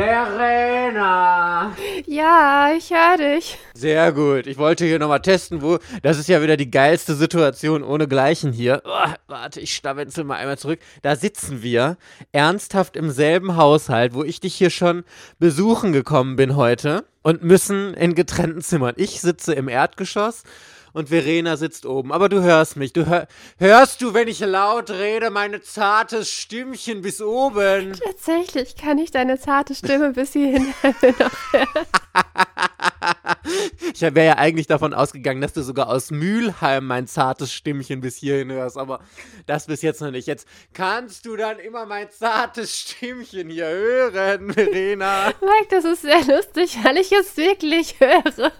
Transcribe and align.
Verena! 0.00 1.76
Ja, 2.06 2.70
ich 2.74 2.88
höre 2.90 3.18
dich. 3.18 3.58
Sehr 3.74 4.12
gut. 4.12 4.46
Ich 4.46 4.56
wollte 4.56 4.86
hier 4.86 4.98
nochmal 4.98 5.20
testen, 5.20 5.60
wo. 5.60 5.78
Das 6.02 6.18
ist 6.18 6.26
ja 6.26 6.40
wieder 6.40 6.56
die 6.56 6.70
geilste 6.70 7.14
Situation 7.14 7.82
ohne 7.82 8.08
Gleichen 8.08 8.50
hier. 8.50 8.80
Oh, 8.86 9.10
warte, 9.26 9.60
ich 9.60 9.74
stabenzel 9.74 10.24
mal 10.24 10.36
einmal 10.36 10.56
zurück. 10.56 10.80
Da 11.02 11.16
sitzen 11.16 11.62
wir 11.62 11.98
ernsthaft 12.32 12.96
im 12.96 13.10
selben 13.10 13.56
Haushalt, 13.56 14.14
wo 14.14 14.24
ich 14.24 14.40
dich 14.40 14.54
hier 14.54 14.70
schon 14.70 15.04
besuchen 15.38 15.92
gekommen 15.92 16.36
bin 16.36 16.56
heute 16.56 17.04
und 17.20 17.42
müssen 17.42 17.92
in 17.92 18.14
getrennten 18.14 18.62
Zimmern. 18.62 18.94
Ich 18.96 19.20
sitze 19.20 19.52
im 19.52 19.68
Erdgeschoss 19.68 20.44
und 20.92 21.08
Verena 21.08 21.56
sitzt 21.56 21.86
oben. 21.86 22.12
Aber 22.12 22.28
du 22.28 22.42
hörst 22.42 22.76
mich. 22.76 22.92
Du 22.92 23.06
hör, 23.06 23.26
hörst 23.58 24.02
du, 24.02 24.14
wenn 24.14 24.28
ich 24.28 24.40
laut 24.40 24.90
rede, 24.90 25.30
meine 25.30 25.60
zartes 25.62 26.30
Stimmchen 26.30 27.02
bis 27.02 27.20
oben? 27.20 27.92
Tatsächlich 28.04 28.76
kann 28.76 28.98
ich 28.98 29.10
deine 29.10 29.38
zarte 29.38 29.74
Stimme 29.74 30.12
bis 30.12 30.32
hierhin 30.32 30.72
noch 30.82 31.52
hören. 31.52 31.86
ich 33.92 34.00
wäre 34.00 34.26
ja 34.26 34.36
eigentlich 34.38 34.66
davon 34.66 34.94
ausgegangen, 34.94 35.40
dass 35.40 35.52
du 35.52 35.62
sogar 35.62 35.88
aus 35.88 36.10
Mülheim 36.10 36.86
mein 36.86 37.06
zartes 37.06 37.52
Stimmchen 37.52 38.00
bis 38.00 38.16
hierhin 38.16 38.50
hörst, 38.52 38.76
aber 38.76 39.00
das 39.46 39.66
bis 39.66 39.82
jetzt 39.82 40.00
noch 40.00 40.10
nicht. 40.10 40.26
Jetzt 40.26 40.46
kannst 40.72 41.26
du 41.26 41.36
dann 41.36 41.58
immer 41.58 41.86
mein 41.86 42.10
zartes 42.10 42.76
Stimmchen 42.76 43.50
hier 43.50 43.68
hören, 43.68 44.52
Verena. 44.52 45.26
Mike, 45.40 45.68
das 45.70 45.84
ist 45.84 46.02
sehr 46.02 46.24
lustig, 46.24 46.78
weil 46.82 46.96
ich 46.98 47.12
es 47.12 47.36
wirklich 47.36 47.98
höre. 48.00 48.52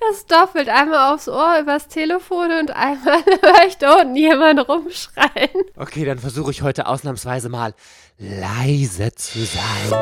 Das 0.00 0.26
doppelt 0.26 0.68
einmal 0.68 1.12
aufs 1.14 1.28
Ohr 1.28 1.58
übers 1.60 1.88
Telefon 1.88 2.50
und 2.60 2.70
einmal 2.70 3.22
höre 3.24 3.66
ich 3.66 3.76
da 3.76 4.00
unten 4.00 4.16
jemand 4.16 4.66
rumschreien. 4.68 5.50
Okay, 5.76 6.04
dann 6.04 6.18
versuche 6.18 6.50
ich 6.50 6.62
heute 6.62 6.86
ausnahmsweise 6.86 7.48
mal 7.48 7.74
leise 8.18 9.12
zu 9.14 9.44
sein. 9.44 10.00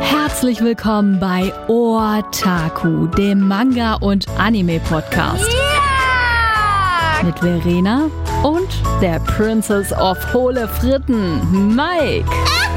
Herzlich 0.00 0.60
willkommen 0.60 1.20
bei 1.20 1.52
Otaku, 1.68 3.06
dem 3.06 3.46
Manga- 3.46 3.94
und 3.94 4.28
Anime-Podcast. 4.38 5.48
Ja! 5.52 7.22
Mit 7.22 7.38
Verena 7.38 8.10
und 8.42 8.68
der 9.00 9.20
Princess 9.20 9.92
of 9.92 10.18
Hohle 10.34 10.66
Fritten, 10.66 11.76
Mike. 11.76 12.28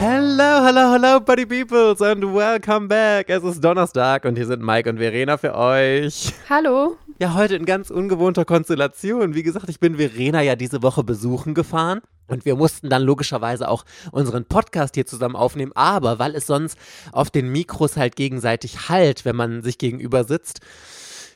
Hello, 0.00 0.64
hello, 0.64 0.92
hello, 0.92 1.18
Buddy 1.18 1.44
Peoples 1.44 2.00
and 2.00 2.22
welcome 2.22 2.86
back. 2.86 3.28
Es 3.28 3.42
ist 3.42 3.64
Donnerstag 3.64 4.24
und 4.26 4.36
hier 4.36 4.46
sind 4.46 4.62
Mike 4.62 4.88
und 4.88 4.98
Verena 4.98 5.36
für 5.38 5.56
euch. 5.56 6.32
Hallo. 6.48 6.96
Ja, 7.18 7.34
heute 7.34 7.56
in 7.56 7.64
ganz 7.64 7.90
ungewohnter 7.90 8.44
Konstellation. 8.44 9.34
Wie 9.34 9.42
gesagt, 9.42 9.68
ich 9.68 9.80
bin 9.80 9.96
Verena 9.96 10.40
ja 10.40 10.54
diese 10.54 10.84
Woche 10.84 11.02
besuchen 11.02 11.52
gefahren. 11.52 12.00
Und 12.28 12.44
wir 12.44 12.54
mussten 12.54 12.88
dann 12.90 13.02
logischerweise 13.02 13.68
auch 13.68 13.84
unseren 14.12 14.44
Podcast 14.44 14.94
hier 14.94 15.04
zusammen 15.04 15.34
aufnehmen. 15.34 15.72
Aber 15.74 16.20
weil 16.20 16.36
es 16.36 16.46
sonst 16.46 16.78
auf 17.10 17.30
den 17.30 17.50
Mikros 17.50 17.96
halt 17.96 18.14
gegenseitig 18.14 18.88
halt, 18.88 19.24
wenn 19.24 19.34
man 19.34 19.64
sich 19.64 19.78
gegenüber 19.78 20.22
sitzt, 20.22 20.60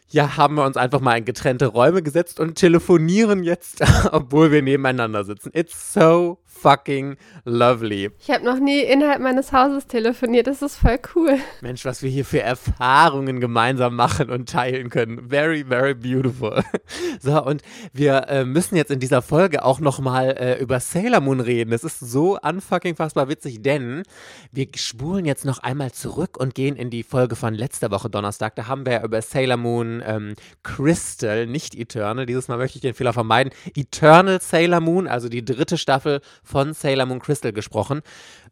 ja, 0.09 0.37
haben 0.37 0.55
wir 0.55 0.65
uns 0.65 0.77
einfach 0.77 1.01
mal 1.01 1.17
in 1.17 1.25
getrennte 1.25 1.67
Räume 1.67 2.03
gesetzt 2.03 2.39
und 2.39 2.55
telefonieren 2.55 3.43
jetzt, 3.43 3.83
obwohl 4.13 4.53
wir 4.53 4.63
nebeneinander 4.63 5.25
sitzen. 5.25 5.51
It's 5.53 5.95
so 5.95 6.39
fucking 6.63 7.17
lovely. 7.45 8.11
Ich 8.21 8.31
habe 8.31 8.45
noch 8.45 8.59
nie 8.59 8.81
innerhalb 8.81 9.21
meines 9.21 9.53
Hauses 9.53 9.87
telefoniert. 9.89 10.47
Das 10.47 10.63
ist 10.63 10.77
voll 10.77 10.99
cool. 11.15 11.39
Mensch, 11.61 11.85
was 11.85 12.03
wir 12.03 12.11
hier 12.11 12.25
für 12.25 12.41
Erfahrungen 12.41 13.41
gemeinsam 13.41 13.97
machen 13.97 14.31
und 14.31 14.49
teilen 14.49 14.89
können. 14.89 15.29
Very, 15.29 15.65
very 15.65 15.95
beautiful. 15.95 16.63
So, 17.21 17.43
und 17.45 17.63
wir 17.93 18.29
äh, 18.29 18.45
müssen 18.45 18.75
jetzt 18.75 18.91
in 18.91 18.99
dieser 18.99 19.23
Folge 19.23 19.65
auch 19.65 19.81
nochmal 19.81 20.37
äh, 20.39 20.61
über 20.61 20.81
Sailor 20.81 21.21
Moon 21.21 21.41
reden. 21.41 21.71
Das 21.71 21.85
ist 21.85 22.01
so 22.01 22.39
unfucking 22.41 22.97
fassbar 22.97 23.29
witzig, 23.29 23.63
denn 23.63 24.03
wir 24.51 24.67
spulen 24.75 25.25
jetzt 25.25 25.45
noch 25.45 25.59
einmal 25.61 25.93
zurück 25.93 26.37
und 26.39 26.55
gehen 26.55 26.75
in 26.75 26.91
die 26.91 27.03
Folge 27.03 27.37
von 27.37 27.55
letzter 27.55 27.91
Woche 27.91 28.11
Donnerstag. 28.11 28.57
Da 28.57 28.67
haben 28.67 28.87
wir 28.87 28.93
ja 28.95 29.05
über 29.05 29.23
Sailor 29.23 29.57
Moon 29.57 30.03
ähm, 30.05 30.35
Crystal, 30.63 31.47
nicht 31.47 31.75
Eternal. 31.75 32.27
Dieses 32.27 32.49
Mal 32.49 32.59
möchte 32.59 32.79
ich 32.79 32.83
den 32.83 32.95
Fehler 32.95 33.13
vermeiden. 33.13 33.53
Eternal 33.75 34.41
Sailor 34.41 34.81
Moon, 34.81 35.07
also 35.07 35.29
die 35.29 35.45
dritte 35.45 35.79
Staffel 35.79 36.21
von 36.53 36.75
Sailor 36.75 37.07
Moon 37.07 37.19
Crystal 37.19 37.53
gesprochen. 37.53 38.03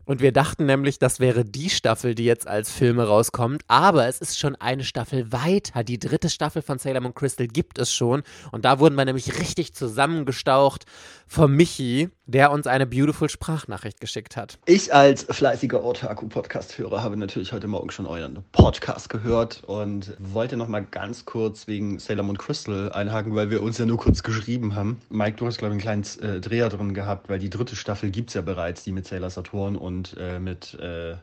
Und 0.06 0.22
wir 0.22 0.32
dachten 0.32 0.64
nämlich, 0.64 0.98
das 0.98 1.20
wäre 1.20 1.44
die 1.44 1.68
Staffel, 1.68 2.14
die 2.14 2.24
jetzt 2.24 2.48
als 2.48 2.72
Filme 2.72 3.06
rauskommt. 3.06 3.62
Aber 3.68 4.08
es 4.08 4.18
ist 4.18 4.38
schon 4.38 4.56
eine 4.56 4.84
Staffel 4.84 5.30
weiter. 5.32 5.84
Die 5.84 5.98
dritte 5.98 6.30
Staffel 6.30 6.62
von 6.62 6.78
Sailor 6.78 7.02
Moon 7.02 7.14
Crystal 7.14 7.46
gibt 7.46 7.78
es 7.78 7.92
schon. 7.92 8.22
Und 8.52 8.64
da 8.64 8.78
wurden 8.78 8.94
wir 8.94 9.04
nämlich 9.04 9.38
richtig 9.38 9.74
zusammengestaucht 9.74 10.86
von 11.28 11.54
Michi, 11.54 12.08
der 12.30 12.52
uns 12.52 12.66
eine 12.68 12.86
beautiful 12.86 13.28
Sprachnachricht 13.28 14.00
geschickt 14.00 14.36
hat. 14.36 14.58
Ich 14.66 14.94
als 14.94 15.24
fleißiger 15.24 15.82
Otaku-Podcast-Hörer 15.82 17.02
habe 17.02 17.16
natürlich 17.16 17.52
heute 17.52 17.66
Morgen 17.66 17.90
schon 17.90 18.06
euren 18.06 18.44
Podcast 18.52 19.08
gehört 19.08 19.64
und 19.66 20.14
wollte 20.18 20.56
noch 20.56 20.68
mal 20.68 20.84
ganz 20.84 21.24
kurz 21.24 21.66
wegen 21.66 21.98
Sailor 21.98 22.24
Moon 22.24 22.38
Crystal 22.38 22.92
einhaken, 22.92 23.34
weil 23.34 23.50
wir 23.50 23.62
uns 23.62 23.78
ja 23.78 23.86
nur 23.86 23.98
kurz 23.98 24.22
geschrieben 24.22 24.76
haben. 24.76 25.00
Mike, 25.10 25.38
du 25.38 25.46
hast, 25.46 25.58
glaube 25.58 25.76
ich, 25.76 25.88
einen 25.88 26.04
kleinen 26.04 26.36
äh, 26.36 26.40
Dreher 26.40 26.68
drin 26.68 26.94
gehabt, 26.94 27.28
weil 27.28 27.40
die 27.40 27.50
dritte 27.50 27.74
Staffel 27.74 28.10
gibt 28.10 28.30
es 28.30 28.34
ja 28.34 28.42
bereits, 28.42 28.84
die 28.84 28.92
mit 28.92 29.08
Sailor 29.08 29.30
Saturn 29.30 29.74
und 29.74 30.16
äh, 30.18 30.38
mit 30.38 30.74
äh, 30.74 31.16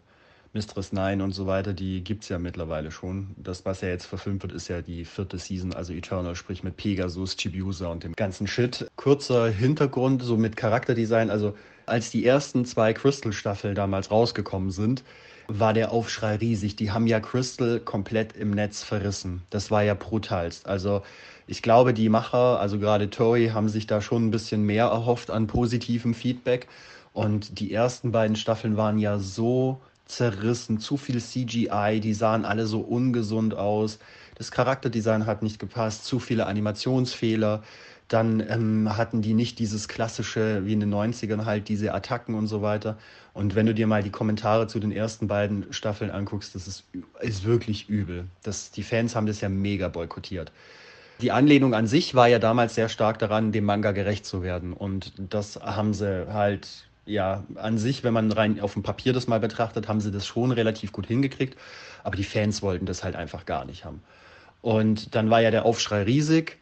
Mistress 0.57 0.91
Nine 0.91 1.23
und 1.23 1.33
so 1.33 1.45
weiter, 1.45 1.71
die 1.71 2.03
gibt 2.03 2.23
es 2.23 2.29
ja 2.29 2.39
mittlerweile 2.39 2.89
schon. 2.89 3.27
Das, 3.37 3.63
was 3.63 3.81
ja 3.81 3.89
jetzt 3.89 4.07
verfilmt 4.07 4.41
wird, 4.41 4.53
ist 4.53 4.69
ja 4.69 4.81
die 4.81 5.05
vierte 5.05 5.37
Season, 5.37 5.71
also 5.71 5.93
Eternal, 5.93 6.35
sprich 6.35 6.63
mit 6.63 6.77
Pegasus, 6.77 7.37
Chibiusa 7.37 7.89
und 7.89 8.03
dem 8.03 8.13
ganzen 8.13 8.47
Shit. 8.47 8.87
Kurzer 8.95 9.49
Hintergrund, 9.49 10.23
so 10.23 10.35
mit 10.35 10.57
Charakterdesign, 10.57 11.29
also 11.29 11.55
als 11.85 12.09
die 12.09 12.25
ersten 12.25 12.65
zwei 12.65 12.91
Crystal-Staffeln 12.93 13.75
damals 13.75 14.09
rausgekommen 14.09 14.71
sind, 14.71 15.03
war 15.47 15.73
der 15.73 15.91
Aufschrei 15.91 16.37
riesig. 16.37 16.75
Die 16.75 16.89
haben 16.89 17.05
ja 17.05 17.19
Crystal 17.19 17.79
komplett 17.79 18.35
im 18.35 18.49
Netz 18.49 18.81
verrissen. 18.81 19.43
Das 19.51 19.69
war 19.69 19.83
ja 19.83 19.93
brutalst. 19.93 20.65
Also 20.65 21.03
ich 21.45 21.61
glaube, 21.61 21.93
die 21.93 22.09
Macher, 22.09 22.59
also 22.59 22.79
gerade 22.79 23.11
Toei, 23.11 23.51
haben 23.53 23.69
sich 23.69 23.85
da 23.85 24.01
schon 24.01 24.25
ein 24.25 24.31
bisschen 24.31 24.63
mehr 24.63 24.85
erhofft 24.85 25.29
an 25.29 25.45
positivem 25.45 26.15
Feedback. 26.15 26.67
Und 27.13 27.59
die 27.59 27.71
ersten 27.71 28.11
beiden 28.11 28.35
Staffeln 28.35 28.75
waren 28.75 28.97
ja 28.97 29.19
so 29.19 29.81
zerrissen, 30.07 30.79
zu 30.79 30.97
viel 30.97 31.21
CGI, 31.21 31.99
die 32.01 32.13
sahen 32.13 32.45
alle 32.45 32.65
so 32.65 32.79
ungesund 32.79 33.53
aus. 33.53 33.99
Das 34.35 34.51
Charakterdesign 34.51 35.25
hat 35.25 35.43
nicht 35.43 35.59
gepasst, 35.59 36.05
zu 36.05 36.19
viele 36.19 36.45
Animationsfehler. 36.45 37.63
Dann 38.07 38.39
ähm, 38.47 38.95
hatten 38.95 39.21
die 39.21 39.33
nicht 39.33 39.59
dieses 39.59 39.89
klassische, 39.89 40.65
wie 40.65 40.73
in 40.73 40.79
den 40.79 40.93
90ern 40.93 41.43
halt, 41.43 41.67
diese 41.67 41.93
Attacken 41.93 42.35
und 42.35 42.47
so 42.47 42.61
weiter. 42.61 42.97
Und 43.33 43.55
wenn 43.55 43.65
du 43.65 43.73
dir 43.73 43.85
mal 43.85 44.01
die 44.01 44.09
Kommentare 44.09 44.67
zu 44.67 44.79
den 44.79 44.91
ersten 44.91 45.27
beiden 45.27 45.71
Staffeln 45.73 46.09
anguckst, 46.09 46.55
das 46.55 46.67
ist, 46.67 46.85
ist 47.19 47.43
wirklich 47.43 47.89
übel. 47.89 48.25
Das, 48.43 48.71
die 48.71 48.83
Fans 48.83 49.15
haben 49.15 49.27
das 49.27 49.41
ja 49.41 49.49
mega 49.49 49.89
boykottiert. 49.89 50.51
Die 51.19 51.31
Anlehnung 51.31 51.73
an 51.73 51.87
sich 51.87 52.15
war 52.15 52.27
ja 52.27 52.39
damals 52.39 52.75
sehr 52.75 52.89
stark 52.89 53.19
daran, 53.19 53.51
dem 53.51 53.65
Manga 53.65 53.91
gerecht 53.91 54.25
zu 54.25 54.41
werden. 54.41 54.71
Und 54.71 55.13
das 55.17 55.57
haben 55.57 55.93
sie 55.93 56.27
halt 56.31 56.86
ja, 57.07 57.43
an 57.55 57.77
sich, 57.77 58.03
wenn 58.03 58.13
man 58.13 58.31
rein 58.31 58.59
auf 58.59 58.73
dem 58.73 58.83
Papier 58.83 59.13
das 59.13 59.27
mal 59.27 59.39
betrachtet, 59.39 59.87
haben 59.87 60.01
sie 60.01 60.11
das 60.11 60.27
schon 60.27 60.51
relativ 60.51 60.91
gut 60.91 61.07
hingekriegt. 61.07 61.57
Aber 62.03 62.15
die 62.15 62.23
Fans 62.23 62.61
wollten 62.61 62.85
das 62.85 63.03
halt 63.03 63.15
einfach 63.15 63.45
gar 63.45 63.65
nicht 63.65 63.85
haben. 63.85 64.01
Und 64.61 65.15
dann 65.15 65.29
war 65.29 65.41
ja 65.41 65.51
der 65.51 65.65
Aufschrei 65.65 66.03
riesig. 66.03 66.57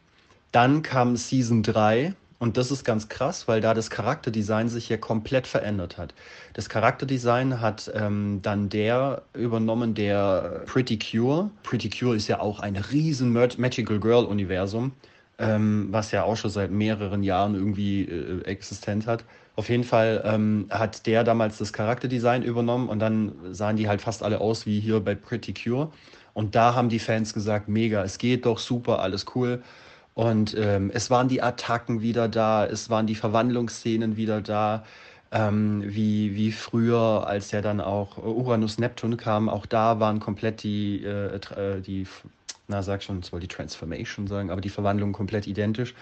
Dann 0.52 0.84
kam 0.84 1.18
Season 1.18 1.64
3 1.64 2.14
und 2.38 2.58
das 2.58 2.70
ist 2.70 2.84
ganz 2.84 3.10
krass, 3.10 3.48
weil 3.48 3.62
da 3.62 3.74
das 3.74 3.90
Charakterdesign 3.90 4.70
sich 4.70 4.90
ja 4.90 4.98
komplett 4.98 5.48
verändert 5.48 5.98
hat. 5.98 6.14
Das 6.54 6.70
Charakterdesign 6.70 7.62
hat 7.62 7.92
ähm, 7.96 8.40
dann 8.42 8.70
der 8.70 9.24
übernommen, 9.34 9.96
der 9.96 10.64
Pretty 10.66 11.00
Cure. 11.00 11.50
Pretty 11.64 11.90
Cure 11.90 12.16
ist 12.16 12.28
ja 12.28 12.40
auch 12.40 12.60
ein 12.60 12.76
riesen 12.76 13.32
Magical 13.32 14.00
Girl 14.00 14.26
Universum, 14.26 14.92
ähm, 15.40 15.88
was 15.92 16.12
ja 16.12 16.24
auch 16.24 16.36
schon 16.36 16.52
seit 16.52 16.72
mehreren 16.72 17.24
Jahren 17.24 17.56
irgendwie 17.56 18.04
äh, 18.04 18.44
existent 18.44 19.08
hat. 19.08 19.24
Auf 19.56 19.70
jeden 19.70 19.84
Fall 19.86 20.22
ähm, 20.26 20.68
hat 20.70 21.06
der 21.06 21.24
damals 21.24 21.58
das 21.58 21.72
Charakterdesign 21.72 22.44
übernommen 22.44 22.90
und 22.90 23.00
dann 23.00 23.34
sahen 23.52 23.78
die 23.78 23.88
halt 23.88 24.02
fast 24.02 24.22
alle 24.22 24.42
aus 24.42 24.66
wie 24.66 24.80
hier 24.80 25.00
bei 25.00 25.16
Pretty 25.16 25.54
Cure. 25.54 25.92
Und 26.34 26.56
da 26.56 26.76
haben 26.76 26.90
die 26.90 27.00
Fans 27.00 27.34
gesagt, 27.34 27.70
mega, 27.70 28.04
es 28.04 28.18
geht 28.18 28.46
doch 28.46 28.60
super, 28.60 29.00
alles 29.00 29.26
cool. 29.36 29.64
Und 30.14 30.56
ähm, 30.58 30.92
es 30.94 31.10
waren 31.10 31.30
die 31.30 31.42
Attacken 31.42 32.02
wieder 32.02 32.28
da, 32.28 32.66
es 32.66 32.90
waren 32.90 33.08
die 33.08 33.16
Verwandlungsszenen 33.16 34.18
wieder 34.18 34.42
da, 34.42 34.84
ähm, 35.32 35.84
wie, 35.86 36.36
wie 36.36 36.52
früher, 36.52 37.26
als 37.28 37.52
ja 37.52 37.62
dann 37.62 37.82
auch 37.82 38.18
Uranus 38.18 38.78
Neptun 38.78 39.18
kam, 39.18 39.50
auch 39.50 39.66
da 39.66 40.00
waren 40.00 40.20
komplett 40.20 40.64
die, 40.64 41.04
äh, 41.04 41.36
äh 41.36 41.82
die 41.82 42.08
na 42.68 42.82
sag 42.82 43.04
schon, 43.04 43.20
es 43.20 43.32
wollte 43.32 43.48
die 43.48 43.56
Transformation 43.56 44.28
sagen, 44.28 44.50
aber 44.50 44.62
die 44.62 44.70
Verwandlung 44.70 45.14
komplett 45.14 45.48
identisch. 45.48 45.94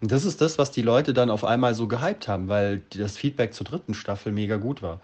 Und 0.00 0.12
das 0.12 0.24
ist 0.24 0.40
das, 0.40 0.58
was 0.58 0.70
die 0.70 0.82
Leute 0.82 1.14
dann 1.14 1.30
auf 1.30 1.44
einmal 1.44 1.74
so 1.74 1.88
gehypt 1.88 2.28
haben, 2.28 2.48
weil 2.48 2.82
das 2.90 3.16
Feedback 3.16 3.54
zur 3.54 3.66
dritten 3.66 3.94
Staffel 3.94 4.32
mega 4.32 4.56
gut 4.56 4.82
war. 4.82 5.00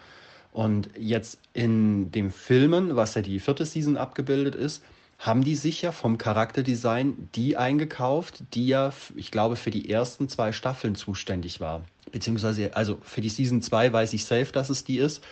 Und 0.53 0.91
jetzt 0.99 1.39
in 1.55 2.11
dem 2.11 2.31
Filmen, 2.31 2.95
was 2.95 3.15
ja 3.15 3.23
die 3.23 3.41
vierte 3.41 3.65
Season 3.65 3.97
abgebildet 3.97 4.55
ist, 4.55 4.83
haben 5.19 5.45
die 5.45 5.55
sich 5.55 5.83
ja 5.83 5.93
vom 5.93 6.19
Charakterdesign 6.19 7.29
die 7.35 7.57
eingekauft, 7.57 8.43
die 8.55 8.67
ja, 8.67 8.93
ich 9.15 9.31
glaube, 9.31 9.57
für 9.57 9.71
die 9.71 9.89
ersten 9.89 10.29
zwei 10.29 10.53
Staffeln 10.53 10.95
zuständig 10.95 11.61
war. 11.61 11.83
Beziehungsweise, 12.11 12.77
also 12.77 12.99
für 13.03 13.21
die 13.21 13.29
Season 13.29 13.63
2 13.63 13.93
weiß 13.93 14.13
ich 14.13 14.25
safe, 14.25 14.53
dass 14.53 14.69
es 14.69 14.85
die 14.85 14.99
ist. 14.99 15.23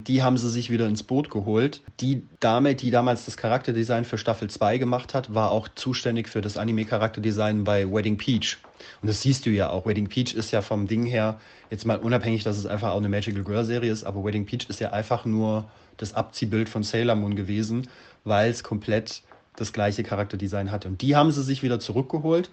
Die 0.00 0.22
haben 0.22 0.36
sie 0.36 0.50
sich 0.50 0.70
wieder 0.70 0.86
ins 0.86 1.02
Boot 1.02 1.30
geholt. 1.30 1.82
Die 2.00 2.22
Dame, 2.40 2.74
die 2.74 2.90
damals 2.90 3.24
das 3.24 3.36
Charakterdesign 3.36 4.04
für 4.04 4.18
Staffel 4.18 4.50
2 4.50 4.78
gemacht 4.78 5.14
hat, 5.14 5.34
war 5.34 5.50
auch 5.50 5.68
zuständig 5.68 6.28
für 6.28 6.40
das 6.40 6.56
Anime-Charakterdesign 6.56 7.64
bei 7.64 7.90
Wedding 7.90 8.16
Peach. 8.16 8.58
Und 9.02 9.08
das 9.08 9.22
siehst 9.22 9.46
du 9.46 9.50
ja 9.50 9.70
auch. 9.70 9.86
Wedding 9.86 10.08
Peach 10.08 10.34
ist 10.34 10.50
ja 10.50 10.62
vom 10.62 10.86
Ding 10.86 11.04
her, 11.04 11.40
jetzt 11.70 11.86
mal 11.86 11.98
unabhängig, 11.98 12.44
dass 12.44 12.56
es 12.56 12.66
einfach 12.66 12.92
auch 12.92 12.98
eine 12.98 13.08
Magical 13.08 13.42
Girl-Serie 13.42 13.90
ist, 13.90 14.04
aber 14.04 14.24
Wedding 14.24 14.46
Peach 14.46 14.68
ist 14.68 14.80
ja 14.80 14.92
einfach 14.92 15.24
nur 15.24 15.68
das 15.96 16.14
Abziehbild 16.14 16.68
von 16.68 16.82
Sailor 16.82 17.16
Moon 17.16 17.36
gewesen, 17.36 17.88
weil 18.24 18.50
es 18.50 18.62
komplett 18.62 19.22
das 19.56 19.72
gleiche 19.72 20.02
Charakterdesign 20.02 20.70
hatte. 20.70 20.88
Und 20.88 21.02
die 21.02 21.16
haben 21.16 21.32
sie 21.32 21.42
sich 21.42 21.62
wieder 21.62 21.80
zurückgeholt. 21.80 22.50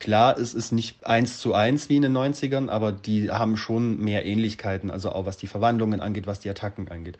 Klar, 0.00 0.38
es 0.38 0.54
ist 0.54 0.72
nicht 0.72 1.04
eins 1.06 1.38
zu 1.38 1.54
eins 1.54 1.88
wie 1.88 1.96
in 1.96 2.02
den 2.02 2.16
90ern, 2.16 2.68
aber 2.68 2.92
die 2.92 3.30
haben 3.30 3.56
schon 3.56 3.98
mehr 3.98 4.24
Ähnlichkeiten, 4.24 4.90
also 4.90 5.10
auch 5.10 5.26
was 5.26 5.36
die 5.36 5.48
Verwandlungen 5.48 6.00
angeht, 6.00 6.26
was 6.26 6.40
die 6.40 6.48
Attacken 6.48 6.88
angeht. 6.88 7.18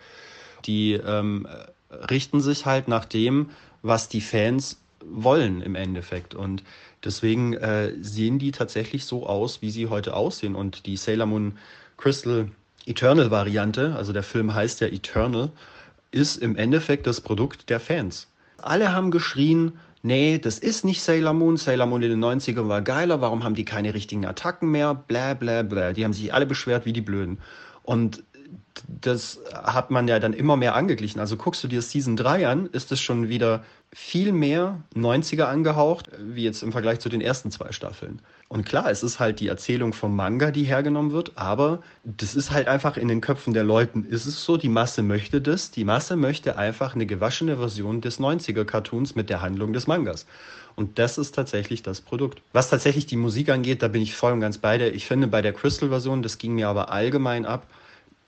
Die 0.65 0.93
ähm, 0.93 1.47
richten 1.91 2.41
sich 2.41 2.67
halt 2.67 2.89
nach 2.89 3.05
dem, 3.05 3.51
was 3.83 4.09
die 4.09 4.21
Fans 4.21 4.79
wollen 5.05 5.61
im 5.61 5.75
Endeffekt. 5.75 6.35
Und 6.35 6.63
deswegen 7.05 7.55
äh, 7.55 7.93
sehen 8.01 8.39
die 8.39 8.53
tatsächlich 8.53 9.05
so 9.05 9.27
aus, 9.27 9.63
wie 9.63 9.71
sie 9.71 9.89
heute 9.89 10.15
aussehen. 10.15 10.55
Und 10.55 10.87
die 10.87 10.97
Sailor 10.97 11.27
Moon 11.27 11.59
Crystal 11.97 12.51
Eternal 12.87 13.31
Variante, 13.31 13.95
also 13.97 14.13
der 14.13 14.23
Film 14.23 14.55
heißt 14.55 14.81
ja 14.81 14.87
Eternal, 14.87 15.51
ist 16.11 16.37
im 16.37 16.57
Endeffekt 16.57 17.07
das 17.07 17.21
Produkt 17.21 17.69
der 17.69 17.81
Fans. 17.81 18.29
Alle 18.59 18.93
haben 18.93 19.11
geschrien, 19.11 19.73
nee, 20.03 20.39
das 20.39 20.59
ist 20.59 20.85
nicht 20.85 21.03
Sailor 21.03 21.35
Moon, 21.35 21.57
Sailor 21.57 21.87
Moon 21.87 22.03
in 22.03 22.11
den 22.11 22.25
90ern 22.25 22.69
war 22.69 22.83
geiler, 22.83 23.21
warum 23.21 23.45
haben 23.45 23.55
die 23.55 23.65
keine 23.65 23.95
richtigen 23.95 24.25
Attacken 24.25 24.71
mehr, 24.71 24.95
bla 24.95 25.35
bla 25.35 25.63
bla. 25.63 25.93
Die 25.93 26.05
haben 26.05 26.13
sich 26.13 26.33
alle 26.33 26.47
beschwert 26.47 26.87
wie 26.87 26.93
die 26.93 27.03
Blöden. 27.03 27.39
Und 27.83 28.23
das 28.87 29.41
hat 29.53 29.91
man 29.91 30.09
ja 30.09 30.19
dann 30.19 30.33
immer 30.33 30.57
mehr 30.57 30.75
angeglichen. 30.75 31.21
Also 31.21 31.37
guckst 31.37 31.63
du 31.65 31.69
dir 31.69 31.83
Season 31.83 32.17
3 32.17 32.47
an, 32.47 32.67
ist 32.67 32.93
es 32.93 33.01
schon 33.01 33.29
wieder 33.29 33.65
viel 33.93 34.33
mehr 34.33 34.83
90er 34.95 35.45
angehaucht, 35.45 36.11
wie 36.19 36.45
jetzt 36.45 36.63
im 36.63 36.73
Vergleich 36.73 37.01
zu 37.01 37.09
den 37.09 37.21
ersten 37.21 37.51
zwei 37.51 37.73
Staffeln. 37.73 38.21
Und 38.49 38.67
klar, 38.67 38.91
es 38.91 39.03
ist 39.03 39.19
halt 39.19 39.41
die 39.41 39.49
Erzählung 39.49 39.93
vom 39.93 40.15
Manga, 40.15 40.51
die 40.51 40.65
hergenommen 40.65 41.13
wird, 41.13 41.33
aber 41.37 41.81
das 42.05 42.35
ist 42.35 42.51
halt 42.51 42.69
einfach 42.69 42.97
in 42.97 43.09
den 43.09 43.21
Köpfen 43.21 43.55
der 43.55 43.65
Leuten. 43.65 44.05
Ist 44.05 44.27
es 44.27 44.45
so, 44.45 44.57
die 44.57 44.69
Masse 44.69 45.03
möchte 45.03 45.41
das? 45.41 45.71
Die 45.71 45.85
Masse 45.85 46.17
möchte 46.17 46.59
einfach 46.59 46.95
eine 46.95 47.07
gewaschene 47.07 47.57
Version 47.57 48.01
des 48.01 48.21
90er-Cartoons 48.21 49.15
mit 49.15 49.31
der 49.31 49.41
Handlung 49.41 49.73
des 49.73 49.87
Mangas. 49.87 50.27
Und 50.77 50.99
das 50.99 51.19
ist 51.19 51.35
tatsächlich 51.35 51.83
das 51.83 52.01
Produkt. 52.01 52.41
Was 52.53 52.71
tatsächlich 52.71 53.07
die 53.07 53.17
Musik 53.17 53.49
angeht, 53.49 53.83
da 53.83 53.89
bin 53.89 54.01
ich 54.01 54.15
voll 54.15 54.33
und 54.33 54.41
ganz 54.41 54.59
bei 54.59 54.79
dir. 54.79 54.95
Ich 54.95 55.07
finde 55.07 55.27
bei 55.27 55.43
der 55.43 55.53
Crystal-Version, 55.53 56.23
das 56.23 56.39
ging 56.39 56.55
mir 56.55 56.69
aber 56.69 56.93
allgemein 56.93 57.47
ab, 57.47 57.67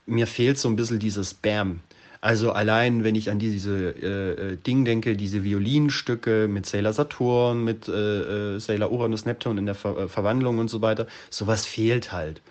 mir 0.05 0.27
fehlt 0.27 0.57
so 0.57 0.69
ein 0.69 0.75
bisschen 0.75 0.99
dieses 0.99 1.33
Bam. 1.33 1.81
Also 2.21 2.51
allein, 2.51 3.03
wenn 3.03 3.15
ich 3.15 3.31
an 3.31 3.39
diese 3.39 3.95
äh, 3.95 4.51
äh, 4.53 4.57
Ding 4.57 4.85
denke, 4.85 5.15
diese 5.17 5.43
Violinstücke 5.43 6.47
mit 6.47 6.67
Sailor 6.67 6.93
Saturn, 6.93 7.63
mit 7.63 7.87
äh, 7.87 8.55
äh, 8.55 8.59
Sailor 8.59 8.91
Uranus 8.91 9.25
Neptun 9.25 9.57
in 9.57 9.65
der 9.65 9.73
Ver 9.73 9.97
äh, 9.97 10.07
Verwandlung 10.07 10.59
und 10.59 10.69
so 10.69 10.81
weiter, 10.83 11.07
sowas 11.31 11.65
fehlt 11.65 12.11
halt. 12.11 12.41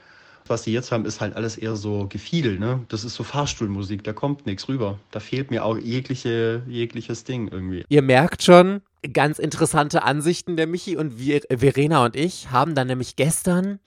Was 0.49 0.65
sie 0.65 0.73
jetzt 0.73 0.91
haben, 0.91 1.05
ist 1.05 1.21
halt 1.21 1.37
alles 1.37 1.57
eher 1.57 1.77
so 1.77 2.09
Gefiedel, 2.09 2.59
ne? 2.59 2.81
Das 2.89 3.05
ist 3.05 3.15
so 3.15 3.23
Fahrstuhlmusik, 3.23 4.03
da 4.03 4.13
kommt 4.13 4.47
nichts 4.47 4.69
rüber. 4.69 4.99
Da 5.13 5.21
fehlt 5.21 5.53
mir 5.53 5.65
auch 5.65 5.79
jegliche, 5.79 6.63
jegliches 6.67 7.23
Ding 7.23 7.47
irgendwie. 7.47 7.85
Ihr 7.89 8.03
merkt 8.03 8.43
schon, 8.43 8.81
ganz 9.13 9.39
interessante 9.39 10.03
Ansichten 10.03 10.57
der 10.57 10.67
Michi 10.67 10.97
und 10.97 11.21
wir, 11.21 11.43
Verena 11.49 12.05
und 12.05 12.17
ich 12.17 12.51
haben 12.51 12.75
dann 12.75 12.89
nämlich 12.89 13.15
gestern 13.15 13.79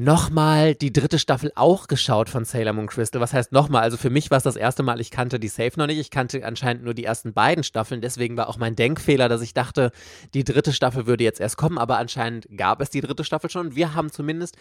nochmal 0.00 0.74
die 0.74 0.92
dritte 0.92 1.18
Staffel 1.18 1.52
auch 1.54 1.86
geschaut 1.86 2.30
von 2.30 2.44
Sailor 2.44 2.72
Moon 2.72 2.86
Crystal. 2.86 3.20
Was 3.20 3.32
heißt 3.32 3.52
nochmal? 3.52 3.82
Also 3.82 3.96
für 3.96 4.10
mich 4.10 4.30
war 4.30 4.38
es 4.38 4.44
das 4.44 4.56
erste 4.56 4.82
Mal, 4.82 5.00
ich 5.00 5.10
kannte 5.10 5.38
die 5.38 5.48
Safe 5.48 5.72
noch 5.76 5.86
nicht. 5.86 5.98
Ich 5.98 6.10
kannte 6.10 6.44
anscheinend 6.44 6.84
nur 6.84 6.94
die 6.94 7.04
ersten 7.04 7.32
beiden 7.32 7.62
Staffeln. 7.62 8.00
Deswegen 8.00 8.36
war 8.36 8.48
auch 8.48 8.56
mein 8.56 8.76
Denkfehler, 8.76 9.28
dass 9.28 9.42
ich 9.42 9.54
dachte, 9.54 9.92
die 10.32 10.44
dritte 10.44 10.72
Staffel 10.72 11.06
würde 11.06 11.24
jetzt 11.24 11.40
erst 11.40 11.56
kommen. 11.56 11.78
Aber 11.78 11.98
anscheinend 11.98 12.48
gab 12.56 12.80
es 12.80 12.90
die 12.90 13.02
dritte 13.02 13.24
Staffel 13.24 13.50
schon. 13.50 13.76
Wir 13.76 13.94
haben 13.94 14.10
zumindest 14.10 14.56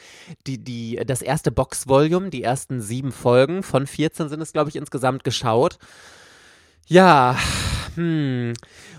die, 0.45 0.63
die, 0.63 1.01
das 1.05 1.21
erste 1.21 1.51
Box-Volume, 1.51 2.29
die 2.29 2.43
ersten 2.43 2.81
sieben 2.81 3.11
Folgen 3.11 3.63
von 3.63 3.87
14 3.87 4.29
sind 4.29 4.41
es, 4.41 4.51
glaube 4.51 4.69
ich, 4.69 4.75
insgesamt 4.75 5.23
geschaut. 5.23 5.79
Ja, 6.85 7.37
hm. 7.95 8.53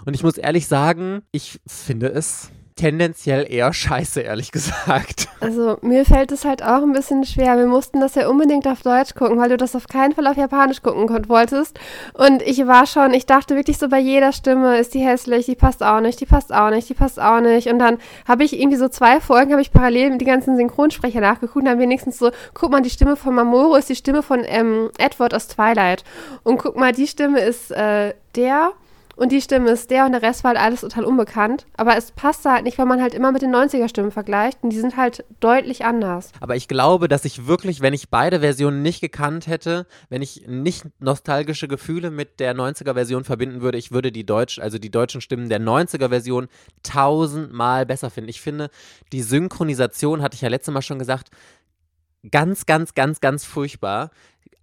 Und 0.05 0.15
ich 0.15 0.23
muss 0.23 0.39
ehrlich 0.39 0.67
sagen, 0.67 1.23
ich 1.33 1.61
finde 1.67 2.09
es 2.09 2.51
tendenziell 2.81 3.47
eher 3.50 3.73
scheiße, 3.73 4.21
ehrlich 4.21 4.53
gesagt. 4.53 5.29
Also 5.43 5.79
mir 5.81 6.05
fällt 6.05 6.32
es 6.32 6.44
halt 6.44 6.62
auch 6.62 6.82
ein 6.82 6.93
bisschen 6.93 7.25
schwer. 7.25 7.56
Wir 7.56 7.67
mussten 7.67 7.99
das 7.99 8.15
ja 8.15 8.29
unbedingt 8.29 8.69
auf 8.69 8.82
Deutsch 8.82 9.15
gucken, 9.15 9.38
weil 9.38 9.49
du 9.49 9.56
das 9.56 9.75
auf 9.75 9.88
keinen 9.88 10.12
Fall 10.12 10.27
auf 10.27 10.37
Japanisch 10.37 10.82
gucken 10.82 11.09
wolltest. 11.31 11.81
Und 12.12 12.43
ich 12.43 12.67
war 12.67 12.85
schon, 12.87 13.15
ich 13.15 13.25
dachte 13.25 13.56
wirklich 13.56 13.79
so 13.79 13.88
bei 13.88 13.99
jeder 13.99 14.32
Stimme, 14.32 14.77
ist 14.77 14.93
die 14.93 15.00
hässlich, 15.00 15.47
die 15.47 15.55
passt 15.55 15.82
auch 15.82 16.00
nicht, 16.00 16.21
die 16.21 16.27
passt 16.27 16.53
auch 16.53 16.69
nicht, 16.69 16.91
die 16.91 16.94
passt 16.94 17.19
auch 17.19 17.41
nicht. 17.41 17.69
Und 17.69 17.79
dann 17.79 17.97
habe 18.29 18.44
ich 18.44 18.53
irgendwie 18.59 18.77
so 18.77 18.88
zwei 18.88 19.19
Folgen, 19.19 19.53
habe 19.53 19.62
ich 19.62 19.73
parallel 19.73 20.11
mit 20.11 20.21
die 20.21 20.26
ganzen 20.26 20.56
Synchronsprecher 20.56 21.23
nachgeguckt 21.23 21.56
und 21.56 21.65
dann 21.65 21.79
wenigstens 21.79 22.19
so, 22.19 22.31
guck 22.53 22.71
mal, 22.71 22.83
die 22.83 22.91
Stimme 22.91 23.17
von 23.17 23.35
Mamoru 23.35 23.76
ist 23.76 23.88
die 23.88 23.97
Stimme 23.97 24.23
von 24.23 24.43
ähm, 24.44 24.91
Edward 24.99 25.33
aus 25.33 25.49
Twilight. 25.49 26.05
Und 26.43 26.59
guck 26.59 26.76
mal, 26.76 26.93
die 26.93 27.06
Stimme 27.06 27.41
ist 27.41 27.71
äh, 27.71 28.12
der 28.37 28.73
und 29.21 29.33
die 29.33 29.43
Stimme 29.43 29.71
ist 29.71 29.91
der 29.91 30.07
und 30.07 30.13
der 30.13 30.23
Rest 30.23 30.45
war 30.45 30.53
halt 30.53 30.61
alles 30.61 30.81
total 30.81 31.05
unbekannt. 31.05 31.67
Aber 31.77 31.95
es 31.95 32.11
passt 32.11 32.47
halt 32.47 32.65
nicht, 32.65 32.79
weil 32.79 32.87
man 32.87 33.03
halt 33.03 33.13
immer 33.13 33.33
mit 33.33 33.43
den 33.43 33.55
90er-Stimmen 33.55 34.13
vergleicht 34.13 34.57
und 34.63 34.71
die 34.71 34.81
sind 34.81 34.97
halt 34.97 35.27
deutlich 35.41 35.85
anders. 35.85 36.33
Aber 36.41 36.57
ich 36.57 36.69
glaube, 36.69 37.07
dass 37.07 37.27
ich 37.27 37.47
wirklich, 37.47 37.83
wenn 37.83 37.93
ich 37.93 38.09
beide 38.09 38.41
Versionen 38.41 38.81
nicht 38.81 39.03
gekannt 39.03 39.47
hätte, 39.47 39.87
wenn 40.09 40.23
ich 40.23 40.47
nicht 40.49 40.87
nostalgische 41.01 41.69
Gefühle 41.69 42.11
mit 42.11 42.41
der 42.41 42.57
90er-Version 42.57 43.25
verbinden 43.25 43.61
würde, 43.61 43.77
ich 43.77 43.93
würde 43.93 44.11
die 44.11 44.25
Deutsch, 44.25 44.59
also 44.59 44.79
die 44.79 44.91
deutschen 44.91 45.21
Stimmen 45.21 45.51
der 45.51 45.61
90er-Version 45.61 46.49
tausendmal 46.83 47.85
besser 47.85 48.09
finden. 48.09 48.31
Ich 48.31 48.41
finde, 48.41 48.71
die 49.13 49.21
Synchronisation, 49.21 50.23
hatte 50.23 50.37
ich 50.37 50.41
ja 50.41 50.49
letztes 50.49 50.73
Mal 50.73 50.81
schon 50.81 50.99
gesagt, 50.99 51.29
ganz, 52.31 52.65
ganz, 52.65 52.95
ganz, 52.95 53.21
ganz 53.21 53.45
furchtbar 53.45 54.13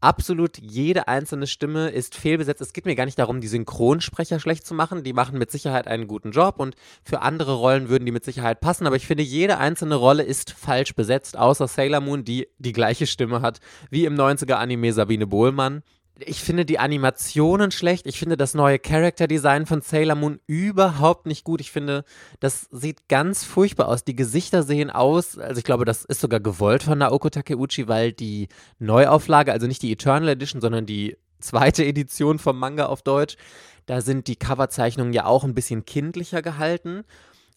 absolut 0.01 0.57
jede 0.57 1.07
einzelne 1.07 1.47
Stimme 1.47 1.89
ist 1.89 2.15
fehlbesetzt. 2.15 2.61
Es 2.61 2.73
geht 2.73 2.85
mir 2.85 2.95
gar 2.95 3.05
nicht 3.05 3.19
darum, 3.19 3.41
die 3.41 3.47
Synchronsprecher 3.47 4.39
schlecht 4.39 4.65
zu 4.65 4.73
machen. 4.73 5.03
Die 5.03 5.13
machen 5.13 5.37
mit 5.37 5.51
Sicherheit 5.51 5.87
einen 5.87 6.07
guten 6.07 6.31
Job 6.31 6.59
und 6.59 6.75
für 7.03 7.21
andere 7.21 7.53
Rollen 7.53 7.89
würden 7.89 8.05
die 8.05 8.11
mit 8.11 8.25
Sicherheit 8.25 8.59
passen. 8.59 8.87
Aber 8.87 8.95
ich 8.95 9.07
finde, 9.07 9.23
jede 9.23 9.57
einzelne 9.57 9.95
Rolle 9.95 10.23
ist 10.23 10.51
falsch 10.51 10.95
besetzt, 10.95 11.37
außer 11.37 11.67
Sailor 11.67 12.01
Moon, 12.01 12.23
die 12.23 12.47
die 12.57 12.73
gleiche 12.73 13.07
Stimme 13.07 13.41
hat 13.41 13.59
wie 13.89 14.05
im 14.05 14.15
90er-Anime 14.15 14.93
Sabine 14.93 15.27
Bohlmann 15.27 15.83
ich 16.19 16.41
finde 16.41 16.65
die 16.65 16.79
Animationen 16.79 17.71
schlecht. 17.71 18.07
Ich 18.07 18.19
finde 18.19 18.37
das 18.37 18.53
neue 18.53 18.79
Character 18.79 19.27
Design 19.27 19.65
von 19.65 19.81
Sailor 19.81 20.15
Moon 20.15 20.39
überhaupt 20.47 21.25
nicht 21.25 21.43
gut. 21.43 21.61
Ich 21.61 21.71
finde, 21.71 22.03
das 22.39 22.67
sieht 22.71 23.07
ganz 23.07 23.43
furchtbar 23.43 23.87
aus. 23.87 24.03
Die 24.03 24.15
Gesichter 24.15 24.63
sehen 24.63 24.89
aus, 24.89 25.37
also 25.37 25.59
ich 25.59 25.63
glaube, 25.63 25.85
das 25.85 26.05
ist 26.05 26.21
sogar 26.21 26.39
gewollt 26.39 26.83
von 26.83 26.97
Naoko 26.97 27.29
Takeuchi, 27.29 27.87
weil 27.87 28.13
die 28.13 28.47
Neuauflage, 28.79 29.51
also 29.51 29.67
nicht 29.67 29.81
die 29.81 29.91
Eternal 29.91 30.29
Edition, 30.29 30.61
sondern 30.61 30.85
die 30.85 31.17
zweite 31.39 31.85
Edition 31.85 32.39
vom 32.39 32.57
Manga 32.57 32.87
auf 32.87 33.01
Deutsch, 33.01 33.37
da 33.85 34.01
sind 34.01 34.27
die 34.27 34.35
Coverzeichnungen 34.35 35.13
ja 35.13 35.25
auch 35.25 35.43
ein 35.43 35.53
bisschen 35.53 35.85
kindlicher 35.85 36.41
gehalten. 36.41 37.03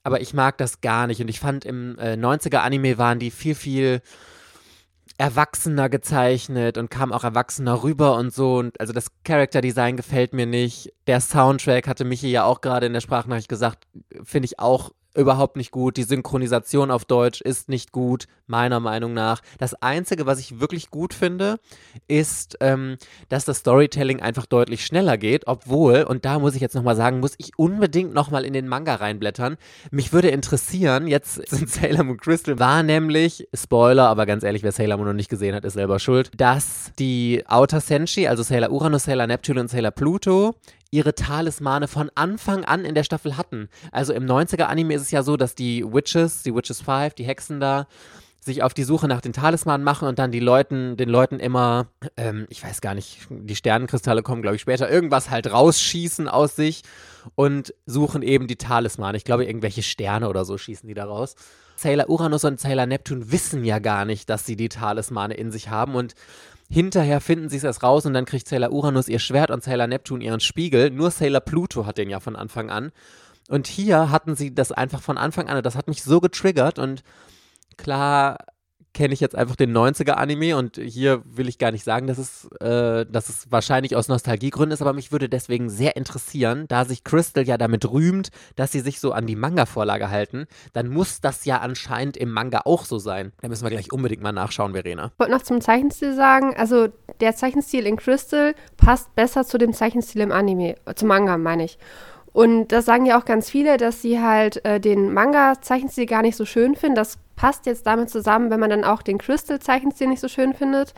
Aber 0.02 0.20
ich 0.20 0.32
mag 0.32 0.56
das 0.58 0.80
gar 0.80 1.06
nicht. 1.06 1.20
Und 1.20 1.28
ich 1.28 1.40
fand 1.40 1.64
im 1.64 1.98
äh, 1.98 2.14
90er 2.14 2.58
Anime 2.58 2.98
waren 2.98 3.18
die 3.18 3.30
viel, 3.30 3.54
viel 3.54 4.00
erwachsener 5.20 5.90
gezeichnet 5.90 6.78
und 6.78 6.90
kam 6.90 7.12
auch 7.12 7.24
erwachsener 7.24 7.82
rüber 7.82 8.16
und 8.16 8.32
so. 8.32 8.56
Und 8.56 8.80
also 8.80 8.94
das 8.94 9.08
Character 9.22 9.60
Design 9.60 9.98
gefällt 9.98 10.32
mir 10.32 10.46
nicht. 10.46 10.94
Der 11.06 11.20
Soundtrack 11.20 11.86
hatte 11.86 12.06
Michi 12.06 12.30
ja 12.30 12.44
auch 12.44 12.62
gerade 12.62 12.86
in 12.86 12.94
der 12.94 13.02
Sprachnachricht 13.02 13.50
gesagt, 13.50 13.86
finde 14.22 14.46
ich 14.46 14.58
auch 14.58 14.92
überhaupt 15.14 15.56
nicht 15.56 15.70
gut. 15.70 15.96
Die 15.96 16.02
Synchronisation 16.02 16.90
auf 16.90 17.04
Deutsch 17.04 17.40
ist 17.40 17.68
nicht 17.68 17.92
gut, 17.92 18.26
meiner 18.46 18.80
Meinung 18.80 19.14
nach. 19.14 19.40
Das 19.58 19.74
Einzige, 19.74 20.26
was 20.26 20.38
ich 20.38 20.60
wirklich 20.60 20.90
gut 20.90 21.14
finde, 21.14 21.58
ist, 22.08 22.58
ähm, 22.60 22.96
dass 23.28 23.44
das 23.44 23.58
Storytelling 23.58 24.20
einfach 24.20 24.46
deutlich 24.46 24.84
schneller 24.84 25.18
geht, 25.18 25.46
obwohl, 25.46 26.02
und 26.02 26.24
da 26.24 26.38
muss 26.38 26.54
ich 26.54 26.60
jetzt 26.60 26.74
nochmal 26.74 26.96
sagen, 26.96 27.20
muss 27.20 27.34
ich 27.38 27.58
unbedingt 27.58 28.12
nochmal 28.12 28.44
in 28.44 28.52
den 28.52 28.68
Manga 28.68 28.96
reinblättern. 28.96 29.56
Mich 29.90 30.12
würde 30.12 30.28
interessieren, 30.28 31.06
jetzt 31.06 31.34
sind 31.48 31.70
Sailor 31.70 32.04
Moon 32.04 32.18
Crystal, 32.18 32.58
war 32.58 32.82
nämlich, 32.82 33.48
Spoiler, 33.54 34.08
aber 34.08 34.26
ganz 34.26 34.44
ehrlich, 34.44 34.62
wer 34.62 34.72
Sailor 34.72 34.96
Moon 34.96 35.08
noch 35.08 35.14
nicht 35.14 35.30
gesehen 35.30 35.54
hat, 35.54 35.64
ist 35.64 35.74
selber 35.74 35.98
schuld, 35.98 36.30
dass 36.36 36.92
die 36.98 37.44
Outer 37.46 37.80
Senshi, 37.80 38.26
also 38.26 38.42
Sailor 38.42 38.70
Uranus, 38.70 39.04
Sailor 39.04 39.26
Neptune 39.26 39.60
und 39.60 39.68
Sailor 39.68 39.90
Pluto, 39.90 40.54
ihre 40.90 41.14
Talismane 41.14 41.88
von 41.88 42.10
Anfang 42.14 42.64
an 42.64 42.84
in 42.84 42.94
der 42.94 43.04
Staffel 43.04 43.36
hatten. 43.36 43.68
Also 43.92 44.12
im 44.12 44.24
90er-Anime 44.24 44.94
ist 44.94 45.02
es 45.02 45.10
ja 45.10 45.22
so, 45.22 45.36
dass 45.36 45.54
die 45.54 45.84
Witches, 45.84 46.42
die 46.42 46.54
Witches 46.54 46.82
5, 46.82 47.14
die 47.14 47.24
Hexen 47.24 47.60
da, 47.60 47.86
sich 48.42 48.62
auf 48.62 48.72
die 48.72 48.84
Suche 48.84 49.06
nach 49.06 49.20
den 49.20 49.34
Talismanen 49.34 49.84
machen 49.84 50.08
und 50.08 50.18
dann 50.18 50.32
die 50.32 50.40
Leuten, 50.40 50.96
den 50.96 51.10
Leuten 51.10 51.38
immer, 51.40 51.88
ähm, 52.16 52.46
ich 52.48 52.64
weiß 52.64 52.80
gar 52.80 52.94
nicht, 52.94 53.26
die 53.28 53.54
Sternenkristalle 53.54 54.22
kommen, 54.22 54.40
glaube 54.40 54.56
ich, 54.56 54.62
später, 54.62 54.90
irgendwas 54.90 55.28
halt 55.28 55.52
rausschießen 55.52 56.26
aus 56.26 56.56
sich 56.56 56.82
und 57.34 57.74
suchen 57.84 58.22
eben 58.22 58.46
die 58.46 58.56
Talismane. 58.56 59.18
Ich 59.18 59.24
glaube, 59.24 59.44
irgendwelche 59.44 59.82
Sterne 59.82 60.28
oder 60.28 60.46
so 60.46 60.56
schießen 60.56 60.88
die 60.88 60.94
da 60.94 61.04
raus. 61.04 61.34
Sailor 61.76 62.08
Uranus 62.08 62.44
und 62.44 62.58
Sailor 62.58 62.86
Neptun 62.86 63.30
wissen 63.30 63.64
ja 63.64 63.78
gar 63.78 64.06
nicht, 64.06 64.30
dass 64.30 64.46
sie 64.46 64.56
die 64.56 64.70
Talismane 64.70 65.34
in 65.34 65.52
sich 65.52 65.68
haben 65.68 65.94
und 65.94 66.14
hinterher 66.70 67.20
finden 67.20 67.48
sie 67.48 67.56
es 67.56 67.64
erst 67.64 67.82
raus 67.82 68.06
und 68.06 68.14
dann 68.14 68.24
kriegt 68.24 68.46
Sailor 68.48 68.72
Uranus 68.72 69.08
ihr 69.08 69.18
Schwert 69.18 69.50
und 69.50 69.62
Sailor 69.62 69.88
Neptun 69.88 70.20
ihren 70.20 70.40
Spiegel. 70.40 70.90
Nur 70.90 71.10
Sailor 71.10 71.40
Pluto 71.40 71.84
hat 71.84 71.98
den 71.98 72.08
ja 72.08 72.20
von 72.20 72.36
Anfang 72.36 72.70
an. 72.70 72.92
Und 73.48 73.66
hier 73.66 74.10
hatten 74.10 74.36
sie 74.36 74.54
das 74.54 74.70
einfach 74.70 75.02
von 75.02 75.18
Anfang 75.18 75.48
an. 75.48 75.62
Das 75.62 75.74
hat 75.74 75.88
mich 75.88 76.04
so 76.04 76.20
getriggert 76.20 76.78
und 76.78 77.02
klar 77.76 78.38
kenne 78.92 79.14
ich 79.14 79.20
jetzt 79.20 79.36
einfach 79.36 79.56
den 79.56 79.76
90er-Anime 79.76 80.56
und 80.56 80.76
hier 80.76 81.22
will 81.24 81.48
ich 81.48 81.58
gar 81.58 81.70
nicht 81.70 81.84
sagen, 81.84 82.06
dass 82.06 82.18
es, 82.18 82.48
äh, 82.60 83.06
dass 83.06 83.28
es 83.28 83.50
wahrscheinlich 83.50 83.96
aus 83.96 84.08
Nostalgiegründen 84.08 84.72
ist, 84.72 84.82
aber 84.82 84.92
mich 84.92 85.12
würde 85.12 85.28
deswegen 85.28 85.70
sehr 85.70 85.96
interessieren, 85.96 86.64
da 86.68 86.84
sich 86.84 87.04
Crystal 87.04 87.46
ja 87.46 87.56
damit 87.56 87.90
rühmt, 87.90 88.30
dass 88.56 88.72
sie 88.72 88.80
sich 88.80 89.00
so 89.00 89.12
an 89.12 89.26
die 89.26 89.36
Manga-Vorlage 89.36 90.10
halten, 90.10 90.46
dann 90.72 90.88
muss 90.88 91.20
das 91.20 91.44
ja 91.44 91.58
anscheinend 91.58 92.16
im 92.16 92.30
Manga 92.30 92.62
auch 92.64 92.84
so 92.84 92.98
sein. 92.98 93.32
Da 93.40 93.48
müssen 93.48 93.64
wir 93.64 93.70
gleich 93.70 93.92
unbedingt 93.92 94.22
mal 94.22 94.32
nachschauen, 94.32 94.72
Verena. 94.72 95.12
Ich 95.12 95.18
wollte 95.18 95.32
noch 95.32 95.42
zum 95.42 95.60
Zeichenstil 95.60 96.14
sagen, 96.14 96.54
also 96.56 96.88
der 97.20 97.36
Zeichenstil 97.36 97.86
in 97.86 97.96
Crystal 97.96 98.54
passt 98.76 99.14
besser 99.14 99.44
zu 99.44 99.58
dem 99.58 99.72
Zeichenstil 99.72 100.22
im 100.22 100.32
Anime, 100.32 100.74
zum 100.96 101.08
Manga 101.08 101.36
meine 101.38 101.64
ich. 101.64 101.78
Und 102.32 102.68
das 102.68 102.84
sagen 102.84 103.06
ja 103.06 103.18
auch 103.18 103.24
ganz 103.24 103.50
viele, 103.50 103.76
dass 103.76 104.02
sie 104.02 104.20
halt 104.20 104.64
äh, 104.64 104.78
den 104.78 105.12
Manga-Zeichenstil 105.12 106.06
gar 106.06 106.22
nicht 106.22 106.36
so 106.36 106.44
schön 106.44 106.76
finden. 106.76 106.94
Das 106.94 107.18
passt 107.34 107.66
jetzt 107.66 107.86
damit 107.86 108.10
zusammen, 108.10 108.50
wenn 108.50 108.60
man 108.60 108.70
dann 108.70 108.84
auch 108.84 109.02
den 109.02 109.18
Crystal-Zeichenstil 109.18 110.06
nicht 110.06 110.20
so 110.20 110.28
schön 110.28 110.54
findet. 110.54 110.94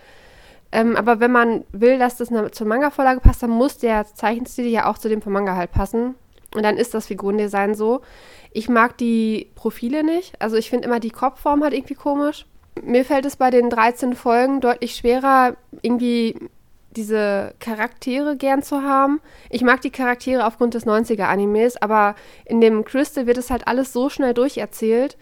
Ähm, 0.73 0.97
aber 0.97 1.21
wenn 1.21 1.33
man 1.33 1.65
will, 1.73 1.99
dass 1.99 2.17
das 2.17 2.29
zur 2.53 2.67
Manga-Vorlage 2.67 3.21
passt, 3.21 3.43
dann 3.43 3.51
muss 3.51 3.79
der 3.79 4.07
Zeichenstil 4.07 4.67
ja 4.67 4.91
auch 4.91 4.99
zu 4.99 5.09
dem 5.09 5.23
vom 5.23 5.33
Manga 5.33 5.57
halt 5.57 5.73
passen. 5.73 6.17
Und 6.55 6.63
dann 6.63 6.77
ist 6.77 6.93
das 6.93 7.07
Figurendesign 7.07 7.75
so. 7.75 8.03
Ich 8.53 8.69
mag 8.69 8.99
die 8.99 9.51
Profile 9.55 10.05
nicht. 10.05 10.41
Also 10.41 10.57
ich 10.57 10.69
finde 10.69 10.87
immer 10.87 11.01
die 11.01 11.11
Kopfform 11.11 11.63
halt 11.63 11.73
irgendwie 11.73 11.95
komisch. 11.95 12.47
Mir 12.83 13.05
fällt 13.05 13.25
es 13.27 13.37
bei 13.37 13.51
den 13.51 13.71
13 13.71 14.15
Folgen 14.15 14.61
deutlich 14.61 14.97
schwerer, 14.97 15.57
irgendwie 15.83 16.37
diese 16.97 17.55
Charaktere 17.59 18.37
gern 18.37 18.63
zu 18.63 18.83
haben. 18.83 19.21
Ich 19.51 19.63
mag 19.63 19.81
die 19.81 19.91
Charaktere 19.91 20.47
aufgrund 20.47 20.75
des 20.75 20.87
90er-Animes, 20.87 21.77
aber 21.81 22.15
in 22.45 22.61
dem 22.61 22.85
Crystal 22.85 23.27
wird 23.27 23.39
es 23.39 23.51
halt 23.51 23.67
alles 23.67 23.93
so 23.93 24.09
schnell 24.09 24.35
durcherzählt, 24.35 25.17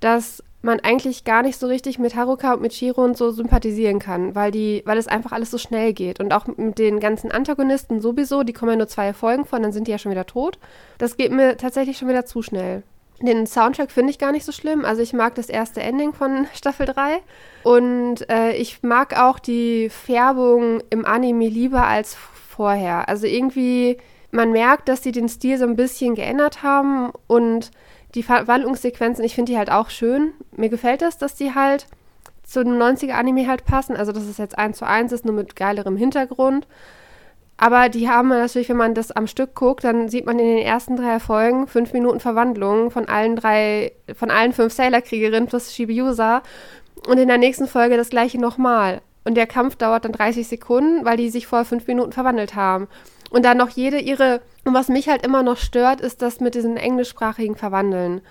dass 0.00 0.42
man 0.62 0.80
eigentlich 0.80 1.24
gar 1.24 1.42
nicht 1.42 1.58
so 1.58 1.66
richtig 1.66 1.98
mit 1.98 2.14
Haruka 2.14 2.54
und 2.54 2.62
mit 2.62 2.72
Shiro 2.72 3.02
und 3.02 3.16
so 3.16 3.30
sympathisieren 3.30 3.98
kann, 3.98 4.34
weil 4.34 4.52
die, 4.52 4.82
weil 4.86 4.96
es 4.96 5.08
einfach 5.08 5.32
alles 5.32 5.50
so 5.50 5.58
schnell 5.58 5.92
geht. 5.92 6.20
Und 6.20 6.32
auch 6.32 6.46
mit 6.46 6.78
den 6.78 7.00
ganzen 7.00 7.32
Antagonisten 7.32 8.00
sowieso, 8.00 8.44
die 8.44 8.52
kommen 8.52 8.72
ja 8.72 8.76
nur 8.76 8.88
zwei 8.88 9.12
Folgen 9.12 9.44
von, 9.44 9.62
dann 9.62 9.72
sind 9.72 9.88
die 9.88 9.90
ja 9.90 9.98
schon 9.98 10.12
wieder 10.12 10.26
tot. 10.26 10.58
Das 10.98 11.16
geht 11.16 11.32
mir 11.32 11.56
tatsächlich 11.56 11.98
schon 11.98 12.08
wieder 12.08 12.24
zu 12.24 12.42
schnell. 12.42 12.84
Den 13.22 13.46
Soundtrack 13.46 13.90
finde 13.90 14.10
ich 14.10 14.18
gar 14.18 14.32
nicht 14.32 14.44
so 14.44 14.52
schlimm. 14.52 14.84
Also 14.84 15.00
ich 15.00 15.12
mag 15.12 15.34
das 15.36 15.48
erste 15.48 15.80
Ending 15.80 16.12
von 16.12 16.46
Staffel 16.54 16.86
3. 16.86 17.20
Und 17.62 18.28
äh, 18.28 18.52
ich 18.56 18.82
mag 18.82 19.18
auch 19.18 19.38
die 19.38 19.88
Färbung 19.88 20.82
im 20.90 21.04
Anime 21.04 21.48
lieber 21.48 21.86
als 21.86 22.14
vorher. 22.14 23.08
Also 23.08 23.26
irgendwie, 23.26 23.98
man 24.32 24.50
merkt, 24.50 24.88
dass 24.88 25.02
sie 25.02 25.12
den 25.12 25.28
Stil 25.28 25.56
so 25.56 25.64
ein 25.64 25.76
bisschen 25.76 26.14
geändert 26.14 26.62
haben 26.62 27.12
und 27.28 27.70
die 28.14 28.22
Verwandlungssequenzen, 28.22 29.24
ich 29.24 29.34
finde 29.34 29.52
die 29.52 29.58
halt 29.58 29.70
auch 29.70 29.88
schön. 29.88 30.32
Mir 30.56 30.68
gefällt 30.68 31.00
das, 31.00 31.16
dass 31.16 31.34
die 31.34 31.54
halt 31.54 31.86
zu 32.42 32.60
einem 32.60 32.80
90er-Anime 32.80 33.48
halt 33.48 33.64
passen. 33.64 33.96
Also, 33.96 34.12
dass 34.12 34.24
es 34.24 34.38
jetzt 34.38 34.58
eins 34.58 34.78
zu 34.78 34.86
eins 34.86 35.12
ist, 35.12 35.24
nur 35.24 35.34
mit 35.34 35.56
geilerem 35.56 35.96
Hintergrund. 35.96 36.66
Aber 37.62 37.88
die 37.88 38.08
haben 38.08 38.30
natürlich, 38.30 38.68
wenn 38.70 38.76
man 38.76 38.92
das 38.92 39.12
am 39.12 39.28
Stück 39.28 39.54
guckt, 39.54 39.84
dann 39.84 40.08
sieht 40.08 40.26
man 40.26 40.36
in 40.40 40.46
den 40.46 40.66
ersten 40.66 40.96
drei 40.96 41.20
Folgen 41.20 41.68
fünf 41.68 41.92
Minuten 41.92 42.18
Verwandlung 42.18 42.90
von 42.90 43.06
allen 43.06 43.36
drei, 43.36 43.92
von 44.16 44.32
allen 44.32 44.52
fünf 44.52 44.72
Sailor-Kriegerinnen 44.72 45.46
plus 45.46 45.72
Shibiusa. 45.72 46.42
Und 47.06 47.18
in 47.18 47.28
der 47.28 47.38
nächsten 47.38 47.68
Folge 47.68 47.96
das 47.96 48.10
gleiche 48.10 48.40
nochmal. 48.40 49.00
Und 49.24 49.36
der 49.36 49.46
Kampf 49.46 49.76
dauert 49.76 50.04
dann 50.04 50.10
30 50.10 50.48
Sekunden, 50.48 51.04
weil 51.04 51.16
die 51.16 51.30
sich 51.30 51.46
vor 51.46 51.64
fünf 51.64 51.86
Minuten 51.86 52.10
verwandelt 52.10 52.56
haben. 52.56 52.88
Und 53.30 53.44
dann 53.44 53.58
noch 53.58 53.70
jede 53.70 54.00
ihre. 54.00 54.40
Und 54.64 54.74
was 54.74 54.88
mich 54.88 55.08
halt 55.08 55.24
immer 55.24 55.44
noch 55.44 55.56
stört, 55.56 56.00
ist 56.00 56.20
das 56.20 56.40
mit 56.40 56.56
diesen 56.56 56.76
englischsprachigen 56.76 57.54
Verwandeln 57.54 58.22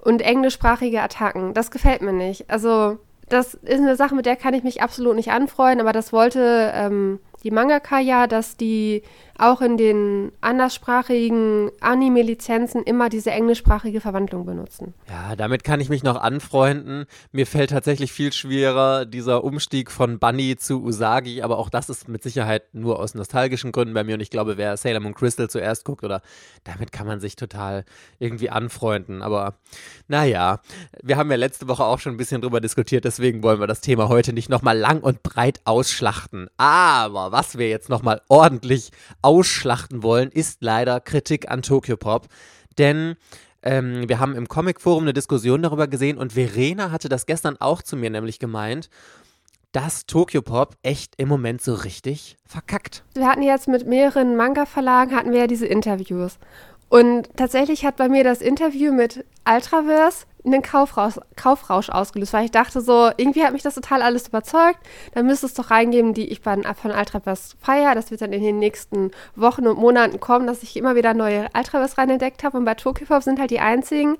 und 0.00 0.22
englischsprachige 0.22 1.02
Attacken. 1.02 1.54
Das 1.54 1.72
gefällt 1.72 2.02
mir 2.02 2.12
nicht. 2.12 2.48
Also, 2.48 2.98
das 3.28 3.54
ist 3.54 3.80
eine 3.80 3.96
Sache, 3.96 4.14
mit 4.14 4.26
der 4.26 4.36
kann 4.36 4.54
ich 4.54 4.62
mich 4.62 4.80
absolut 4.80 5.16
nicht 5.16 5.32
anfreuen, 5.32 5.80
aber 5.80 5.92
das 5.92 6.12
wollte 6.12 6.70
ähm, 6.72 7.18
die 7.42 7.50
Mangaka 7.50 7.98
ja, 7.98 8.26
dass 8.26 8.56
die 8.56 9.02
auch 9.40 9.62
in 9.62 9.78
den 9.78 10.32
anderssprachigen 10.42 11.70
Anime-Lizenzen 11.80 12.82
immer 12.82 13.08
diese 13.08 13.30
englischsprachige 13.30 14.00
Verwandlung 14.02 14.44
benutzen. 14.44 14.92
Ja, 15.08 15.34
damit 15.34 15.64
kann 15.64 15.80
ich 15.80 15.88
mich 15.88 16.02
noch 16.02 16.20
anfreunden. 16.20 17.06
Mir 17.32 17.46
fällt 17.46 17.70
tatsächlich 17.70 18.12
viel 18.12 18.34
schwerer 18.34 19.06
dieser 19.06 19.42
Umstieg 19.42 19.90
von 19.90 20.18
Bunny 20.18 20.56
zu 20.56 20.82
Usagi, 20.82 21.40
aber 21.40 21.56
auch 21.56 21.70
das 21.70 21.88
ist 21.88 22.08
mit 22.08 22.22
Sicherheit 22.22 22.74
nur 22.74 22.98
aus 22.98 23.14
nostalgischen 23.14 23.72
Gründen 23.72 23.94
bei 23.94 24.04
mir 24.04 24.14
und 24.14 24.20
ich 24.20 24.30
glaube, 24.30 24.58
wer 24.58 24.76
Sailor 24.76 25.00
Moon 25.00 25.14
Crystal 25.14 25.48
zuerst 25.48 25.86
guckt 25.86 26.04
oder 26.04 26.20
damit 26.64 26.92
kann 26.92 27.06
man 27.06 27.20
sich 27.20 27.34
total 27.34 27.84
irgendwie 28.18 28.50
anfreunden. 28.50 29.22
Aber 29.22 29.54
naja, 30.06 30.60
wir 31.02 31.16
haben 31.16 31.30
ja 31.30 31.36
letzte 31.38 31.66
Woche 31.66 31.84
auch 31.84 31.98
schon 31.98 32.12
ein 32.12 32.18
bisschen 32.18 32.42
drüber 32.42 32.60
diskutiert, 32.60 33.06
deswegen 33.06 33.42
wollen 33.42 33.60
wir 33.60 33.66
das 33.66 33.80
Thema 33.80 34.08
heute 34.10 34.34
nicht 34.34 34.50
nochmal 34.50 34.76
lang 34.76 35.00
und 35.00 35.22
breit 35.22 35.60
ausschlachten. 35.64 36.48
Aber 36.58 37.29
was 37.32 37.58
wir 37.58 37.68
jetzt 37.68 37.88
nochmal 37.88 38.22
ordentlich 38.28 38.90
ausschlachten 39.22 40.02
wollen, 40.02 40.30
ist 40.30 40.62
leider 40.62 41.00
Kritik 41.00 41.50
an 41.50 41.62
Tokyo 41.62 41.96
Pop. 41.96 42.28
Denn 42.78 43.16
ähm, 43.62 44.08
wir 44.08 44.18
haben 44.18 44.34
im 44.34 44.48
Comic-Forum 44.48 45.04
eine 45.04 45.12
Diskussion 45.12 45.62
darüber 45.62 45.86
gesehen 45.88 46.18
und 46.18 46.32
Verena 46.32 46.90
hatte 46.90 47.08
das 47.08 47.26
gestern 47.26 47.56
auch 47.58 47.82
zu 47.82 47.96
mir 47.96 48.10
nämlich 48.10 48.38
gemeint, 48.38 48.88
dass 49.72 50.06
Tokyo 50.06 50.42
Pop 50.42 50.76
echt 50.82 51.14
im 51.16 51.28
Moment 51.28 51.62
so 51.62 51.74
richtig 51.74 52.36
verkackt. 52.44 53.04
Wir 53.14 53.28
hatten 53.28 53.42
jetzt 53.42 53.68
mit 53.68 53.86
mehreren 53.86 54.36
Manga-Verlagen 54.36 55.14
hatten 55.14 55.32
wir 55.32 55.40
ja 55.40 55.46
diese 55.46 55.66
Interviews. 55.66 56.38
Und 56.88 57.28
tatsächlich 57.36 57.84
hat 57.84 57.96
bei 57.96 58.08
mir 58.08 58.24
das 58.24 58.40
Interview 58.40 58.92
mit 58.92 59.24
Ultraverse 59.48 60.26
einen 60.44 60.62
Kaufrausch, 60.62 61.14
Kaufrausch 61.36 61.90
ausgelöst, 61.90 62.32
weil 62.32 62.44
ich 62.44 62.50
dachte 62.50 62.80
so, 62.80 63.10
irgendwie 63.16 63.44
hat 63.44 63.52
mich 63.52 63.62
das 63.62 63.74
total 63.74 64.02
alles 64.02 64.28
überzeugt. 64.28 64.78
Da 65.14 65.22
müsste 65.22 65.46
es 65.46 65.54
doch 65.54 65.70
reingeben, 65.70 66.14
die 66.14 66.28
ich 66.28 66.40
von 66.40 66.64
Ultraverse 66.64 67.56
feiere. 67.60 67.94
Das 67.94 68.10
wird 68.10 68.22
dann 68.22 68.32
in 68.32 68.42
den 68.42 68.58
nächsten 68.58 69.10
Wochen 69.36 69.66
und 69.66 69.78
Monaten 69.78 70.20
kommen, 70.20 70.46
dass 70.46 70.62
ich 70.62 70.76
immer 70.76 70.96
wieder 70.96 71.14
neue 71.14 71.48
Ultraverse 71.56 71.98
rein 71.98 72.10
entdeckt 72.10 72.44
habe. 72.44 72.56
Und 72.56 72.64
bei 72.64 72.74
Tokyopop 72.74 73.22
sind 73.22 73.38
halt 73.38 73.50
die 73.50 73.60
einzigen, 73.60 74.16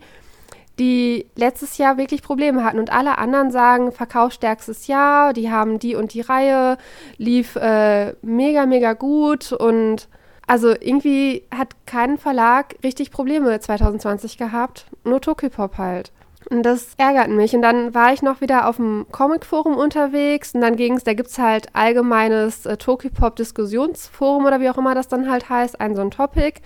die 0.79 1.27
letztes 1.37 1.79
Jahr 1.79 1.97
wirklich 1.97 2.23
Probleme 2.23 2.65
hatten. 2.65 2.79
Und 2.79 2.93
alle 2.93 3.19
anderen 3.19 3.51
sagen, 3.51 3.93
verkaufsstärkstes 3.93 4.87
Jahr, 4.87 5.33
die 5.33 5.51
haben 5.51 5.79
die 5.79 5.95
und 5.95 6.15
die 6.15 6.23
Reihe, 6.23 6.79
lief 7.17 7.57
äh, 7.57 8.15
mega, 8.23 8.67
mega 8.67 8.93
gut 8.93 9.53
und 9.53 10.09
also 10.51 10.71
irgendwie 10.71 11.45
hat 11.57 11.77
kein 11.87 12.19
Verlag 12.19 12.75
richtig 12.83 13.13
Probleme 13.13 13.61
2020 13.61 14.37
gehabt, 14.37 14.87
nur 15.05 15.21
Tokyopop 15.21 15.79
halt. 15.79 16.11
Und 16.51 16.65
das 16.65 16.95
ärgert 16.97 17.29
mich. 17.29 17.55
Und 17.55 17.63
dann 17.63 17.95
war 17.95 18.13
ich 18.13 18.21
noch 18.21 18.41
wieder 18.41 18.67
auf 18.67 18.75
dem 18.75 19.07
Comic-Forum 19.13 19.77
unterwegs 19.77 20.53
und 20.53 20.61
dann 20.61 20.75
ging 20.75 20.97
es, 20.97 21.05
da 21.05 21.15
gibt 21.15 21.29
es 21.29 21.39
halt 21.39 21.69
allgemeines 21.77 22.67
äh, 22.67 22.77
Tokyopop-Diskussionsforum 22.77 24.45
oder 24.45 24.61
wie 24.61 24.69
auch 24.69 24.79
immer 24.79 24.97
das 24.97 25.07
dann 25.07 25.31
halt 25.31 25.49
heißt, 25.49 25.81
ein 25.81 25.95
so 25.95 26.03
ein 26.03 26.11
Topic. 26.11 26.61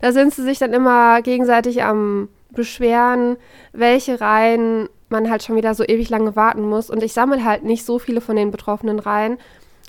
Da 0.00 0.12
sind 0.12 0.32
sie 0.32 0.42
sich 0.42 0.58
dann 0.58 0.72
immer 0.72 1.20
gegenseitig 1.20 1.82
am 1.82 2.30
Beschweren, 2.52 3.36
welche 3.74 4.18
Reihen 4.18 4.88
man 5.10 5.28
halt 5.28 5.42
schon 5.42 5.56
wieder 5.56 5.74
so 5.74 5.84
ewig 5.84 6.08
lange 6.08 6.36
warten 6.36 6.62
muss. 6.62 6.88
Und 6.88 7.02
ich 7.02 7.12
sammle 7.12 7.44
halt 7.44 7.64
nicht 7.64 7.84
so 7.84 7.98
viele 7.98 8.22
von 8.22 8.36
den 8.36 8.50
betroffenen 8.50 8.98
Reihen. 8.98 9.36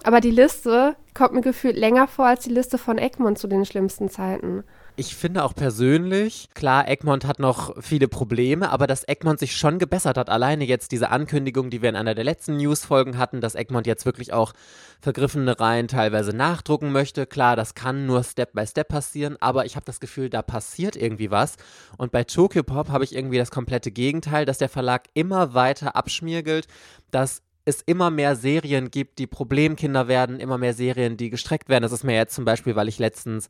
Aber 0.03 0.21
die 0.21 0.31
Liste 0.31 0.95
kommt 1.13 1.33
mir 1.33 1.41
gefühlt 1.41 1.75
länger 1.75 2.07
vor 2.07 2.27
als 2.27 2.43
die 2.43 2.51
Liste 2.51 2.77
von 2.77 2.97
Egmont 2.97 3.37
zu 3.37 3.47
den 3.47 3.65
schlimmsten 3.65 4.09
Zeiten. 4.09 4.63
Ich 4.99 5.15
finde 5.15 5.43
auch 5.43 5.53
persönlich, 5.53 6.49
klar, 6.55 6.87
Egmont 6.87 7.25
hat 7.25 7.37
noch 7.37 7.75
viele 7.83 8.07
Probleme, 8.07 8.71
aber 8.71 8.87
dass 8.87 9.07
Egmont 9.07 9.37
sich 9.37 9.55
schon 9.55 9.77
gebessert 9.77 10.17
hat. 10.17 10.29
Alleine 10.29 10.63
jetzt 10.65 10.91
diese 10.91 11.11
Ankündigung, 11.11 11.69
die 11.69 11.83
wir 11.83 11.89
in 11.89 11.95
einer 11.95 12.15
der 12.15 12.23
letzten 12.23 12.57
News-Folgen 12.57 13.19
hatten, 13.19 13.39
dass 13.39 13.53
Egmont 13.53 13.85
jetzt 13.85 14.07
wirklich 14.07 14.33
auch 14.33 14.53
vergriffene 14.99 15.59
Reihen 15.59 15.87
teilweise 15.87 16.35
nachdrucken 16.35 16.91
möchte. 16.91 17.27
Klar, 17.27 17.55
das 17.55 17.75
kann 17.75 18.07
nur 18.07 18.23
Step 18.23 18.53
by 18.53 18.65
Step 18.65 18.87
passieren, 18.87 19.37
aber 19.39 19.65
ich 19.65 19.75
habe 19.75 19.85
das 19.85 19.99
Gefühl, 19.99 20.31
da 20.31 20.41
passiert 20.41 20.95
irgendwie 20.95 21.29
was. 21.29 21.57
Und 21.97 22.11
bei 22.11 22.23
Tokyo 22.23 22.63
Pop 22.63 22.89
habe 22.89 23.03
ich 23.03 23.15
irgendwie 23.15 23.37
das 23.37 23.51
komplette 23.51 23.91
Gegenteil, 23.91 24.45
dass 24.45 24.57
der 24.57 24.69
Verlag 24.69 25.03
immer 25.13 25.53
weiter 25.53 25.95
abschmiergelt, 25.95 26.67
dass 27.11 27.43
es 27.67 27.81
immer 27.81 28.09
mehr 28.09 28.35
Serien 28.35 28.89
gibt, 28.89 29.19
die 29.19 29.27
Problemkinder 29.27 30.07
werden, 30.07 30.39
immer 30.39 30.57
mehr 30.57 30.73
Serien, 30.73 31.17
die 31.17 31.29
gestreckt 31.29 31.69
werden. 31.69 31.83
Das 31.83 31.91
ist 31.91 32.03
mir 32.03 32.15
jetzt 32.15 32.35
zum 32.35 32.45
Beispiel, 32.45 32.75
weil 32.75 32.87
ich 32.87 32.99
letztens 32.99 33.47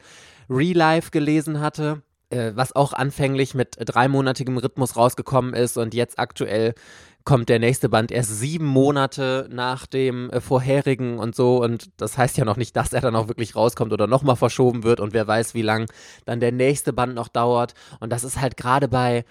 Real 0.50 0.76
Life 0.76 1.12
gelesen 1.12 1.60
hatte. 1.60 2.02
äh, 2.30 2.52
was 2.56 2.76
auch 2.76 2.94
anfänglich 2.94 3.54
mit 3.54 3.76
dreimonatigem 3.80 4.58
Rhythmus 4.58 4.96
rausgekommen 4.96 5.54
ist 5.54 5.78
und 5.78 5.94
jetzt 5.94 6.20
aktuell 6.20 6.74
kommt 7.24 7.50
der 7.50 7.60
nächste 7.60 7.90
Band 7.90 8.10
erst 8.12 8.40
sieben 8.40 8.66
Monate 8.66 9.50
nach 9.52 9.86
dem 9.86 10.30
äh, 10.30 10.40
vorherigen 10.40 11.20
und 11.20 11.36
so. 11.36 11.62
Und 11.62 11.90
das 11.98 12.18
heißt 12.18 12.38
ja 12.38 12.46
noch 12.46 12.56
nicht, 12.56 12.76
dass 12.76 12.94
er 12.94 13.02
dann 13.02 13.18
auch 13.18 13.28
wirklich 13.28 13.56
rauskommt 13.56 13.92
oder 13.92 14.08
nochmal 14.08 14.38
verschoben 14.38 14.84
wird. 14.84 15.02
Und 15.02 15.14
wer 15.14 15.28
weiß, 15.28 15.54
wie 15.54 15.62
lang 15.62 15.90
dann 16.26 16.40
der 16.40 16.54
nächste 16.54 16.94
Band 16.94 17.16
noch 17.16 17.28
dauert. 17.28 17.74
Und 18.00 18.12
das 18.14 18.24
ist 18.24 18.40
halt 18.40 18.56
gerade 18.56 18.88
bei 18.88 19.26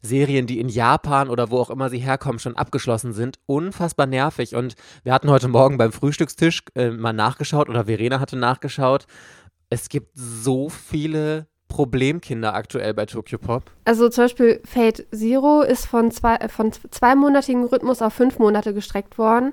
Serien, 0.00 0.46
die 0.46 0.60
in 0.60 0.68
Japan 0.68 1.28
oder 1.28 1.50
wo 1.50 1.58
auch 1.58 1.70
immer 1.70 1.90
sie 1.90 1.98
herkommen, 1.98 2.38
schon 2.38 2.56
abgeschlossen 2.56 3.12
sind, 3.12 3.38
unfassbar 3.46 4.06
nervig. 4.06 4.54
Und 4.54 4.74
wir 5.02 5.12
hatten 5.12 5.30
heute 5.30 5.48
Morgen 5.48 5.78
beim 5.78 5.92
Frühstückstisch 5.92 6.62
äh, 6.74 6.90
mal 6.90 7.12
nachgeschaut 7.12 7.68
oder 7.68 7.86
Verena 7.86 8.20
hatte 8.20 8.36
nachgeschaut. 8.36 9.06
Es 9.70 9.88
gibt 9.88 10.10
so 10.14 10.68
viele 10.68 11.46
Problemkinder 11.68 12.54
aktuell 12.54 12.94
bei 12.94 13.06
Tokyo 13.06 13.38
Pop? 13.38 13.70
Also 13.84 14.08
zum 14.08 14.24
Beispiel 14.24 14.60
Fate 14.64 15.06
Zero 15.12 15.62
ist 15.62 15.86
von, 15.86 16.10
zwei, 16.10 16.36
äh, 16.36 16.48
von 16.48 16.72
zweimonatigen 16.72 17.64
Rhythmus 17.64 18.02
auf 18.02 18.14
fünf 18.14 18.38
Monate 18.38 18.74
gestreckt 18.74 19.18
worden. 19.18 19.52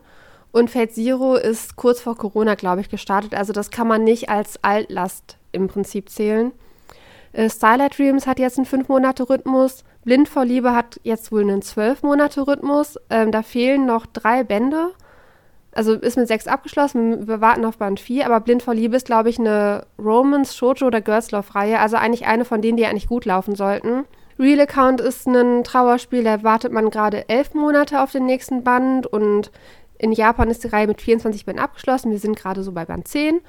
Und 0.51 0.71
Fate 0.71 0.93
Zero 0.93 1.35
ist 1.35 1.75
kurz 1.75 1.99
vor 1.99 2.17
Corona, 2.17 2.55
glaube 2.55 2.81
ich, 2.81 2.89
gestartet. 2.89 3.35
Also 3.35 3.51
das 3.51 3.69
kann 3.69 3.87
man 3.87 4.03
nicht 4.03 4.29
als 4.29 4.57
Altlast 4.63 5.37
im 5.51 5.67
Prinzip 5.67 6.09
zählen. 6.09 6.53
Äh, 7.33 7.49
Starlight 7.49 7.97
Dreams 7.99 8.25
hat 8.25 8.39
jetzt 8.39 8.57
einen 8.57 8.65
fünf 8.65 8.87
Monate 8.87 9.29
Rhythmus. 9.29 9.83
Blind 10.05 10.29
vor 10.29 10.45
Liebe 10.45 10.73
hat 10.73 10.99
jetzt 11.03 11.31
wohl 11.31 11.41
einen 11.41 11.61
zwölf 11.61 12.01
Monate 12.03 12.47
Rhythmus. 12.47 12.97
Ähm, 13.09 13.31
da 13.31 13.41
fehlen 13.41 13.85
noch 13.85 14.05
drei 14.05 14.43
Bände 14.43 14.91
also 15.75 15.93
ist 15.93 16.17
mit 16.17 16.27
sechs 16.27 16.47
abgeschlossen, 16.47 17.27
wir 17.27 17.41
warten 17.41 17.65
auf 17.65 17.77
Band 17.77 17.99
4, 17.99 18.25
aber 18.25 18.39
Blind 18.39 18.63
vor 18.63 18.73
Liebe 18.73 18.95
ist, 18.95 19.05
glaube 19.05 19.29
ich, 19.29 19.37
eine 19.37 19.85
Romance, 19.99 20.55
Shoujo 20.55 20.87
oder 20.87 21.01
Girls 21.01 21.31
Love-Reihe, 21.31 21.79
also 21.79 21.97
eigentlich 21.97 22.25
eine 22.25 22.45
von 22.45 22.61
denen, 22.61 22.77
die 22.77 22.85
eigentlich 22.85 23.07
gut 23.07 23.25
laufen 23.25 23.55
sollten. 23.55 24.05
Real 24.39 24.61
Account 24.61 25.01
ist 25.01 25.27
ein 25.27 25.65
Trauerspiel, 25.65 26.23
da 26.23 26.43
wartet 26.43 26.71
man 26.71 26.89
gerade 26.89 27.27
elf 27.27 27.53
Monate 27.53 28.01
auf 28.01 28.11
den 28.11 28.25
nächsten 28.25 28.63
Band 28.63 29.05
und 29.05 29.51
in 29.97 30.13
Japan 30.13 30.49
ist 30.49 30.63
die 30.63 30.69
Reihe 30.69 30.87
mit 30.87 31.01
24 31.01 31.45
Bänden 31.45 31.63
abgeschlossen, 31.63 32.11
wir 32.11 32.19
sind 32.19 32.37
gerade 32.37 32.63
so 32.63 32.71
bei 32.71 32.85
Band 32.85 33.07
10. 33.09 33.41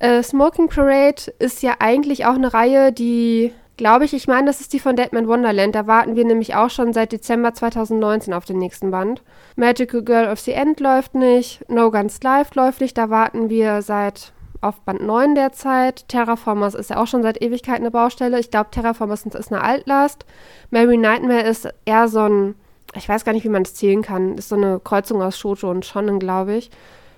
Äh, 0.00 0.24
Smoking 0.24 0.68
Parade 0.68 1.32
ist 1.38 1.62
ja 1.62 1.74
eigentlich 1.78 2.26
auch 2.26 2.34
eine 2.34 2.52
Reihe, 2.52 2.92
die 2.92 3.52
glaube 3.76 4.04
ich, 4.04 4.14
ich 4.14 4.26
meine, 4.26 4.46
das 4.46 4.60
ist 4.60 4.72
die 4.72 4.80
von 4.80 4.96
Deadman 4.96 5.28
Wonderland. 5.28 5.74
Da 5.74 5.86
warten 5.86 6.16
wir 6.16 6.24
nämlich 6.24 6.54
auch 6.54 6.70
schon 6.70 6.92
seit 6.92 7.12
Dezember 7.12 7.54
2019 7.54 8.34
auf 8.34 8.44
den 8.44 8.58
nächsten 8.58 8.90
Band. 8.90 9.22
Magical 9.56 10.02
Girl 10.02 10.30
of 10.30 10.40
the 10.40 10.52
End 10.52 10.80
läuft 10.80 11.14
nicht. 11.14 11.68
No 11.68 11.90
Guns 11.90 12.22
Live 12.22 12.54
läuft 12.54 12.80
nicht. 12.80 12.96
Da 12.96 13.10
warten 13.10 13.50
wir 13.50 13.82
seit 13.82 14.32
auf 14.60 14.80
Band 14.80 15.02
9 15.02 15.34
derzeit. 15.34 16.08
Terraformers 16.08 16.74
ist 16.74 16.90
ja 16.90 16.96
auch 16.96 17.06
schon 17.06 17.22
seit 17.22 17.42
Ewigkeit 17.42 17.76
eine 17.76 17.90
Baustelle. 17.90 18.40
Ich 18.40 18.50
glaube, 18.50 18.70
Terraformers 18.70 19.26
ist 19.26 19.52
eine 19.52 19.62
Altlast. 19.62 20.24
Mary 20.70 20.96
Nightmare 20.96 21.42
ist 21.42 21.68
eher 21.84 22.08
so 22.08 22.20
ein, 22.20 22.54
ich 22.94 23.08
weiß 23.08 23.24
gar 23.24 23.32
nicht, 23.32 23.44
wie 23.44 23.50
man 23.50 23.62
es 23.62 23.74
zählen 23.74 24.02
kann. 24.02 24.38
Ist 24.38 24.48
so 24.48 24.56
eine 24.56 24.80
Kreuzung 24.82 25.22
aus 25.22 25.38
Shoujo 25.38 25.70
und 25.70 25.84
Shonen, 25.84 26.18
glaube 26.18 26.54
ich. 26.54 26.70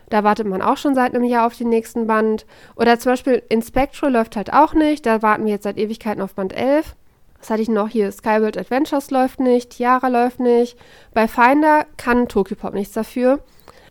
Da 0.08 0.24
wartet 0.24 0.46
man 0.46 0.62
auch 0.62 0.76
schon 0.76 0.94
seit 0.94 1.14
einem 1.14 1.24
Jahr 1.24 1.46
auf 1.46 1.56
den 1.56 1.68
nächsten 1.68 2.06
Band. 2.06 2.46
Oder 2.76 2.98
zum 2.98 3.12
Beispiel 3.12 3.42
Inspectral 3.48 4.12
läuft 4.12 4.36
halt 4.36 4.52
auch 4.52 4.74
nicht. 4.74 5.04
Da 5.06 5.22
warten 5.22 5.44
wir 5.44 5.52
jetzt 5.52 5.64
seit 5.64 5.78
Ewigkeiten 5.78 6.22
auf 6.22 6.34
Band 6.34 6.52
11. 6.52 6.94
Was 7.38 7.50
hatte 7.50 7.62
ich 7.62 7.68
noch 7.68 7.88
hier? 7.88 8.10
Skyward 8.12 8.56
Adventures 8.56 9.10
läuft 9.10 9.40
nicht, 9.40 9.70
Tiara 9.70 10.08
läuft 10.08 10.40
nicht. 10.40 10.78
Bei 11.12 11.28
Finder 11.28 11.86
kann 11.96 12.28
Tokyopop 12.28 12.74
nichts 12.74 12.94
dafür. 12.94 13.40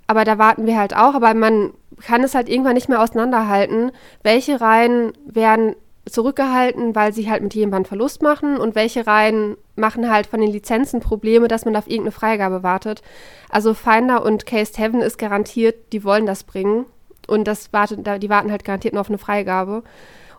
Aber 0.07 0.23
da 0.23 0.37
warten 0.37 0.65
wir 0.65 0.77
halt 0.77 0.95
auch. 0.95 1.15
Aber 1.15 1.33
man 1.33 1.73
kann 2.01 2.23
es 2.23 2.35
halt 2.35 2.49
irgendwann 2.49 2.73
nicht 2.73 2.89
mehr 2.89 3.01
auseinanderhalten, 3.01 3.91
welche 4.23 4.59
Reihen 4.61 5.13
werden 5.25 5.75
zurückgehalten, 6.09 6.95
weil 6.95 7.13
sie 7.13 7.29
halt 7.29 7.41
mit 7.41 7.71
Band 7.71 7.87
Verlust 7.87 8.21
machen 8.21 8.57
und 8.57 8.75
welche 8.75 9.07
Reihen 9.07 9.57
machen 9.75 10.09
halt 10.11 10.27
von 10.27 10.39
den 10.39 10.51
Lizenzen 10.51 10.99
Probleme, 10.99 11.47
dass 11.47 11.65
man 11.65 11.75
auf 11.75 11.87
irgendeine 11.87 12.11
Freigabe 12.11 12.63
wartet. 12.63 13.01
Also 13.49 13.73
Finder 13.73 14.23
und 14.23 14.45
Case 14.45 14.73
Heaven 14.75 15.01
ist 15.01 15.17
garantiert, 15.17 15.93
die 15.93 16.03
wollen 16.03 16.25
das 16.25 16.43
bringen 16.43 16.85
und 17.27 17.47
das 17.47 17.73
wartet, 17.73 18.05
die 18.21 18.29
warten 18.29 18.51
halt 18.51 18.63
garantiert 18.63 18.93
nur 18.93 19.01
auf 19.01 19.09
eine 19.09 19.17
Freigabe. 19.17 19.83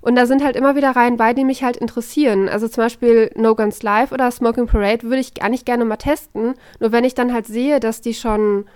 Und 0.01 0.15
da 0.15 0.27
sind 0.27 0.45
halt 0.45 0.55
immer 0.55 0.77
wieder 0.77 0.95
Reihen 0.95 1.17
bei, 1.17 1.33
die 1.33 1.45
mich 1.45 1.65
halt 1.65 1.77
interessieren. 1.77 2.49
Also 2.49 2.69
zum 2.69 2.85
Beispiel 2.85 3.33
No 3.35 3.57
Guns 3.57 3.83
Live 3.83 4.13
oder 4.13 4.31
Smoking 4.31 4.67
Parade 4.67 5.03
würde 5.03 5.19
ich 5.19 5.43
eigentlich 5.43 5.65
gerne 5.65 5.85
mal 5.85 5.97
testen. 5.97 6.55
Nur 6.79 6.93
wenn 6.93 7.03
ich 7.03 7.15
dann 7.15 7.33
halt 7.33 7.47
sehe, 7.47 7.81
dass 7.81 8.03
die 8.03 8.15
schon 8.15 8.67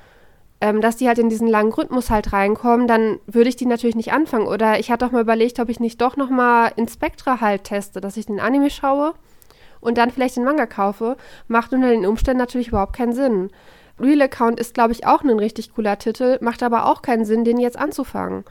ähm, 0.61 0.81
dass 0.81 0.97
die 0.97 1.09
halt 1.09 1.19
in 1.19 1.29
diesen 1.29 1.49
langen 1.49 1.73
Rhythmus 1.73 2.11
halt 2.11 2.33
reinkommen, 2.33 2.87
dann 2.87 3.19
würde 3.27 3.49
ich 3.49 3.57
die 3.57 3.67
natürlich 3.67 3.97
nicht 3.97 4.13
anfangen. 4.13 4.47
Oder 4.47 4.79
ich 4.79 4.91
hatte 4.91 5.07
auch 5.07 5.11
mal 5.11 5.23
überlegt, 5.23 5.59
ob 5.59 5.69
ich 5.69 5.81
nicht 5.81 6.01
doch 6.01 6.17
noch 6.17 6.31
mal 6.31 6.73
Inspectra 6.77 7.41
halt 7.41 7.65
teste, 7.65 8.01
dass 8.01 8.17
ich 8.17 8.27
den 8.27 8.41
Anime 8.41 8.71
schaue 8.71 9.15
und 9.81 9.97
dann 9.97 10.11
vielleicht 10.11 10.37
den 10.37 10.45
Manga 10.45 10.67
kaufe. 10.67 11.17
Macht 11.49 11.73
unter 11.73 11.89
den 11.89 12.07
Umständen 12.07 12.39
natürlich 12.39 12.69
überhaupt 12.69 12.95
keinen 12.95 13.15
Sinn. 13.15 13.51
Real 13.99 14.23
Account 14.23 14.61
ist, 14.61 14.75
glaube 14.75 14.93
ich, 14.93 15.07
auch 15.07 15.23
ein 15.23 15.31
richtig 15.31 15.75
cooler 15.75 15.99
Titel, 15.99 16.39
macht 16.41 16.63
aber 16.63 16.87
auch 16.87 17.03
keinen 17.03 17.25
Sinn, 17.25 17.45
den 17.45 17.59
jetzt 17.59 17.79
anzufangen. 17.79 18.45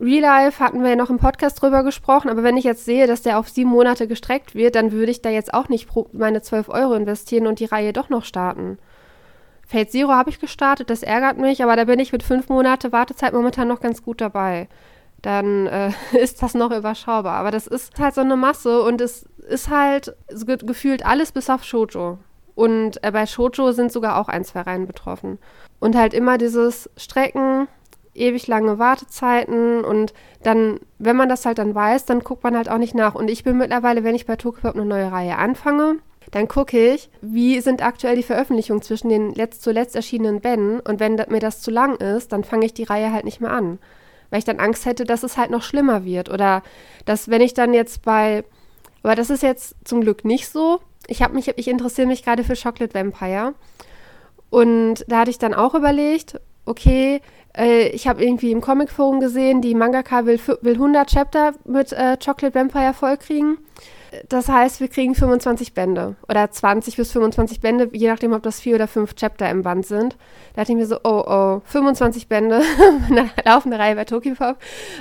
Real 0.00 0.22
Life 0.22 0.62
hatten 0.62 0.82
wir 0.82 0.90
ja 0.90 0.96
noch 0.96 1.10
im 1.10 1.18
Podcast 1.18 1.60
drüber 1.62 1.84
gesprochen, 1.84 2.28
aber 2.28 2.42
wenn 2.42 2.56
ich 2.56 2.64
jetzt 2.64 2.84
sehe, 2.84 3.06
dass 3.06 3.22
der 3.22 3.38
auf 3.38 3.48
sieben 3.48 3.70
Monate 3.70 4.08
gestreckt 4.08 4.54
wird, 4.54 4.74
dann 4.74 4.92
würde 4.92 5.12
ich 5.12 5.22
da 5.22 5.30
jetzt 5.30 5.54
auch 5.54 5.68
nicht 5.68 5.88
meine 6.12 6.42
12 6.42 6.68
Euro 6.70 6.94
investieren 6.94 7.46
und 7.46 7.60
die 7.60 7.66
Reihe 7.66 7.92
doch 7.92 8.08
noch 8.08 8.24
starten. 8.24 8.78
Fate 9.66 9.90
Zero 9.90 10.10
habe 10.10 10.30
ich 10.30 10.40
gestartet, 10.40 10.90
das 10.90 11.02
ärgert 11.02 11.38
mich, 11.38 11.62
aber 11.62 11.76
da 11.76 11.84
bin 11.84 11.98
ich 11.98 12.12
mit 12.12 12.22
fünf 12.22 12.48
Monate 12.48 12.92
Wartezeit 12.92 13.32
momentan 13.32 13.68
noch 13.68 13.80
ganz 13.80 14.02
gut 14.02 14.20
dabei. 14.20 14.68
Dann 15.22 15.66
äh, 15.66 15.92
ist 16.18 16.42
das 16.42 16.54
noch 16.54 16.70
überschaubar. 16.70 17.36
Aber 17.36 17.50
das 17.50 17.66
ist 17.66 17.98
halt 17.98 18.14
so 18.14 18.20
eine 18.20 18.36
Masse 18.36 18.82
und 18.82 19.00
es 19.00 19.24
ist 19.48 19.70
halt 19.70 20.14
ge 20.28 20.56
gefühlt 20.58 21.06
alles 21.06 21.32
bis 21.32 21.48
auf 21.48 21.64
Shoujo. 21.64 22.18
Und 22.54 23.02
äh, 23.02 23.10
bei 23.10 23.26
Shoujo 23.26 23.72
sind 23.72 23.92
sogar 23.92 24.18
auch 24.18 24.28
ein, 24.28 24.44
zwei 24.44 24.60
Reihen 24.60 24.86
betroffen. 24.86 25.38
Und 25.80 25.96
halt 25.96 26.12
immer 26.12 26.38
dieses 26.38 26.90
Strecken, 26.96 27.66
ewig 28.14 28.46
lange 28.46 28.78
Wartezeiten 28.78 29.84
und 29.84 30.12
dann, 30.42 30.80
wenn 30.98 31.16
man 31.16 31.28
das 31.28 31.46
halt 31.46 31.58
dann 31.58 31.74
weiß, 31.74 32.04
dann 32.04 32.20
guckt 32.20 32.44
man 32.44 32.56
halt 32.56 32.68
auch 32.68 32.78
nicht 32.78 32.94
nach. 32.94 33.14
Und 33.14 33.30
ich 33.30 33.42
bin 33.42 33.56
mittlerweile, 33.56 34.04
wenn 34.04 34.14
ich 34.14 34.26
bei 34.26 34.36
Tokyo 34.36 34.70
eine 34.70 34.84
neue 34.84 35.10
Reihe 35.10 35.38
anfange, 35.38 35.96
dann 36.32 36.48
gucke 36.48 36.94
ich, 36.94 37.10
wie 37.20 37.60
sind 37.60 37.84
aktuell 37.84 38.16
die 38.16 38.22
Veröffentlichungen 38.22 38.82
zwischen 38.82 39.10
den 39.10 39.34
letzt, 39.34 39.62
zuletzt 39.62 39.94
erschienenen 39.94 40.40
Bänden 40.40 40.80
und 40.80 40.98
wenn 40.98 41.14
mir 41.28 41.40
das 41.40 41.60
zu 41.60 41.70
lang 41.70 41.96
ist, 41.96 42.32
dann 42.32 42.42
fange 42.42 42.66
ich 42.66 42.74
die 42.74 42.84
Reihe 42.84 43.12
halt 43.12 43.24
nicht 43.24 43.40
mehr 43.40 43.52
an. 43.52 43.78
Weil 44.30 44.38
ich 44.38 44.46
dann 44.46 44.58
Angst 44.58 44.86
hätte, 44.86 45.04
dass 45.04 45.22
es 45.22 45.36
halt 45.36 45.50
noch 45.50 45.62
schlimmer 45.62 46.04
wird 46.04 46.30
oder 46.30 46.62
dass 47.04 47.28
wenn 47.28 47.42
ich 47.42 47.52
dann 47.52 47.74
jetzt 47.74 48.02
bei, 48.02 48.44
aber 49.02 49.14
das 49.14 49.28
ist 49.28 49.42
jetzt 49.42 49.76
zum 49.84 50.00
Glück 50.00 50.24
nicht 50.24 50.48
so. 50.48 50.80
Ich 51.06 51.22
habe 51.22 51.34
mich, 51.34 51.52
ich 51.56 51.68
interessiere 51.68 52.06
mich 52.06 52.24
gerade 52.24 52.44
für 52.44 52.54
Chocolate 52.54 52.94
Vampire 52.94 53.54
und 54.48 55.04
da 55.08 55.20
hatte 55.20 55.30
ich 55.30 55.38
dann 55.38 55.52
auch 55.52 55.74
überlegt, 55.74 56.40
okay, 56.64 57.20
äh, 57.54 57.88
ich 57.88 58.08
habe 58.08 58.24
irgendwie 58.24 58.52
im 58.52 58.62
Comicforum 58.62 59.20
gesehen, 59.20 59.60
die 59.60 59.74
Mangaka 59.74 60.24
will, 60.24 60.40
will 60.62 60.74
100 60.74 61.10
Chapter 61.10 61.52
mit 61.66 61.92
äh, 61.92 62.16
Chocolate 62.16 62.54
Vampire 62.54 62.94
vollkriegen. 62.94 63.58
Das 64.28 64.48
heißt, 64.48 64.80
wir 64.80 64.88
kriegen 64.88 65.14
25 65.14 65.72
Bände 65.72 66.16
oder 66.28 66.50
20 66.50 66.96
bis 66.96 67.12
25 67.12 67.60
Bände, 67.60 67.88
je 67.92 68.08
nachdem, 68.08 68.32
ob 68.32 68.42
das 68.42 68.60
vier 68.60 68.74
oder 68.74 68.86
fünf 68.86 69.14
Chapter 69.14 69.48
im 69.50 69.62
Band 69.62 69.86
sind. 69.86 70.16
Da 70.54 70.62
dachte 70.62 70.72
ich 70.72 70.78
mir 70.78 70.86
so, 70.86 70.96
oh, 71.02 71.22
oh, 71.26 71.62
25 71.64 72.28
Bände, 72.28 72.60
eine 73.10 73.30
laufende 73.44 73.78
Reihe 73.78 73.94
bei 73.94 74.04
Tokipop, 74.04 74.56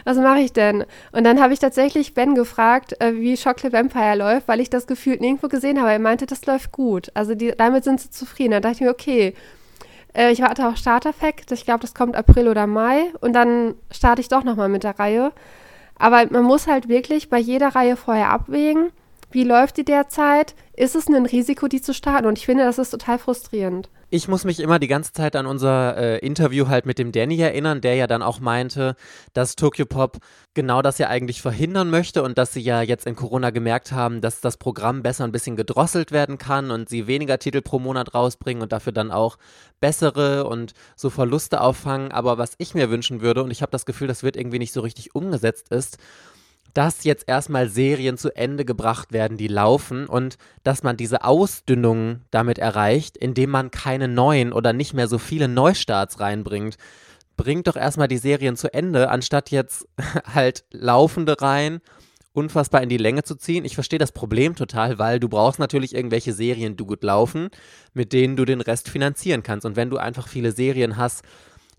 was 0.05 0.17
mache 0.17 0.39
ich 0.39 0.53
denn? 0.53 0.85
Und 1.11 1.25
dann 1.25 1.41
habe 1.41 1.53
ich 1.53 1.59
tatsächlich 1.59 2.13
Ben 2.13 2.35
gefragt, 2.35 2.95
äh, 3.01 3.13
wie 3.15 3.35
Chocolate 3.35 3.73
Vampire 3.73 4.15
läuft, 4.15 4.47
weil 4.47 4.61
ich 4.61 4.69
das 4.69 4.87
gefühlt 4.87 5.19
nirgendwo 5.19 5.49
gesehen 5.49 5.79
habe. 5.79 5.91
Er 5.91 5.99
meinte, 5.99 6.25
das 6.25 6.45
läuft 6.45 6.71
gut. 6.71 7.11
Also 7.13 7.35
die, 7.35 7.53
damit 7.57 7.83
sind 7.83 7.99
sie 7.99 8.11
zufrieden. 8.11 8.51
Da 8.51 8.59
dachte 8.61 8.75
ich 8.75 8.81
mir, 8.81 8.91
okay, 8.91 9.33
äh, 10.13 10.31
ich 10.31 10.41
warte 10.41 10.67
auf 10.67 10.77
Starter-Fact. 10.77 11.51
Ich 11.51 11.65
glaube, 11.65 11.81
das 11.81 11.93
kommt 11.93 12.15
April 12.15 12.47
oder 12.47 12.67
Mai. 12.67 13.11
Und 13.19 13.33
dann 13.33 13.75
starte 13.91 14.21
ich 14.21 14.29
doch 14.29 14.43
nochmal 14.43 14.69
mit 14.69 14.83
der 14.83 14.97
Reihe. 14.99 15.31
Aber 15.97 16.25
man 16.31 16.43
muss 16.43 16.67
halt 16.67 16.89
wirklich 16.89 17.29
bei 17.29 17.37
jeder 17.37 17.69
Reihe 17.75 17.95
vorher 17.95 18.31
abwägen, 18.31 18.91
wie 19.31 19.43
läuft 19.43 19.77
die 19.77 19.85
derzeit? 19.85 20.55
Ist 20.73 20.95
es 20.95 21.07
ein 21.07 21.25
Risiko, 21.25 21.67
die 21.67 21.81
zu 21.81 21.93
starten? 21.93 22.27
Und 22.27 22.37
ich 22.37 22.45
finde, 22.45 22.63
das 22.63 22.77
ist 22.77 22.91
total 22.91 23.19
frustrierend. 23.19 23.89
Ich 24.13 24.27
muss 24.27 24.43
mich 24.43 24.59
immer 24.59 24.77
die 24.77 24.89
ganze 24.89 25.13
Zeit 25.13 25.37
an 25.37 25.45
unser 25.45 25.95
äh, 25.95 26.17
Interview 26.19 26.67
halt 26.67 26.85
mit 26.85 26.99
dem 26.99 27.13
Danny 27.13 27.39
erinnern, 27.39 27.79
der 27.79 27.95
ja 27.95 28.07
dann 28.07 28.21
auch 28.21 28.41
meinte, 28.41 28.95
dass 29.31 29.55
Tokyo 29.55 29.85
Pop 29.85 30.17
genau 30.53 30.81
das 30.81 30.97
ja 30.97 31.07
eigentlich 31.07 31.41
verhindern 31.41 31.89
möchte 31.89 32.21
und 32.21 32.37
dass 32.37 32.51
sie 32.51 32.59
ja 32.59 32.81
jetzt 32.81 33.07
in 33.07 33.15
Corona 33.15 33.51
gemerkt 33.51 33.93
haben, 33.93 34.19
dass 34.19 34.41
das 34.41 34.57
Programm 34.57 35.01
besser 35.01 35.23
ein 35.23 35.31
bisschen 35.31 35.55
gedrosselt 35.55 36.11
werden 36.11 36.37
kann 36.37 36.71
und 36.71 36.89
sie 36.89 37.07
weniger 37.07 37.39
Titel 37.39 37.61
pro 37.61 37.79
Monat 37.79 38.13
rausbringen 38.13 38.61
und 38.61 38.73
dafür 38.73 38.91
dann 38.91 39.11
auch 39.11 39.37
bessere 39.79 40.45
und 40.45 40.73
so 40.97 41.09
Verluste 41.09 41.61
auffangen. 41.61 42.11
Aber 42.11 42.37
was 42.37 42.55
ich 42.57 42.73
mir 42.73 42.89
wünschen 42.89 43.21
würde, 43.21 43.43
und 43.43 43.51
ich 43.51 43.61
habe 43.61 43.71
das 43.71 43.85
Gefühl, 43.85 44.09
das 44.09 44.23
wird 44.23 44.35
irgendwie 44.35 44.59
nicht 44.59 44.73
so 44.73 44.81
richtig 44.81 45.15
umgesetzt, 45.15 45.69
ist, 45.69 45.97
dass 46.73 47.03
jetzt 47.03 47.27
erstmal 47.27 47.69
Serien 47.69 48.17
zu 48.17 48.35
Ende 48.35 48.65
gebracht 48.65 49.11
werden, 49.11 49.37
die 49.37 49.47
laufen 49.47 50.07
und 50.07 50.37
dass 50.63 50.83
man 50.83 50.97
diese 50.97 51.23
Ausdünnung 51.23 52.21
damit 52.31 52.57
erreicht, 52.59 53.17
indem 53.17 53.49
man 53.49 53.71
keine 53.71 54.07
neuen 54.07 54.53
oder 54.53 54.73
nicht 54.73 54.93
mehr 54.93 55.07
so 55.07 55.17
viele 55.17 55.47
Neustarts 55.47 56.19
reinbringt. 56.19 56.77
Bringt 57.37 57.67
doch 57.67 57.75
erstmal 57.75 58.07
die 58.07 58.17
Serien 58.17 58.55
zu 58.55 58.73
Ende, 58.73 59.09
anstatt 59.09 59.51
jetzt 59.51 59.87
halt 60.33 60.65
laufende 60.71 61.41
rein 61.41 61.81
unfassbar 62.33 62.81
in 62.81 62.89
die 62.89 62.97
Länge 62.97 63.23
zu 63.23 63.35
ziehen. 63.35 63.65
Ich 63.65 63.75
verstehe 63.75 63.99
das 63.99 64.11
Problem 64.11 64.55
total, 64.55 64.99
weil 64.99 65.19
du 65.19 65.27
brauchst 65.27 65.59
natürlich 65.59 65.93
irgendwelche 65.93 66.33
Serien, 66.33 66.77
die 66.77 66.85
gut 66.85 67.03
laufen, 67.03 67.49
mit 67.93 68.13
denen 68.13 68.35
du 68.35 68.45
den 68.45 68.61
Rest 68.61 68.89
finanzieren 68.89 69.43
kannst. 69.43 69.65
Und 69.65 69.75
wenn 69.75 69.89
du 69.89 69.97
einfach 69.97 70.27
viele 70.27 70.51
Serien 70.51 70.97
hast, 70.97 71.23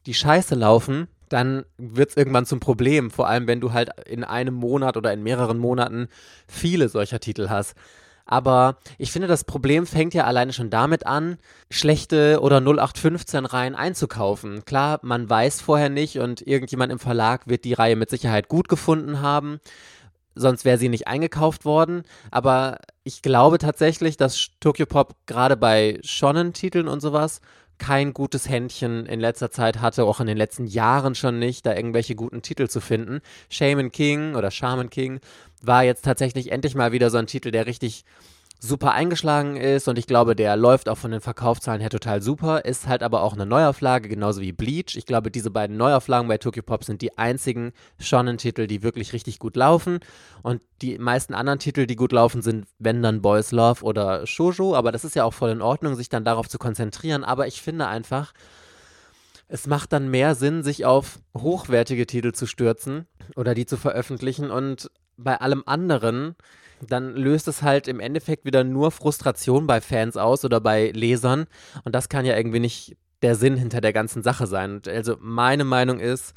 die 0.07 0.15
scheiße 0.15 0.55
laufen, 0.55 1.09
dann 1.33 1.65
wird 1.79 2.11
es 2.11 2.17
irgendwann 2.17 2.47
zum 2.47 2.61
Problem. 2.61 3.11
Vor 3.11 3.29
allem, 3.29 3.47
wenn 3.47 3.61
du 3.61 3.73
halt 3.73 3.91
in 4.07 4.25
einem 4.25 4.55
Monat 4.55 4.97
oder 4.97 5.13
in 5.13 5.23
mehreren 5.23 5.59
Monaten 5.59 6.09
viele 6.47 6.89
solcher 6.89 7.21
Titel 7.21 7.49
hast. 7.49 7.75
Aber 8.25 8.77
ich 8.99 9.13
finde, 9.13 9.29
das 9.29 9.45
Problem 9.45 9.87
fängt 9.87 10.15
ja 10.15 10.25
alleine 10.25 10.53
schon 10.53 10.71
damit 10.71 11.07
an, 11.07 11.39
schlechte 11.71 12.41
oder 12.41 12.61
0815 12.61 13.45
Reihen 13.47 13.75
einzukaufen. 13.75 14.65
Klar, 14.65 15.01
man 15.03 15.29
weiß 15.29 15.61
vorher 15.61 15.89
nicht 15.89 16.19
und 16.19 16.41
irgendjemand 16.47 16.93
im 16.93 16.99
Verlag 16.99 17.49
wird 17.49 17.65
die 17.65 17.75
Reihe 17.75 17.97
mit 17.97 18.11
Sicherheit 18.11 18.49
gut 18.49 18.69
gefunden 18.69 19.21
haben. 19.21 19.61
Sonst 20.35 20.65
wäre 20.65 20.79
sie 20.79 20.89
nicht 20.89 21.09
eingekauft 21.09 21.65
worden. 21.65 22.05
Aber 22.31 22.79
ich 23.05 23.23
glaube 23.23 23.59
tatsächlich, 23.59 24.17
dass 24.17 24.49
Tokyo 24.61 24.87
Pop 24.87 25.15
gerade 25.27 25.57
bei 25.57 25.99
Shonen-Titeln 26.03 26.89
und 26.89 27.01
sowas 27.01 27.41
kein 27.79 28.13
gutes 28.13 28.49
Händchen 28.49 29.07
in 29.07 29.21
letzter 29.21 29.51
Zeit 29.51 29.81
hatte, 29.81 30.05
auch 30.05 30.21
in 30.21 30.27
den 30.27 30.37
letzten 30.37 30.67
Jahren 30.67 31.15
schon 31.15 31.39
nicht, 31.39 31.67
da 31.67 31.75
irgendwelche 31.75 32.15
guten 32.15 32.43
Titel 32.43 32.69
zu 32.69 32.81
finden. 32.81 33.21
Shaman 33.51 33.91
King 33.91 34.35
oder 34.35 34.51
Shaman 34.51 34.91
King 34.91 35.21
war 35.63 35.83
jetzt 35.85 36.05
tatsächlich 36.05 36.53
endlich 36.53 36.75
mal 36.75 36.93
wieder 36.93 37.11
so 37.11 37.19
ein 37.19 37.27
Titel, 37.27 37.51
der 37.51 37.67
richtig 37.67 38.05
super 38.65 38.93
eingeschlagen 38.93 39.57
ist 39.57 39.89
und 39.89 39.99
ich 39.99 40.07
glaube, 40.07 40.37
der 40.37 40.57
läuft 40.57 40.89
auch 40.89 40.97
von 40.97 41.11
den 41.11 41.21
Verkaufszahlen 41.21 41.81
her 41.81 41.91
total 41.91 42.23
super, 42.23 42.65
ist 42.65 42.87
halt 42.87 43.03
aber 43.03 43.23
auch 43.25 43.33
eine 43.33 43.45
Neuauflage, 43.45 44.09
genauso 44.09 44.41
wie 44.41 44.53
Bleach. 44.53 44.95
Ich 44.97 45.05
glaube, 45.05 45.33
diese 45.33 45.51
beiden 45.51 45.77
Neuauflagen 45.77 46.29
bei 46.29 46.39
Tokyo 46.39 46.63
Pop 46.63 46.85
sind 46.85 47.03
die 47.03 47.19
einzigen 47.19 47.73
Shonen-Titel, 47.99 48.69
die 48.69 48.85
wirklich 48.85 49.13
richtig 49.13 49.41
gut 49.41 49.57
laufen. 49.57 49.99
Und 50.43 50.63
die 50.81 50.97
meisten 50.99 51.35
anderen 51.35 51.59
Titel, 51.59 51.87
die 51.87 51.97
gut 51.97 52.13
laufen, 52.13 52.41
sind 52.41 52.67
wenn 52.79 53.03
dann 53.03 53.21
Boys 53.21 53.51
Love 53.51 53.83
oder 53.83 54.29
Shoujo, 54.29 54.77
aber 54.77 54.93
das 54.93 55.05
ist 55.05 55.17
ja 55.17 55.25
auch 55.25 55.35
voll 55.35 55.51
in 55.51 55.61
Ordnung, 55.61 55.97
sich 55.97 56.09
dann 56.09 56.25
darauf 56.25 56.49
zu 56.49 56.59
konzentrieren, 56.59 57.25
aber 57.25 57.49
ich 57.49 57.63
finde 57.63 57.89
einfach, 57.89 58.33
es 59.49 59.67
macht 59.67 59.93
dann 59.93 60.09
mehr 60.09 60.37
Sinn, 60.37 60.63
sich 60.63 60.87
auf 60.87 61.19
hochwertige 61.37 62.07
Titel 62.07 62.31
zu 62.31 62.47
stürzen 62.47 63.09
oder 63.35 63.55
die 63.55 63.67
zu 63.67 63.77
veröffentlichen. 63.77 64.53
Und 64.53 64.89
bei 65.17 65.41
allem 65.41 65.65
anderen 65.67 66.37
dann 66.91 67.15
löst 67.15 67.49
es 67.49 67.63
halt 67.63 67.87
im 67.89 68.01
Endeffekt 68.01 68.45
wieder 68.45 68.65
nur 68.65 68.91
Frustration 68.91 69.67
bei 69.67 69.81
Fans 69.81 70.17
aus 70.17 70.45
oder 70.45 70.61
bei 70.61 70.91
Lesern. 70.91 71.47
Und 71.85 71.95
das 71.95 72.09
kann 72.09 72.25
ja 72.25 72.37
irgendwie 72.37 72.61
nicht 72.61 72.97
der 73.23 73.37
Sinn 73.37 73.57
hinter 73.57 73.81
der 73.81 73.93
ganzen 73.93 74.23
Sache 74.23 74.47
sein. 74.47 74.75
Und 74.75 74.89
also 74.89 75.17
meine 75.21 75.65
Meinung 75.65 76.01
ist, 76.01 76.35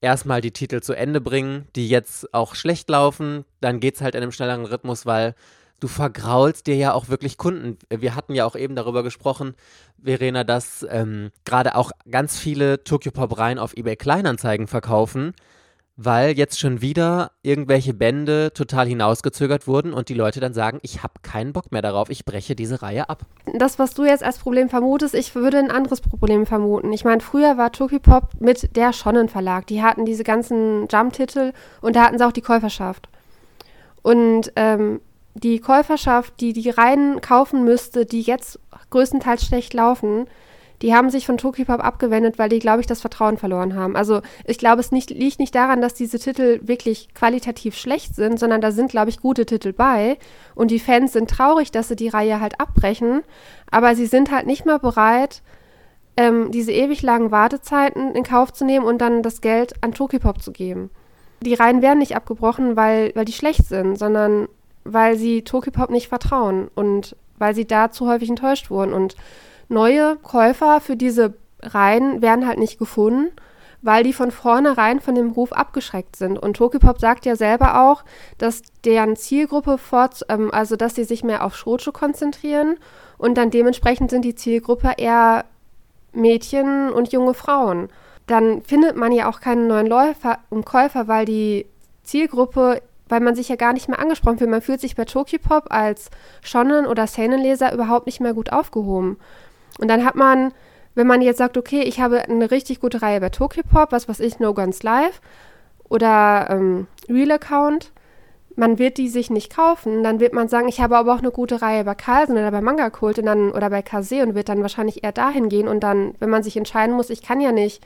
erstmal 0.00 0.40
die 0.40 0.50
Titel 0.50 0.80
zu 0.80 0.94
Ende 0.94 1.20
bringen, 1.20 1.66
die 1.76 1.88
jetzt 1.88 2.32
auch 2.34 2.54
schlecht 2.54 2.88
laufen. 2.90 3.44
Dann 3.60 3.80
geht 3.80 3.96
es 3.96 4.00
halt 4.00 4.14
in 4.14 4.22
einem 4.22 4.32
schnelleren 4.32 4.64
Rhythmus, 4.64 5.06
weil 5.06 5.34
du 5.80 5.88
vergraulst 5.88 6.66
dir 6.66 6.76
ja 6.76 6.92
auch 6.92 7.08
wirklich 7.08 7.36
Kunden. 7.36 7.78
Wir 7.90 8.14
hatten 8.14 8.34
ja 8.34 8.44
auch 8.44 8.56
eben 8.56 8.76
darüber 8.76 9.02
gesprochen, 9.02 9.54
Verena, 10.02 10.44
dass 10.44 10.86
ähm, 10.90 11.30
gerade 11.44 11.74
auch 11.74 11.92
ganz 12.10 12.38
viele 12.38 12.84
Tokyo 12.84 13.12
Pop 13.12 13.38
Reihen 13.38 13.58
auf 13.58 13.76
eBay 13.76 13.96
Kleinanzeigen 13.96 14.66
verkaufen 14.66 15.34
weil 15.96 16.38
jetzt 16.38 16.58
schon 16.58 16.80
wieder 16.80 17.32
irgendwelche 17.42 17.92
Bände 17.92 18.52
total 18.54 18.86
hinausgezögert 18.86 19.66
wurden 19.66 19.92
und 19.92 20.08
die 20.08 20.14
Leute 20.14 20.40
dann 20.40 20.54
sagen, 20.54 20.78
ich 20.82 21.02
habe 21.02 21.14
keinen 21.22 21.52
Bock 21.52 21.70
mehr 21.70 21.82
darauf, 21.82 22.08
ich 22.08 22.24
breche 22.24 22.56
diese 22.56 22.82
Reihe 22.82 23.08
ab. 23.08 23.22
Das, 23.54 23.78
was 23.78 23.92
du 23.92 24.04
jetzt 24.04 24.24
als 24.24 24.38
Problem 24.38 24.68
vermutest, 24.70 25.14
ich 25.14 25.34
würde 25.34 25.58
ein 25.58 25.70
anderes 25.70 26.00
Problem 26.00 26.46
vermuten. 26.46 26.92
Ich 26.92 27.04
meine, 27.04 27.20
früher 27.20 27.58
war 27.58 27.72
Tokipop 27.72 28.30
mit 28.40 28.74
der 28.76 28.92
Schonnen 28.92 29.28
Verlag. 29.28 29.66
Die 29.66 29.82
hatten 29.82 30.06
diese 30.06 30.24
ganzen 30.24 30.88
Jump-Titel 30.90 31.52
und 31.80 31.94
da 31.94 32.04
hatten 32.04 32.18
sie 32.18 32.26
auch 32.26 32.32
die 32.32 32.40
Käuferschaft. 32.40 33.08
Und 34.02 34.52
ähm, 34.56 35.00
die 35.34 35.60
Käuferschaft, 35.60 36.40
die 36.40 36.52
die 36.52 36.70
Reihen 36.70 37.20
kaufen 37.20 37.64
müsste, 37.64 38.06
die 38.06 38.22
jetzt 38.22 38.58
größtenteils 38.90 39.44
schlecht 39.44 39.74
laufen, 39.74 40.26
die 40.82 40.94
haben 40.94 41.10
sich 41.10 41.26
von 41.26 41.38
Tokyopop 41.38 41.82
abgewendet, 41.82 42.38
weil 42.38 42.48
die, 42.48 42.58
glaube 42.58 42.80
ich, 42.80 42.86
das 42.86 43.00
Vertrauen 43.00 43.38
verloren 43.38 43.76
haben. 43.76 43.94
Also 43.94 44.20
ich 44.44 44.58
glaube, 44.58 44.80
es 44.80 44.90
nicht, 44.90 45.10
liegt 45.10 45.38
nicht 45.38 45.54
daran, 45.54 45.80
dass 45.80 45.94
diese 45.94 46.18
Titel 46.18 46.60
wirklich 46.62 47.14
qualitativ 47.14 47.76
schlecht 47.76 48.16
sind, 48.16 48.38
sondern 48.38 48.60
da 48.60 48.72
sind, 48.72 48.90
glaube 48.90 49.08
ich, 49.08 49.20
gute 49.20 49.46
Titel 49.46 49.72
bei. 49.72 50.18
Und 50.56 50.72
die 50.72 50.80
Fans 50.80 51.12
sind 51.12 51.30
traurig, 51.30 51.70
dass 51.70 51.88
sie 51.88 51.96
die 51.96 52.08
Reihe 52.08 52.40
halt 52.40 52.60
abbrechen, 52.60 53.22
aber 53.70 53.94
sie 53.94 54.06
sind 54.06 54.32
halt 54.32 54.46
nicht 54.46 54.66
mehr 54.66 54.80
bereit, 54.80 55.42
ähm, 56.16 56.50
diese 56.50 56.72
ewig 56.72 57.00
langen 57.02 57.30
Wartezeiten 57.30 58.14
in 58.14 58.24
Kauf 58.24 58.52
zu 58.52 58.64
nehmen 58.64 58.84
und 58.84 58.98
dann 58.98 59.22
das 59.22 59.40
Geld 59.40 59.74
an 59.82 59.92
Tokyopop 59.92 60.42
zu 60.42 60.52
geben. 60.52 60.90
Die 61.40 61.54
Reihen 61.54 61.80
werden 61.80 62.00
nicht 62.00 62.16
abgebrochen, 62.16 62.76
weil, 62.76 63.12
weil 63.14 63.24
die 63.24 63.32
schlecht 63.32 63.66
sind, 63.66 63.98
sondern 63.98 64.48
weil 64.84 65.16
sie 65.16 65.42
Tokyopop 65.42 65.90
nicht 65.90 66.08
vertrauen 66.08 66.68
und 66.74 67.16
weil 67.38 67.54
sie 67.54 67.66
da 67.66 67.90
zu 67.92 68.08
häufig 68.08 68.28
enttäuscht 68.28 68.68
wurden. 68.68 68.92
Und 68.92 69.16
neue 69.72 70.16
Käufer 70.16 70.80
für 70.80 70.96
diese 70.96 71.34
Reihen 71.62 72.22
werden 72.22 72.46
halt 72.46 72.58
nicht 72.58 72.78
gefunden, 72.78 73.32
weil 73.82 74.04
die 74.04 74.12
von 74.12 74.30
vornherein 74.30 75.00
von 75.00 75.14
dem 75.14 75.32
Ruf 75.32 75.52
abgeschreckt 75.52 76.16
sind. 76.16 76.38
Und 76.38 76.56
Tokyopop 76.56 77.00
sagt 77.00 77.26
ja 77.26 77.34
selber 77.34 77.82
auch, 77.82 78.04
dass 78.38 78.62
deren 78.84 79.16
Zielgruppe, 79.16 79.78
fort, 79.78 80.24
ähm, 80.28 80.50
also 80.52 80.76
dass 80.76 80.94
sie 80.94 81.04
sich 81.04 81.24
mehr 81.24 81.44
auf 81.44 81.56
Shoujo 81.56 81.92
konzentrieren 81.92 82.76
und 83.18 83.36
dann 83.36 83.50
dementsprechend 83.50 84.10
sind 84.10 84.24
die 84.24 84.34
Zielgruppe 84.34 84.92
eher 84.98 85.44
Mädchen 86.12 86.90
und 86.90 87.12
junge 87.12 87.34
Frauen. 87.34 87.88
Dann 88.26 88.62
findet 88.62 88.96
man 88.96 89.10
ja 89.12 89.28
auch 89.28 89.40
keinen 89.40 89.66
neuen 89.66 89.86
Läufer 89.86 90.38
und 90.50 90.64
Käufer, 90.64 91.08
weil 91.08 91.24
die 91.24 91.66
Zielgruppe 92.04 92.82
weil 93.12 93.20
man 93.20 93.34
sich 93.34 93.50
ja 93.50 93.56
gar 93.56 93.74
nicht 93.74 93.90
mehr 93.90 93.98
angesprochen 93.98 94.38
fühlt. 94.38 94.48
Man 94.48 94.62
fühlt 94.62 94.80
sich 94.80 94.96
bei 94.96 95.04
Tokyopop 95.04 95.66
als 95.68 96.08
Shonen- 96.40 96.86
oder 96.86 97.06
Seinen-Leser 97.06 97.74
überhaupt 97.74 98.06
nicht 98.06 98.20
mehr 98.20 98.32
gut 98.32 98.50
aufgehoben. 98.50 99.18
Und 99.78 99.88
dann 99.88 100.04
hat 100.04 100.14
man, 100.14 100.52
wenn 100.94 101.06
man 101.06 101.22
jetzt 101.22 101.38
sagt, 101.38 101.56
okay, 101.56 101.82
ich 101.82 102.00
habe 102.00 102.22
eine 102.22 102.50
richtig 102.50 102.80
gute 102.80 103.02
Reihe 103.02 103.20
bei 103.20 103.30
Tokyopop, 103.30 103.92
was 103.92 104.08
weiß 104.08 104.20
ich, 104.20 104.38
No 104.38 104.54
Guns 104.54 104.82
Live 104.82 105.20
oder 105.88 106.48
ähm, 106.50 106.86
Real 107.08 107.32
Account, 107.32 107.92
man 108.54 108.78
wird 108.78 108.98
die 108.98 109.08
sich 109.08 109.30
nicht 109.30 109.54
kaufen, 109.54 110.02
dann 110.02 110.20
wird 110.20 110.34
man 110.34 110.48
sagen, 110.48 110.68
ich 110.68 110.80
habe 110.80 110.96
aber 110.96 111.14
auch 111.14 111.20
eine 111.20 111.30
gute 111.30 111.62
Reihe 111.62 111.84
bei 111.84 111.94
Carlsen 111.94 112.36
oder 112.36 112.50
bei 112.50 112.60
Manga 112.60 112.90
Kult 112.90 113.18
und 113.18 113.26
dann, 113.26 113.50
oder 113.50 113.70
bei 113.70 113.82
Kase 113.82 114.22
und 114.22 114.34
wird 114.34 114.48
dann 114.48 114.62
wahrscheinlich 114.62 115.04
eher 115.04 115.12
dahin 115.12 115.48
gehen 115.48 115.68
und 115.68 115.80
dann, 115.80 116.14
wenn 116.18 116.30
man 116.30 116.42
sich 116.42 116.56
entscheiden 116.56 116.94
muss, 116.94 117.10
ich 117.10 117.22
kann 117.22 117.40
ja 117.40 117.52
nicht 117.52 117.82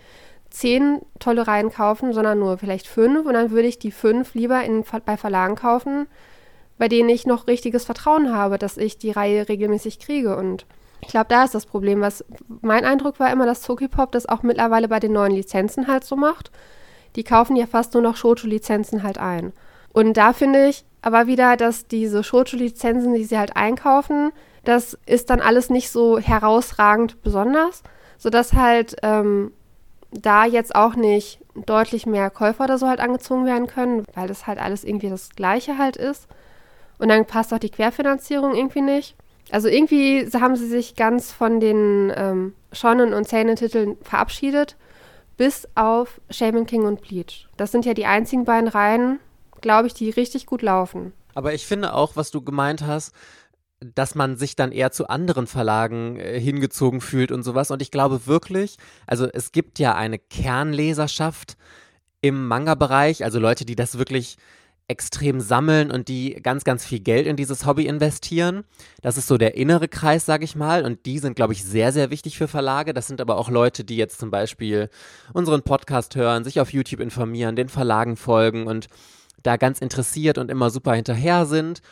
zehn 0.50 1.00
tolle 1.18 1.46
Reihen 1.46 1.70
kaufen, 1.70 2.12
sondern 2.12 2.38
nur 2.38 2.58
vielleicht 2.58 2.86
fünf 2.86 3.26
und 3.26 3.34
dann 3.34 3.50
würde 3.50 3.68
ich 3.68 3.78
die 3.78 3.90
fünf 3.90 4.34
lieber 4.34 4.62
in, 4.64 4.84
bei 5.04 5.16
Verlagen 5.16 5.54
kaufen, 5.54 6.06
bei 6.78 6.88
denen 6.88 7.08
ich 7.08 7.26
noch 7.26 7.46
richtiges 7.46 7.84
Vertrauen 7.84 8.34
habe, 8.34 8.58
dass 8.58 8.76
ich 8.76 8.98
die 8.98 9.10
Reihe 9.10 9.48
regelmäßig 9.48 9.98
kriege. 9.98 10.36
Und 10.36 10.66
ich 11.06 11.12
glaube, 11.12 11.26
da 11.28 11.44
ist 11.44 11.54
das 11.54 11.66
Problem. 11.66 12.00
Was 12.00 12.24
mein 12.62 12.84
Eindruck 12.84 13.20
war 13.20 13.30
immer, 13.30 13.46
dass 13.46 13.62
Tokipop 13.62 14.10
das 14.10 14.26
auch 14.26 14.42
mittlerweile 14.42 14.88
bei 14.88 14.98
den 14.98 15.12
neuen 15.12 15.30
Lizenzen 15.30 15.86
halt 15.86 16.02
so 16.02 16.16
macht. 16.16 16.50
Die 17.14 17.22
kaufen 17.22 17.54
ja 17.54 17.66
fast 17.66 17.94
nur 17.94 18.02
noch 18.02 18.16
Shoujo-Lizenzen 18.16 19.04
halt 19.04 19.16
ein. 19.16 19.52
Und 19.92 20.16
da 20.16 20.32
finde 20.32 20.66
ich 20.66 20.84
aber 21.02 21.28
wieder, 21.28 21.56
dass 21.56 21.86
diese 21.86 22.24
Shoujo-Lizenzen, 22.24 23.14
die 23.14 23.22
sie 23.22 23.38
halt 23.38 23.56
einkaufen, 23.56 24.32
das 24.64 24.98
ist 25.06 25.30
dann 25.30 25.40
alles 25.40 25.70
nicht 25.70 25.90
so 25.90 26.18
herausragend 26.18 27.22
besonders, 27.22 27.84
sodass 28.18 28.52
halt 28.54 28.96
ähm, 29.04 29.52
da 30.10 30.44
jetzt 30.44 30.74
auch 30.74 30.96
nicht 30.96 31.38
deutlich 31.54 32.04
mehr 32.04 32.30
Käufer 32.30 32.64
oder 32.64 32.78
so 32.78 32.88
halt 32.88 32.98
angezogen 32.98 33.46
werden 33.46 33.68
können, 33.68 34.04
weil 34.14 34.26
das 34.26 34.48
halt 34.48 34.58
alles 34.58 34.82
irgendwie 34.82 35.08
das 35.08 35.30
Gleiche 35.30 35.78
halt 35.78 35.96
ist. 35.96 36.26
Und 36.98 37.10
dann 37.10 37.26
passt 37.26 37.54
auch 37.54 37.58
die 37.58 37.70
Querfinanzierung 37.70 38.56
irgendwie 38.56 38.82
nicht. 38.82 39.14
Also 39.50 39.68
irgendwie 39.68 40.28
haben 40.32 40.56
sie 40.56 40.66
sich 40.66 40.96
ganz 40.96 41.32
von 41.32 41.60
den 41.60 42.12
ähm, 42.14 42.54
Shonen- 42.72 43.14
und 43.14 43.28
Seinen-Titeln 43.28 43.96
verabschiedet, 44.02 44.76
bis 45.36 45.68
auf 45.74 46.20
Shaman 46.30 46.66
King 46.66 46.84
und 46.84 47.00
Bleach. 47.00 47.48
Das 47.56 47.72
sind 47.72 47.84
ja 47.84 47.94
die 47.94 48.06
einzigen 48.06 48.44
beiden 48.44 48.68
Reihen, 48.68 49.20
glaube 49.60 49.86
ich, 49.86 49.94
die 49.94 50.10
richtig 50.10 50.46
gut 50.46 50.62
laufen. 50.62 51.12
Aber 51.34 51.54
ich 51.54 51.66
finde 51.66 51.94
auch, 51.94 52.16
was 52.16 52.30
du 52.30 52.40
gemeint 52.40 52.82
hast, 52.82 53.14
dass 53.80 54.14
man 54.14 54.36
sich 54.36 54.56
dann 54.56 54.72
eher 54.72 54.90
zu 54.90 55.08
anderen 55.08 55.46
Verlagen 55.46 56.18
äh, 56.18 56.40
hingezogen 56.40 57.00
fühlt 57.00 57.30
und 57.30 57.42
sowas. 57.42 57.70
Und 57.70 57.82
ich 57.82 57.90
glaube 57.90 58.26
wirklich, 58.26 58.78
also 59.06 59.26
es 59.26 59.52
gibt 59.52 59.78
ja 59.78 59.94
eine 59.94 60.18
Kernleserschaft 60.18 61.56
im 62.22 62.48
Manga-Bereich, 62.48 63.22
also 63.22 63.38
Leute, 63.38 63.64
die 63.66 63.76
das 63.76 63.98
wirklich 63.98 64.38
extrem 64.88 65.40
sammeln 65.40 65.90
und 65.90 66.08
die 66.08 66.34
ganz, 66.42 66.62
ganz 66.62 66.84
viel 66.84 67.00
Geld 67.00 67.26
in 67.26 67.36
dieses 67.36 67.66
Hobby 67.66 67.86
investieren. 67.86 68.64
Das 69.02 69.16
ist 69.16 69.26
so 69.26 69.36
der 69.36 69.56
innere 69.56 69.88
Kreis, 69.88 70.24
sage 70.26 70.44
ich 70.44 70.54
mal. 70.54 70.84
Und 70.84 71.06
die 71.06 71.18
sind, 71.18 71.34
glaube 71.34 71.52
ich, 71.52 71.64
sehr, 71.64 71.92
sehr 71.92 72.10
wichtig 72.10 72.38
für 72.38 72.46
Verlage. 72.46 72.94
Das 72.94 73.08
sind 73.08 73.20
aber 73.20 73.36
auch 73.36 73.50
Leute, 73.50 73.84
die 73.84 73.96
jetzt 73.96 74.20
zum 74.20 74.30
Beispiel 74.30 74.88
unseren 75.32 75.62
Podcast 75.62 76.14
hören, 76.14 76.44
sich 76.44 76.60
auf 76.60 76.72
YouTube 76.72 77.00
informieren, 77.00 77.56
den 77.56 77.68
Verlagen 77.68 78.16
folgen 78.16 78.66
und 78.66 78.86
da 79.42 79.56
ganz 79.56 79.80
interessiert 79.80 80.38
und 80.38 80.50
immer 80.50 80.70
super 80.70 80.94
hinterher 80.94 81.46
sind 81.46 81.82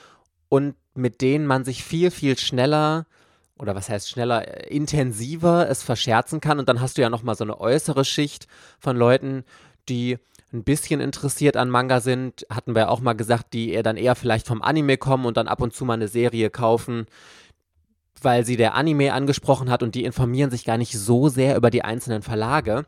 und 0.48 0.76
mit 0.94 1.20
denen 1.20 1.46
man 1.46 1.64
sich 1.64 1.82
viel, 1.82 2.10
viel 2.10 2.38
schneller 2.38 3.06
oder 3.58 3.74
was 3.74 3.88
heißt 3.88 4.10
schneller, 4.10 4.68
intensiver 4.70 5.68
es 5.68 5.82
verscherzen 5.82 6.40
kann. 6.40 6.58
Und 6.58 6.68
dann 6.68 6.80
hast 6.80 6.98
du 6.98 7.02
ja 7.02 7.10
nochmal 7.10 7.36
so 7.36 7.44
eine 7.44 7.60
äußere 7.60 8.04
Schicht 8.04 8.46
von 8.80 8.96
Leuten, 8.96 9.44
die 9.88 10.18
ein 10.52 10.64
bisschen 10.64 11.00
interessiert 11.00 11.56
an 11.56 11.68
Manga 11.68 12.00
sind, 12.00 12.46
hatten 12.48 12.74
wir 12.74 12.90
auch 12.90 13.00
mal 13.00 13.14
gesagt, 13.14 13.52
die 13.52 13.72
eher 13.72 13.82
dann 13.82 13.96
eher 13.96 14.14
vielleicht 14.14 14.46
vom 14.46 14.62
Anime 14.62 14.96
kommen 14.96 15.26
und 15.26 15.36
dann 15.36 15.48
ab 15.48 15.60
und 15.60 15.74
zu 15.74 15.84
mal 15.84 15.94
eine 15.94 16.08
Serie 16.08 16.48
kaufen, 16.50 17.06
weil 18.22 18.46
sie 18.46 18.56
der 18.56 18.74
Anime 18.74 19.12
angesprochen 19.12 19.70
hat 19.70 19.82
und 19.82 19.94
die 19.94 20.04
informieren 20.04 20.50
sich 20.50 20.64
gar 20.64 20.78
nicht 20.78 20.96
so 20.98 21.28
sehr 21.28 21.56
über 21.56 21.70
die 21.70 21.82
einzelnen 21.82 22.22
Verlage. 22.22 22.86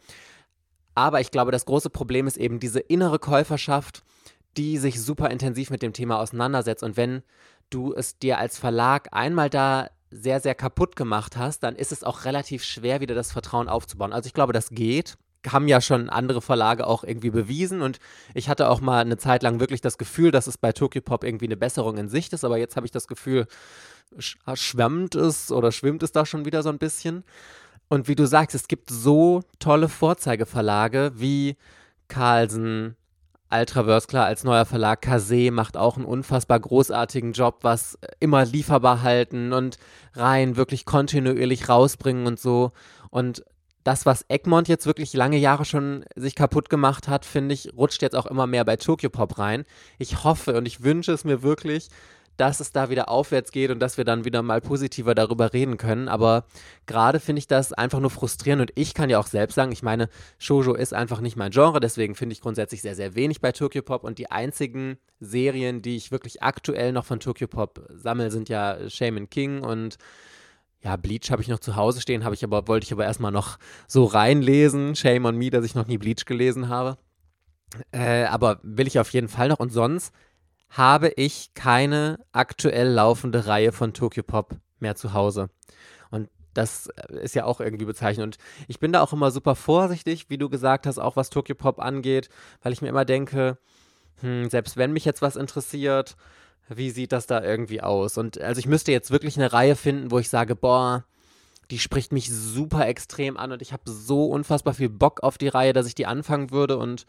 Aber 0.94 1.20
ich 1.20 1.30
glaube, 1.30 1.52
das 1.52 1.66
große 1.66 1.90
Problem 1.90 2.26
ist 2.26 2.38
eben 2.38 2.60
diese 2.60 2.80
innere 2.80 3.18
Käuferschaft, 3.18 4.02
die 4.56 4.78
sich 4.78 5.02
super 5.02 5.30
intensiv 5.30 5.70
mit 5.70 5.82
dem 5.82 5.92
Thema 5.92 6.18
auseinandersetzt. 6.18 6.82
Und 6.82 6.96
wenn 6.96 7.22
du 7.68 7.92
es 7.92 8.18
dir 8.18 8.38
als 8.38 8.58
Verlag 8.58 9.08
einmal 9.12 9.50
da 9.50 9.90
sehr, 10.10 10.40
sehr 10.40 10.54
kaputt 10.54 10.96
gemacht 10.96 11.36
hast, 11.36 11.62
dann 11.62 11.76
ist 11.76 11.92
es 11.92 12.04
auch 12.04 12.24
relativ 12.24 12.64
schwer, 12.64 13.00
wieder 13.00 13.14
das 13.14 13.32
Vertrauen 13.32 13.68
aufzubauen. 13.68 14.12
Also 14.12 14.28
ich 14.28 14.34
glaube, 14.34 14.52
das 14.52 14.70
geht. 14.70 15.18
Haben 15.46 15.68
ja 15.68 15.80
schon 15.80 16.08
andere 16.08 16.42
Verlage 16.42 16.86
auch 16.86 17.04
irgendwie 17.04 17.30
bewiesen 17.30 17.82
und 17.82 17.98
ich 18.34 18.48
hatte 18.48 18.68
auch 18.68 18.80
mal 18.80 19.00
eine 19.00 19.16
Zeit 19.16 19.42
lang 19.42 19.60
wirklich 19.60 19.80
das 19.80 19.98
Gefühl, 19.98 20.30
dass 20.30 20.46
es 20.46 20.58
bei 20.58 20.72
Tokyo 20.72 21.02
Pop 21.02 21.24
irgendwie 21.24 21.46
eine 21.46 21.56
Besserung 21.56 21.98
in 21.98 22.08
Sicht 22.08 22.32
ist, 22.32 22.44
aber 22.44 22.58
jetzt 22.58 22.76
habe 22.76 22.86
ich 22.86 22.92
das 22.92 23.06
Gefühl, 23.06 23.46
schwemmt 24.18 25.14
es 25.14 25.52
oder 25.52 25.72
schwimmt 25.72 26.02
es 26.02 26.12
da 26.12 26.26
schon 26.26 26.44
wieder 26.44 26.62
so 26.62 26.68
ein 26.68 26.78
bisschen. 26.78 27.24
Und 27.88 28.08
wie 28.08 28.16
du 28.16 28.26
sagst, 28.26 28.54
es 28.54 28.68
gibt 28.68 28.90
so 28.90 29.42
tolle 29.58 29.88
Vorzeigeverlage 29.88 31.12
wie 31.14 31.56
Carlsen, 32.08 32.96
Ultraverse, 33.50 34.08
klar, 34.08 34.26
als 34.26 34.42
neuer 34.42 34.64
Verlag, 34.64 35.02
Kase 35.02 35.50
macht 35.52 35.76
auch 35.76 35.96
einen 35.96 36.04
unfassbar 36.04 36.58
großartigen 36.58 37.32
Job, 37.32 37.58
was 37.62 37.96
immer 38.18 38.44
lieferbar 38.44 39.02
halten 39.02 39.52
und 39.52 39.78
rein 40.14 40.56
wirklich 40.56 40.84
kontinuierlich 40.84 41.68
rausbringen 41.68 42.26
und 42.26 42.40
so. 42.40 42.72
Und 43.10 43.44
das, 43.86 44.04
was 44.04 44.24
Egmont 44.28 44.66
jetzt 44.66 44.86
wirklich 44.86 45.12
lange 45.14 45.38
Jahre 45.38 45.64
schon 45.64 46.04
sich 46.16 46.34
kaputt 46.34 46.68
gemacht 46.68 47.06
hat, 47.06 47.24
finde 47.24 47.54
ich, 47.54 47.72
rutscht 47.76 48.02
jetzt 48.02 48.16
auch 48.16 48.26
immer 48.26 48.48
mehr 48.48 48.64
bei 48.64 48.76
Tokyo 48.76 49.10
Pop 49.10 49.38
rein. 49.38 49.64
Ich 49.98 50.24
hoffe 50.24 50.56
und 50.56 50.66
ich 50.66 50.82
wünsche 50.82 51.12
es 51.12 51.24
mir 51.24 51.42
wirklich, 51.42 51.88
dass 52.36 52.58
es 52.58 52.72
da 52.72 52.90
wieder 52.90 53.08
aufwärts 53.08 53.52
geht 53.52 53.70
und 53.70 53.78
dass 53.78 53.96
wir 53.96 54.04
dann 54.04 54.24
wieder 54.24 54.42
mal 54.42 54.60
positiver 54.60 55.14
darüber 55.14 55.52
reden 55.52 55.76
können. 55.76 56.08
Aber 56.08 56.46
gerade 56.86 57.20
finde 57.20 57.38
ich 57.38 57.46
das 57.46 57.72
einfach 57.72 58.00
nur 58.00 58.10
frustrierend 58.10 58.60
und 58.60 58.72
ich 58.74 58.92
kann 58.92 59.08
ja 59.08 59.20
auch 59.20 59.28
selbst 59.28 59.54
sagen, 59.54 59.70
ich 59.70 59.84
meine, 59.84 60.08
Shoujo 60.38 60.74
ist 60.74 60.92
einfach 60.92 61.20
nicht 61.20 61.36
mein 61.36 61.52
Genre, 61.52 61.78
deswegen 61.78 62.16
finde 62.16 62.32
ich 62.32 62.40
grundsätzlich 62.40 62.82
sehr, 62.82 62.96
sehr 62.96 63.14
wenig 63.14 63.40
bei 63.40 63.52
Tokyo 63.52 63.82
Pop 63.82 64.02
und 64.02 64.18
die 64.18 64.32
einzigen 64.32 64.98
Serien, 65.20 65.80
die 65.80 65.94
ich 65.94 66.10
wirklich 66.10 66.42
aktuell 66.42 66.90
noch 66.90 67.04
von 67.04 67.20
Tokyo 67.20 67.46
Pop 67.46 67.86
sammle, 67.94 68.32
sind 68.32 68.48
ja 68.48 68.90
Shaman 68.90 69.30
King 69.30 69.62
und 69.62 69.96
ja, 70.86 70.94
Bleach 70.94 71.32
habe 71.32 71.42
ich 71.42 71.48
noch 71.48 71.58
zu 71.58 71.74
Hause 71.74 72.00
stehen, 72.00 72.24
habe 72.24 72.36
ich 72.36 72.44
aber, 72.44 72.68
wollte 72.68 72.84
ich 72.84 72.92
aber 72.92 73.04
erstmal 73.04 73.32
noch 73.32 73.58
so 73.88 74.04
reinlesen. 74.04 74.94
Shame 74.94 75.24
on 75.24 75.36
me, 75.36 75.50
dass 75.50 75.64
ich 75.64 75.74
noch 75.74 75.88
nie 75.88 75.98
Bleach 75.98 76.26
gelesen 76.26 76.68
habe. 76.68 76.96
Äh, 77.90 78.26
aber 78.26 78.60
will 78.62 78.86
ich 78.86 79.00
auf 79.00 79.10
jeden 79.10 79.26
Fall 79.26 79.48
noch. 79.48 79.58
Und 79.58 79.72
sonst 79.72 80.14
habe 80.70 81.08
ich 81.08 81.54
keine 81.54 82.20
aktuell 82.30 82.88
laufende 82.88 83.48
Reihe 83.48 83.72
von 83.72 83.94
Tokyo 83.94 84.22
Pop 84.22 84.54
mehr 84.78 84.94
zu 84.94 85.12
Hause. 85.12 85.50
Und 86.10 86.28
das 86.54 86.86
äh, 86.86 87.18
ist 87.18 87.34
ja 87.34 87.46
auch 87.46 87.58
irgendwie 87.60 87.84
bezeichnend. 87.84 88.36
Und 88.36 88.44
ich 88.68 88.78
bin 88.78 88.92
da 88.92 89.02
auch 89.02 89.12
immer 89.12 89.32
super 89.32 89.56
vorsichtig, 89.56 90.30
wie 90.30 90.38
du 90.38 90.48
gesagt 90.48 90.86
hast, 90.86 90.98
auch 91.00 91.16
was 91.16 91.30
Tokyo 91.30 91.56
Pop 91.56 91.80
angeht, 91.80 92.28
weil 92.62 92.72
ich 92.72 92.80
mir 92.80 92.90
immer 92.90 93.04
denke, 93.04 93.58
hm, 94.20 94.48
selbst 94.50 94.76
wenn 94.76 94.92
mich 94.92 95.04
jetzt 95.04 95.20
was 95.20 95.34
interessiert, 95.34 96.16
wie 96.68 96.90
sieht 96.90 97.12
das 97.12 97.26
da 97.26 97.42
irgendwie 97.42 97.80
aus? 97.80 98.18
Und 98.18 98.40
also 98.40 98.58
ich 98.58 98.66
müsste 98.66 98.92
jetzt 98.92 99.10
wirklich 99.10 99.36
eine 99.36 99.52
Reihe 99.52 99.76
finden, 99.76 100.10
wo 100.10 100.18
ich 100.18 100.28
sage, 100.28 100.56
boah, 100.56 101.04
die 101.70 101.78
spricht 101.78 102.12
mich 102.12 102.30
super 102.30 102.86
extrem 102.86 103.36
an 103.36 103.52
und 103.52 103.62
ich 103.62 103.72
habe 103.72 103.82
so 103.86 104.26
unfassbar 104.26 104.74
viel 104.74 104.88
Bock 104.88 105.22
auf 105.22 105.38
die 105.38 105.48
Reihe, 105.48 105.72
dass 105.72 105.86
ich 105.86 105.94
die 105.94 106.06
anfangen 106.06 106.50
würde 106.50 106.78
und 106.78 107.06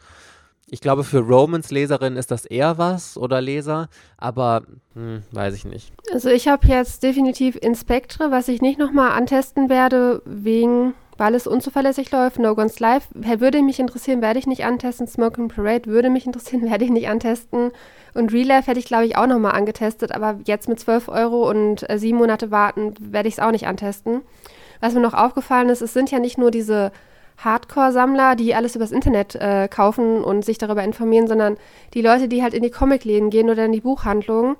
ich 0.70 0.80
glaube, 0.80 1.02
für 1.02 1.20
Romans-Leserinnen 1.20 2.18
ist 2.18 2.30
das 2.30 2.44
eher 2.44 2.76
was 2.76 3.16
oder 3.16 3.40
Leser, 3.40 3.88
aber 4.18 4.64
hm, 4.94 5.22
weiß 5.32 5.54
ich 5.54 5.64
nicht. 5.64 5.92
Also 6.12 6.28
ich 6.28 6.46
habe 6.46 6.66
jetzt 6.66 7.02
definitiv 7.02 7.56
Inspectre, 7.56 8.30
was 8.30 8.48
ich 8.48 8.60
nicht 8.60 8.78
nochmal 8.78 9.12
antesten 9.12 9.70
werde, 9.70 10.20
wegen, 10.26 10.92
weil 11.18 11.34
es 11.34 11.46
unzuverlässig 11.46 12.10
läuft. 12.12 12.38
No 12.38 12.54
Guns 12.54 12.80
Live 12.80 13.08
würde 13.12 13.60
mich 13.60 13.80
interessieren, 13.80 14.22
werde 14.22 14.38
ich 14.38 14.46
nicht 14.46 14.64
antesten. 14.64 15.06
Smoking 15.06 15.48
Parade 15.48 15.90
würde 15.90 16.08
mich 16.08 16.24
interessieren, 16.24 16.62
werde 16.70 16.84
ich 16.84 16.90
nicht 16.90 17.08
antesten. 17.08 17.72
Und 18.14 18.32
Real 18.32 18.46
Life 18.46 18.70
hätte 18.70 18.80
ich, 18.80 18.86
glaube 18.86 19.04
ich, 19.04 19.16
auch 19.16 19.26
nochmal 19.26 19.52
angetestet, 19.52 20.12
aber 20.12 20.38
jetzt 20.44 20.68
mit 20.68 20.80
12 20.80 21.08
Euro 21.08 21.48
und 21.50 21.88
äh, 21.90 21.98
sieben 21.98 22.18
Monate 22.18 22.50
warten, 22.50 22.94
werde 23.00 23.28
ich 23.28 23.34
es 23.34 23.40
auch 23.40 23.50
nicht 23.50 23.66
antesten. 23.66 24.22
Was 24.80 24.94
mir 24.94 25.00
noch 25.00 25.14
aufgefallen 25.14 25.68
ist, 25.68 25.82
es 25.82 25.92
sind 25.92 26.10
ja 26.10 26.20
nicht 26.20 26.38
nur 26.38 26.50
diese 26.50 26.92
Hardcore-Sammler, 27.38 28.36
die 28.36 28.54
alles 28.54 28.76
übers 28.76 28.92
Internet 28.92 29.34
äh, 29.34 29.68
kaufen 29.68 30.22
und 30.22 30.44
sich 30.44 30.58
darüber 30.58 30.82
informieren, 30.84 31.26
sondern 31.26 31.56
die 31.94 32.02
Leute, 32.02 32.28
die 32.28 32.42
halt 32.42 32.54
in 32.54 32.62
die 32.62 32.70
Comicläden 32.70 33.30
gehen 33.30 33.50
oder 33.50 33.64
in 33.64 33.72
die 33.72 33.80
Buchhandlung. 33.80 34.56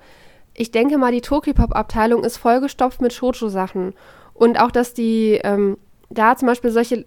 Ich 0.55 0.73
denke 0.73 0.99
mal, 0.99 1.13
die 1.13 1.21
Tokypop-Abteilung 1.21 2.25
ist 2.25 2.37
vollgestopft 2.37 3.01
mit 3.01 3.13
Shoujo-Sachen. 3.13 3.95
Und 4.35 4.61
auch, 4.61 4.71
dass 4.71 4.95
die 4.95 5.41
ähm, 5.43 5.79
da 6.11 6.37
zum 6.37 6.49
Beispiel 6.49 6.71
solche 6.71 7.05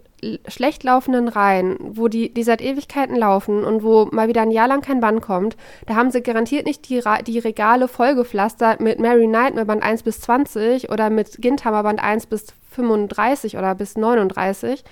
schlecht 0.48 0.84
laufenden 0.84 1.28
Reihen, 1.28 1.78
wo 1.80 2.08
die, 2.08 2.32
die 2.32 2.44
seit 2.44 2.62
Ewigkeiten 2.62 3.16
laufen 3.16 3.64
und 3.64 3.84
wo 3.84 4.06
mal 4.12 4.28
wieder 4.28 4.42
ein 4.42 4.52
Jahr 4.52 4.68
lang 4.68 4.82
kein 4.82 5.00
Band 5.00 5.22
kommt, 5.22 5.58
da 5.88 5.96
haben 5.96 6.12
sie 6.12 6.22
garantiert 6.22 6.66
nicht 6.66 6.88
die, 6.90 7.02
die 7.26 7.40
Regale 7.40 7.88
vollgepflastert 7.88 8.80
mit 8.80 9.00
Mary 9.00 9.26
Nightmare 9.26 9.66
Band 9.66 9.82
1 9.82 10.04
bis 10.04 10.22
20 10.22 10.92
oder 10.92 11.10
mit 11.10 11.42
Gintama 11.42 11.82
Band 11.82 12.04
1 12.04 12.28
bis 12.28 12.54
35 12.70 13.58
oder 13.58 13.74
bis 13.74 13.98
39, 13.98 14.84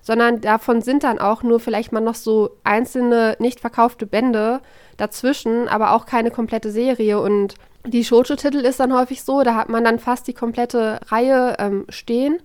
sondern 0.00 0.40
davon 0.40 0.80
sind 0.80 1.04
dann 1.04 1.18
auch 1.18 1.42
nur 1.42 1.60
vielleicht 1.60 1.92
mal 1.92 2.00
noch 2.00 2.14
so 2.14 2.50
einzelne 2.64 3.36
nicht 3.38 3.60
verkaufte 3.60 4.06
Bände 4.06 4.60
dazwischen, 4.96 5.68
aber 5.68 5.92
auch 5.92 6.06
keine 6.06 6.30
komplette 6.30 6.70
Serie. 6.70 7.20
Und 7.20 7.56
die 7.86 8.04
Shoujo-Titel 8.04 8.58
ist 8.58 8.80
dann 8.80 8.94
häufig 8.94 9.22
so, 9.22 9.42
da 9.42 9.54
hat 9.54 9.68
man 9.68 9.84
dann 9.84 9.98
fast 9.98 10.26
die 10.26 10.34
komplette 10.34 10.98
Reihe 11.10 11.56
ähm, 11.58 11.84
stehen 11.90 12.38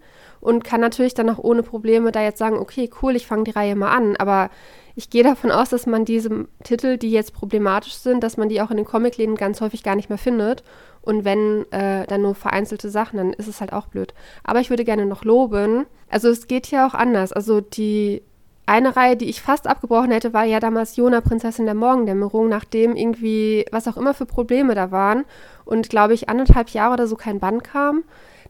und 0.44 0.66
kann 0.66 0.82
natürlich 0.82 1.14
dann 1.14 1.30
auch 1.30 1.38
ohne 1.38 1.64
Probleme 1.64 2.12
da 2.12 2.22
jetzt 2.22 2.38
sagen, 2.38 2.58
okay, 2.58 2.90
cool, 3.02 3.16
ich 3.16 3.26
fange 3.26 3.46
die 3.46 3.52
Reihe 3.52 3.78
mal 3.78 3.96
an. 3.96 4.18
Aber 4.18 4.50
ich 4.94 5.10
gehe 5.10 5.24
davon 5.24 5.52
aus, 5.52 5.70
dass 5.70 5.86
man 5.86 6.04
diese 6.04 6.48
Titel, 6.66 6.98
die 6.98 7.12
jetzt 7.12 7.34
problematisch 7.34 7.94
sind, 7.94 8.22
dass 8.26 8.36
man 8.36 8.50
die 8.50 8.62
auch 8.62 8.70
in 8.70 8.76
den 8.76 8.86
Comicläden 8.86 9.36
ganz 9.36 9.62
häufig 9.62 9.84
gar 9.84 9.96
nicht 9.96 10.10
mehr 10.10 10.18
findet. 10.18 10.64
Und 11.02 11.24
wenn 11.24 11.66
äh, 11.72 12.06
dann 12.08 12.24
nur 12.24 12.36
vereinzelte 12.36 12.90
Sachen, 12.90 13.18
dann 13.18 13.32
ist 13.32 13.48
es 13.48 13.62
halt 13.62 13.72
auch 13.72 13.88
blöd. 13.88 14.14
Aber 14.44 14.60
ich 14.60 14.70
würde 14.70 14.84
gerne 14.84 15.06
noch 15.06 15.24
loben. 15.24 15.86
Also 16.10 16.28
es 16.28 16.48
geht 16.48 16.68
ja 16.68 16.86
auch 16.86 16.94
anders. 16.94 17.32
Also 17.32 17.62
die 17.62 18.22
eine 18.66 18.98
Reihe, 18.98 19.16
die 19.16 19.30
ich 19.30 19.42
fast 19.42 19.66
abgebrochen 19.66 20.12
hätte, 20.12 20.34
war 20.34 20.44
ja 20.44 20.60
damals 20.60 20.98
Jona, 20.98 21.22
Prinzessin 21.22 21.66
der 21.66 21.76
Morgendämmerung, 21.76 22.50
nachdem 22.50 22.98
irgendwie, 22.98 23.66
was 23.72 23.88
auch 23.88 23.96
immer 23.96 24.14
für 24.14 24.26
Probleme 24.26 24.76
da 24.76 24.92
waren 24.92 25.24
und 25.64 25.90
glaube 25.90 26.14
ich 26.14 26.28
anderthalb 26.28 26.70
Jahre 26.70 26.94
oder 26.94 27.08
so 27.08 27.16
kein 27.16 27.40
Band 27.40 27.64
kam. 27.64 28.04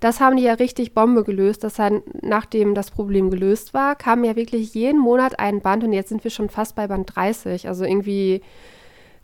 Das 0.04 0.20
haben 0.20 0.36
die 0.36 0.44
ja 0.44 0.56
richtig 0.56 0.94
Bombe 0.94 1.24
gelöst, 1.24 1.64
dass 1.64 1.76
dann, 1.76 2.04
nachdem 2.22 2.76
das 2.76 2.92
Problem 2.92 3.30
gelöst 3.30 3.74
war, 3.74 3.96
kam 3.96 4.26
ja 4.26 4.36
wirklich 4.36 4.74
jeden 4.74 5.00
Monat 5.00 5.40
ein 5.40 5.62
Band 5.62 5.86
und 5.86 5.94
jetzt 5.94 6.10
sind 6.10 6.26
wir 6.26 6.32
schon 6.32 6.50
fast 6.50 6.76
bei 6.76 6.88
Band 6.88 7.16
30. 7.16 7.70
Also 7.70 7.86
irgendwie 7.86 8.42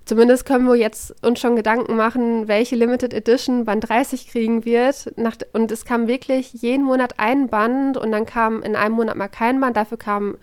Zumindest 0.05 0.45
können 0.45 0.65
wir 0.65 0.75
jetzt 0.75 1.13
uns 1.23 1.39
schon 1.41 1.57
Gedanken 1.57 1.97
machen, 1.97 2.47
welche 2.47 2.77
Limited 2.77 3.13
Edition 3.13 3.65
Band 3.65 3.89
30 3.89 4.29
kriegen 4.29 4.63
wird. 4.63 5.11
Nach, 5.17 5.35
und 5.51 5.69
es 5.69 5.83
kam 5.83 6.07
wirklich 6.07 6.53
jeden 6.53 6.85
Monat 6.85 7.15
ein 7.17 7.49
Band 7.49 7.97
und 7.97 8.13
dann 8.13 8.25
kam 8.25 8.63
in 8.63 8.77
einem 8.77 8.95
Monat 8.95 9.17
mal 9.17 9.27
kein 9.27 9.59
Band. 9.59 9.75
Dafür 9.75 9.97
kam 9.97 10.37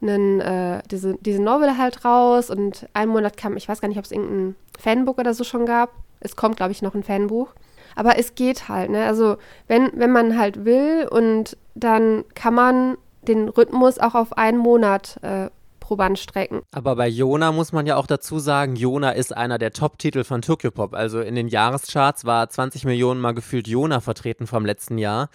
einen, 0.00 0.40
äh, 0.40 0.80
diese, 0.90 1.14
diese 1.20 1.42
Novel 1.42 1.76
halt 1.76 2.06
raus 2.06 2.48
und 2.48 2.88
einen 2.94 3.12
Monat 3.12 3.36
kam, 3.36 3.58
ich 3.58 3.68
weiß 3.68 3.82
gar 3.82 3.88
nicht, 3.88 3.98
ob 3.98 4.06
es 4.06 4.12
irgendein 4.12 4.56
Fanbook 4.80 5.18
oder 5.18 5.34
so 5.34 5.44
schon 5.44 5.66
gab. 5.66 5.90
Es 6.20 6.36
kommt, 6.36 6.56
glaube 6.56 6.72
ich, 6.72 6.80
noch 6.80 6.94
ein 6.94 7.04
Fanbuch. 7.04 7.54
Aber 7.94 8.18
es 8.18 8.34
geht 8.34 8.68
halt, 8.68 8.90
ne? 8.90 9.06
Also 9.06 9.36
wenn, 9.68 9.90
wenn 9.94 10.10
man 10.10 10.38
halt 10.38 10.64
will 10.64 11.08
und 11.10 11.56
dann 11.74 12.24
kann 12.34 12.54
man 12.54 12.96
den 13.22 13.48
Rhythmus 13.48 13.98
auch 13.98 14.14
auf 14.14 14.36
einen 14.36 14.58
Monat 14.58 15.18
äh, 15.22 15.48
Probandstrecken. 15.84 16.62
Aber 16.72 16.96
bei 16.96 17.08
Jona 17.08 17.52
muss 17.52 17.72
man 17.72 17.84
ja 17.84 17.96
auch 17.96 18.06
dazu 18.06 18.38
sagen, 18.38 18.74
Jona 18.74 19.10
ist 19.10 19.36
einer 19.36 19.58
der 19.58 19.70
Top-Titel 19.70 20.24
von 20.24 20.40
Tokyo 20.40 20.70
Pop. 20.70 20.94
Also 20.94 21.20
in 21.20 21.34
den 21.34 21.46
Jahrescharts 21.46 22.24
war 22.24 22.48
20 22.48 22.86
Millionen 22.86 23.20
mal 23.20 23.34
gefühlt 23.34 23.68
Jona 23.68 24.00
vertreten 24.00 24.46
vom 24.46 24.64
letzten 24.64 24.96
Jahr. 24.96 25.28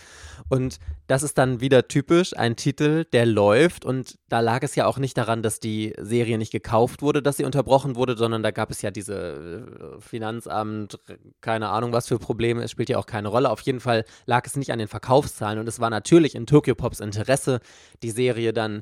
Und 0.49 0.79
das 1.05 1.21
ist 1.21 1.37
dann 1.37 1.61
wieder 1.61 1.87
typisch 1.87 2.35
ein 2.35 2.55
Titel, 2.55 3.05
der 3.13 3.27
läuft. 3.27 3.85
Und 3.85 4.17
da 4.27 4.39
lag 4.39 4.63
es 4.63 4.73
ja 4.73 4.87
auch 4.87 4.97
nicht 4.97 5.15
daran, 5.19 5.43
dass 5.43 5.59
die 5.59 5.93
Serie 5.99 6.39
nicht 6.39 6.51
gekauft 6.51 7.03
wurde, 7.03 7.21
dass 7.21 7.37
sie 7.37 7.45
unterbrochen 7.45 7.95
wurde, 7.95 8.17
sondern 8.17 8.41
da 8.41 8.49
gab 8.49 8.71
es 8.71 8.81
ja 8.81 8.89
diese 8.89 9.97
äh, 9.97 10.01
Finanzamt, 10.01 10.97
keine 11.41 11.69
Ahnung 11.69 11.93
was 11.93 12.07
für 12.07 12.17
Probleme. 12.17 12.63
Es 12.63 12.71
spielt 12.71 12.89
ja 12.89 12.97
auch 12.97 13.05
keine 13.05 13.27
Rolle. 13.27 13.51
Auf 13.51 13.61
jeden 13.61 13.81
Fall 13.81 14.03
lag 14.25 14.47
es 14.47 14.55
nicht 14.57 14.71
an 14.71 14.79
den 14.79 14.87
Verkaufszahlen. 14.87 15.59
Und 15.59 15.69
es 15.69 15.79
war 15.79 15.91
natürlich 15.91 16.33
in 16.33 16.47
Tokyo 16.47 16.73
Pops 16.73 17.01
Interesse, 17.01 17.59
die 18.01 18.09
Serie 18.09 18.51
dann 18.51 18.81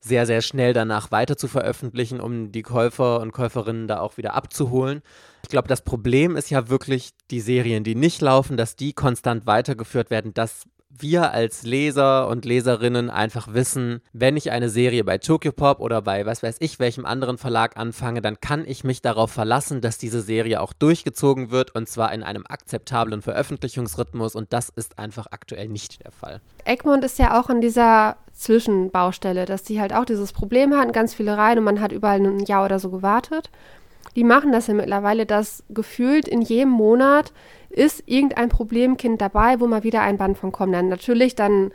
sehr, 0.00 0.26
sehr 0.26 0.42
schnell 0.42 0.72
danach 0.72 1.10
weiter 1.10 1.36
zu 1.36 1.48
veröffentlichen, 1.48 2.20
um 2.20 2.52
die 2.52 2.62
Käufer 2.62 3.20
und 3.20 3.32
Käuferinnen 3.32 3.88
da 3.88 4.00
auch 4.00 4.16
wieder 4.16 4.34
abzuholen. 4.34 5.02
Ich 5.42 5.48
glaube, 5.48 5.68
das 5.68 5.82
Problem 5.82 6.36
ist 6.36 6.50
ja 6.50 6.68
wirklich 6.68 7.10
die 7.30 7.40
Serien, 7.40 7.84
die 7.84 7.94
nicht 7.94 8.20
laufen, 8.20 8.56
dass 8.56 8.76
die 8.76 8.92
konstant 8.92 9.46
weitergeführt 9.46 10.10
werden. 10.10 10.34
Das 10.34 10.66
wir 10.90 11.32
als 11.32 11.64
Leser 11.64 12.28
und 12.28 12.44
Leserinnen 12.44 13.10
einfach 13.10 13.52
wissen, 13.52 14.00
wenn 14.12 14.36
ich 14.36 14.50
eine 14.50 14.70
Serie 14.70 15.04
bei 15.04 15.18
Tokyopop 15.18 15.80
oder 15.80 16.02
bei 16.02 16.24
was 16.24 16.42
weiß 16.42 16.56
ich 16.60 16.78
welchem 16.78 17.04
anderen 17.04 17.38
Verlag 17.38 17.76
anfange, 17.76 18.22
dann 18.22 18.40
kann 18.40 18.64
ich 18.66 18.84
mich 18.84 19.02
darauf 19.02 19.30
verlassen, 19.30 19.80
dass 19.80 19.98
diese 19.98 20.22
Serie 20.22 20.60
auch 20.60 20.72
durchgezogen 20.72 21.50
wird 21.50 21.74
und 21.74 21.88
zwar 21.88 22.12
in 22.12 22.22
einem 22.22 22.44
akzeptablen 22.48 23.22
Veröffentlichungsrhythmus 23.22 24.34
und 24.34 24.52
das 24.52 24.70
ist 24.70 24.98
einfach 24.98 25.26
aktuell 25.30 25.68
nicht 25.68 26.02
der 26.04 26.12
Fall. 26.12 26.40
Egmont 26.64 27.04
ist 27.04 27.18
ja 27.18 27.38
auch 27.38 27.50
in 27.50 27.60
dieser 27.60 28.16
Zwischenbaustelle, 28.32 29.44
dass 29.44 29.62
die 29.64 29.80
halt 29.80 29.92
auch 29.92 30.04
dieses 30.04 30.32
Problem 30.32 30.74
hatten, 30.74 30.92
ganz 30.92 31.14
viele 31.14 31.36
Reihen 31.36 31.58
und 31.58 31.64
man 31.64 31.80
hat 31.80 31.92
überall 31.92 32.20
ein 32.20 32.44
Jahr 32.46 32.64
oder 32.64 32.78
so 32.78 32.90
gewartet. 32.90 33.50
Die 34.16 34.24
machen 34.24 34.52
das 34.52 34.66
ja 34.66 34.74
mittlerweile, 34.74 35.26
dass 35.26 35.62
gefühlt 35.68 36.26
in 36.26 36.40
jedem 36.40 36.70
Monat 36.70 37.32
ist 37.70 38.02
irgendein 38.06 38.48
Problemkind 38.48 39.20
dabei, 39.20 39.60
wo 39.60 39.66
mal 39.66 39.84
wieder 39.84 40.02
ein 40.02 40.18
Band 40.18 40.38
von 40.38 40.52
kommt. 40.52 40.74
Dann 40.74 40.88
natürlich 40.88 41.34
dann 41.34 41.72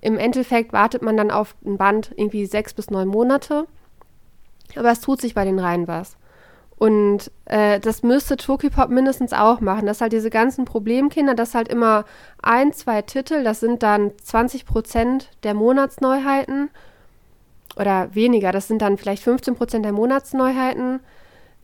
im 0.00 0.18
Endeffekt 0.18 0.72
wartet 0.72 1.02
man 1.02 1.16
dann 1.16 1.30
auf 1.30 1.54
ein 1.64 1.78
Band 1.78 2.12
irgendwie 2.16 2.46
sechs 2.46 2.74
bis 2.74 2.90
neun 2.90 3.08
Monate. 3.08 3.66
Aber 4.76 4.90
es 4.90 5.00
tut 5.00 5.20
sich 5.20 5.34
bei 5.34 5.44
den 5.44 5.58
Reihen 5.58 5.88
was. 5.88 6.16
Und 6.76 7.30
äh, 7.44 7.78
das 7.80 8.02
müsste 8.02 8.36
Tokyopop 8.36 8.90
mindestens 8.90 9.32
auch 9.32 9.60
machen, 9.60 9.86
dass 9.86 10.00
halt 10.00 10.12
diese 10.12 10.30
ganzen 10.30 10.64
Problemkinder, 10.64 11.34
dass 11.34 11.54
halt 11.54 11.68
immer 11.68 12.04
ein, 12.42 12.72
zwei 12.72 13.02
Titel, 13.02 13.44
das 13.44 13.60
sind 13.60 13.82
dann 13.82 14.12
20 14.22 14.66
Prozent 14.66 15.30
der 15.44 15.54
Monatsneuheiten 15.54 16.70
oder 17.76 18.14
weniger, 18.14 18.52
das 18.52 18.68
sind 18.68 18.82
dann 18.82 18.98
vielleicht 18.98 19.22
15 19.22 19.54
Prozent 19.54 19.84
der 19.84 19.92
Monatsneuheiten, 19.92 21.00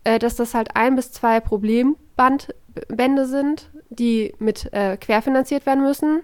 äh, 0.04 0.18
dass 0.18 0.36
das 0.36 0.54
halt 0.54 0.76
ein 0.76 0.96
bis 0.96 1.12
zwei 1.12 1.40
Problemband 1.40 2.54
Bände 2.88 3.26
sind, 3.26 3.70
die 3.88 4.34
mit 4.38 4.72
äh, 4.72 4.96
querfinanziert 4.96 5.66
werden 5.66 5.82
müssen, 5.82 6.22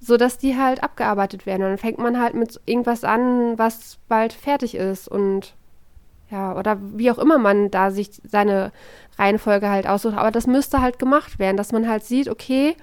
sodass 0.00 0.38
die 0.38 0.56
halt 0.56 0.82
abgearbeitet 0.82 1.46
werden. 1.46 1.62
Und 1.62 1.68
dann 1.70 1.78
fängt 1.78 1.98
man 1.98 2.20
halt 2.20 2.34
mit 2.34 2.60
irgendwas 2.66 3.04
an, 3.04 3.58
was 3.58 3.98
bald 4.08 4.32
fertig 4.32 4.74
ist 4.74 5.08
und 5.08 5.54
ja, 6.30 6.56
oder 6.56 6.78
wie 6.80 7.10
auch 7.10 7.18
immer 7.18 7.38
man 7.38 7.70
da 7.70 7.90
sich 7.90 8.10
seine 8.24 8.72
Reihenfolge 9.18 9.68
halt 9.68 9.86
aussucht. 9.86 10.16
Aber 10.16 10.30
das 10.30 10.46
müsste 10.46 10.80
halt 10.80 10.98
gemacht 10.98 11.38
werden, 11.38 11.58
dass 11.58 11.72
man 11.72 11.86
halt 11.86 12.04
sieht, 12.04 12.28
okay, 12.28 12.74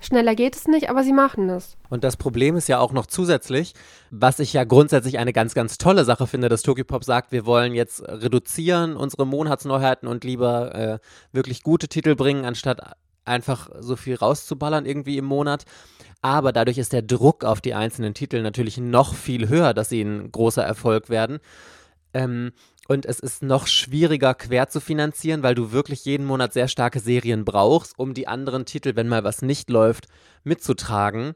schneller 0.00 0.34
geht 0.34 0.56
es 0.56 0.66
nicht, 0.66 0.90
aber 0.90 1.02
sie 1.02 1.12
machen 1.12 1.48
es. 1.48 1.76
Und 1.88 2.04
das 2.04 2.16
Problem 2.16 2.56
ist 2.56 2.68
ja 2.68 2.78
auch 2.78 2.92
noch 2.92 3.06
zusätzlich, 3.06 3.74
was 4.10 4.38
ich 4.38 4.52
ja 4.52 4.64
grundsätzlich 4.64 5.18
eine 5.18 5.32
ganz, 5.32 5.54
ganz 5.54 5.78
tolle 5.78 6.04
Sache 6.04 6.26
finde, 6.26 6.48
dass 6.48 6.62
Tokyopop 6.62 7.04
sagt, 7.04 7.32
wir 7.32 7.46
wollen 7.46 7.74
jetzt 7.74 8.02
reduzieren 8.02 8.96
unsere 8.96 9.26
Monatsneuheiten 9.26 10.08
und 10.08 10.24
lieber 10.24 10.74
äh, 10.74 10.98
wirklich 11.32 11.62
gute 11.62 11.88
Titel 11.88 12.14
bringen, 12.14 12.44
anstatt 12.44 12.96
einfach 13.24 13.70
so 13.80 13.96
viel 13.96 14.14
rauszuballern 14.14 14.86
irgendwie 14.86 15.18
im 15.18 15.24
Monat. 15.24 15.64
Aber 16.22 16.52
dadurch 16.52 16.78
ist 16.78 16.92
der 16.92 17.02
Druck 17.02 17.44
auf 17.44 17.60
die 17.60 17.74
einzelnen 17.74 18.14
Titel 18.14 18.42
natürlich 18.42 18.78
noch 18.78 19.14
viel 19.14 19.48
höher, 19.48 19.74
dass 19.74 19.88
sie 19.88 20.02
ein 20.02 20.32
großer 20.32 20.64
Erfolg 20.64 21.10
werden. 21.10 21.38
Ähm, 22.14 22.52
und 22.88 23.06
es 23.06 23.20
ist 23.20 23.42
noch 23.42 23.66
schwieriger 23.66 24.34
quer 24.34 24.68
zu 24.68 24.80
finanzieren, 24.80 25.42
weil 25.42 25.54
du 25.54 25.72
wirklich 25.72 26.04
jeden 26.04 26.26
Monat 26.26 26.52
sehr 26.52 26.68
starke 26.68 27.00
Serien 27.00 27.44
brauchst, 27.44 27.98
um 27.98 28.14
die 28.14 28.28
anderen 28.28 28.64
Titel, 28.64 28.96
wenn 28.96 29.08
mal 29.08 29.24
was 29.24 29.42
nicht 29.42 29.70
läuft, 29.70 30.06
mitzutragen. 30.44 31.34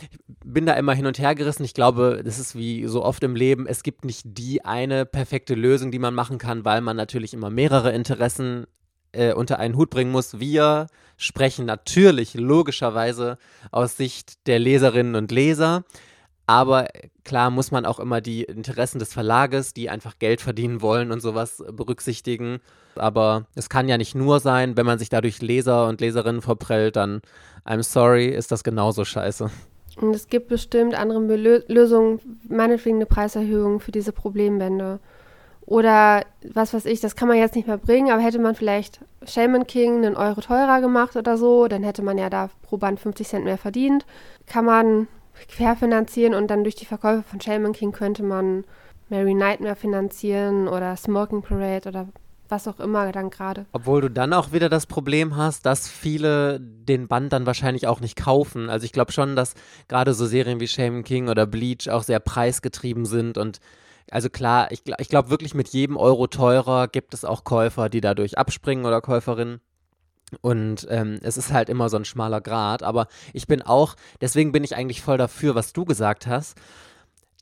Ich 0.00 0.08
bin 0.44 0.66
da 0.66 0.74
immer 0.74 0.94
hin 0.94 1.06
und 1.06 1.18
her 1.18 1.34
gerissen. 1.34 1.64
Ich 1.64 1.74
glaube, 1.74 2.22
das 2.24 2.38
ist 2.38 2.56
wie 2.56 2.86
so 2.86 3.04
oft 3.04 3.22
im 3.22 3.36
Leben, 3.36 3.66
es 3.66 3.82
gibt 3.82 4.04
nicht 4.04 4.22
die 4.24 4.64
eine 4.64 5.04
perfekte 5.04 5.54
Lösung, 5.54 5.90
die 5.90 5.98
man 5.98 6.14
machen 6.14 6.38
kann, 6.38 6.64
weil 6.64 6.80
man 6.80 6.96
natürlich 6.96 7.34
immer 7.34 7.50
mehrere 7.50 7.92
Interessen 7.92 8.66
äh, 9.12 9.32
unter 9.34 9.58
einen 9.58 9.76
Hut 9.76 9.90
bringen 9.90 10.10
muss. 10.10 10.40
Wir 10.40 10.86
sprechen 11.16 11.66
natürlich 11.66 12.34
logischerweise 12.34 13.38
aus 13.70 13.96
Sicht 13.96 14.46
der 14.46 14.58
Leserinnen 14.58 15.14
und 15.14 15.30
Leser. 15.30 15.84
Aber 16.46 16.88
klar 17.24 17.50
muss 17.50 17.70
man 17.70 17.86
auch 17.86 18.00
immer 18.00 18.20
die 18.20 18.42
Interessen 18.42 18.98
des 18.98 19.12
Verlages, 19.12 19.74
die 19.74 19.88
einfach 19.88 20.18
Geld 20.18 20.40
verdienen 20.40 20.82
wollen 20.82 21.12
und 21.12 21.20
sowas 21.20 21.62
berücksichtigen. 21.72 22.58
Aber 22.96 23.46
es 23.54 23.68
kann 23.68 23.88
ja 23.88 23.96
nicht 23.96 24.14
nur 24.14 24.40
sein, 24.40 24.76
wenn 24.76 24.86
man 24.86 24.98
sich 24.98 25.08
dadurch 25.08 25.40
Leser 25.40 25.88
und 25.88 26.00
Leserinnen 26.00 26.42
verprellt, 26.42 26.96
dann 26.96 27.22
I'm 27.64 27.82
sorry, 27.82 28.26
ist 28.28 28.50
das 28.50 28.64
genauso 28.64 29.04
scheiße. 29.04 29.50
Und 29.96 30.14
es 30.14 30.28
gibt 30.28 30.48
bestimmt 30.48 30.94
andere 30.94 31.20
Lösungen, 31.68 32.20
meinetwegen 32.48 32.96
eine 32.96 33.06
Preiserhöhung 33.06 33.80
für 33.80 33.92
diese 33.92 34.12
Problembände. 34.12 35.00
Oder 35.64 36.24
was 36.52 36.74
weiß 36.74 36.86
ich, 36.86 37.00
das 37.00 37.14
kann 37.14 37.28
man 37.28 37.38
jetzt 37.38 37.54
nicht 37.54 37.68
mehr 37.68 37.78
bringen, 37.78 38.10
aber 38.10 38.20
hätte 38.20 38.40
man 38.40 38.54
vielleicht 38.54 39.00
Shaman 39.24 39.66
King 39.66 40.04
einen 40.04 40.16
Euro 40.16 40.40
teurer 40.40 40.80
gemacht 40.80 41.14
oder 41.14 41.36
so, 41.38 41.68
dann 41.68 41.84
hätte 41.84 42.02
man 42.02 42.18
ja 42.18 42.28
da 42.30 42.50
pro 42.62 42.78
Band 42.78 42.98
50 42.98 43.28
Cent 43.28 43.44
mehr 43.44 43.58
verdient. 43.58 44.04
Kann 44.46 44.64
man 44.64 45.06
querfinanzieren 45.48 46.34
und 46.34 46.48
dann 46.48 46.64
durch 46.64 46.74
die 46.74 46.86
Verkäufe 46.86 47.22
von 47.22 47.40
Shaman 47.40 47.72
King 47.72 47.92
könnte 47.92 48.22
man 48.22 48.64
Mary 49.08 49.34
Nightmare 49.34 49.76
finanzieren 49.76 50.68
oder 50.68 50.96
Smoking 50.96 51.42
Parade 51.42 51.88
oder 51.88 52.08
was 52.48 52.68
auch 52.68 52.80
immer 52.80 53.10
dann 53.12 53.30
gerade. 53.30 53.66
Obwohl 53.72 54.02
du 54.02 54.10
dann 54.10 54.32
auch 54.32 54.52
wieder 54.52 54.68
das 54.68 54.86
Problem 54.86 55.36
hast, 55.36 55.66
dass 55.66 55.88
viele 55.88 56.60
den 56.60 57.08
Band 57.08 57.32
dann 57.32 57.46
wahrscheinlich 57.46 57.86
auch 57.86 58.00
nicht 58.00 58.16
kaufen. 58.16 58.68
Also 58.68 58.84
ich 58.84 58.92
glaube 58.92 59.12
schon, 59.12 59.34
dass 59.34 59.54
gerade 59.88 60.14
so 60.14 60.26
Serien 60.26 60.60
wie 60.60 60.68
Shaman 60.68 61.02
King 61.02 61.28
oder 61.28 61.46
Bleach 61.46 61.88
auch 61.90 62.02
sehr 62.02 62.20
preisgetrieben 62.20 63.06
sind 63.06 63.38
und 63.38 63.58
also 64.10 64.28
klar, 64.28 64.70
ich, 64.70 64.82
ich 64.98 65.08
glaube 65.08 65.30
wirklich 65.30 65.54
mit 65.54 65.68
jedem 65.68 65.96
Euro 65.96 66.26
teurer 66.26 66.88
gibt 66.88 67.14
es 67.14 67.24
auch 67.24 67.44
Käufer, 67.44 67.88
die 67.88 68.00
dadurch 68.00 68.36
abspringen 68.36 68.84
oder 68.84 69.00
Käuferinnen. 69.00 69.60
Und 70.40 70.86
ähm, 70.90 71.18
es 71.22 71.36
ist 71.36 71.52
halt 71.52 71.68
immer 71.68 71.88
so 71.88 71.96
ein 71.96 72.04
schmaler 72.04 72.40
Grad. 72.40 72.82
Aber 72.82 73.08
ich 73.32 73.46
bin 73.46 73.62
auch, 73.62 73.96
deswegen 74.20 74.52
bin 74.52 74.64
ich 74.64 74.76
eigentlich 74.76 75.02
voll 75.02 75.18
dafür, 75.18 75.54
was 75.54 75.72
du 75.72 75.84
gesagt 75.84 76.26
hast. 76.26 76.56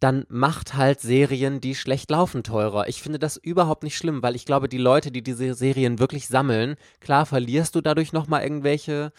Dann 0.00 0.24
macht 0.28 0.76
halt 0.76 1.00
Serien, 1.00 1.60
die 1.60 1.74
schlecht 1.74 2.10
laufen, 2.10 2.42
teurer. 2.42 2.88
Ich 2.88 3.02
finde 3.02 3.18
das 3.18 3.36
überhaupt 3.36 3.82
nicht 3.82 3.98
schlimm, 3.98 4.22
weil 4.22 4.34
ich 4.34 4.46
glaube, 4.46 4.68
die 4.68 4.78
Leute, 4.78 5.10
die 5.10 5.22
diese 5.22 5.52
Serien 5.52 5.98
wirklich 5.98 6.26
sammeln, 6.26 6.76
klar 7.00 7.26
verlierst 7.26 7.74
du 7.74 7.82
dadurch 7.82 8.12
nochmal 8.14 8.42
irgendwelche 8.42 9.12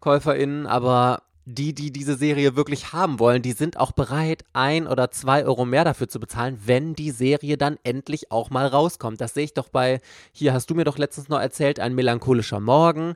KäuferInnen, 0.00 0.66
aber 0.66 1.22
die, 1.54 1.74
die 1.74 1.90
diese 1.90 2.16
Serie 2.16 2.56
wirklich 2.56 2.92
haben 2.92 3.18
wollen, 3.18 3.42
die 3.42 3.52
sind 3.52 3.78
auch 3.78 3.92
bereit, 3.92 4.44
ein 4.52 4.86
oder 4.86 5.10
zwei 5.10 5.44
Euro 5.44 5.64
mehr 5.64 5.84
dafür 5.84 6.08
zu 6.08 6.20
bezahlen, 6.20 6.58
wenn 6.64 6.94
die 6.94 7.10
Serie 7.10 7.56
dann 7.56 7.78
endlich 7.82 8.30
auch 8.30 8.50
mal 8.50 8.66
rauskommt. 8.66 9.20
Das 9.20 9.34
sehe 9.34 9.44
ich 9.44 9.54
doch 9.54 9.68
bei, 9.68 10.00
hier 10.32 10.52
hast 10.52 10.70
du 10.70 10.74
mir 10.74 10.84
doch 10.84 10.98
letztens 10.98 11.28
noch 11.28 11.40
erzählt, 11.40 11.80
ein 11.80 11.94
melancholischer 11.94 12.60
Morgen. 12.60 13.14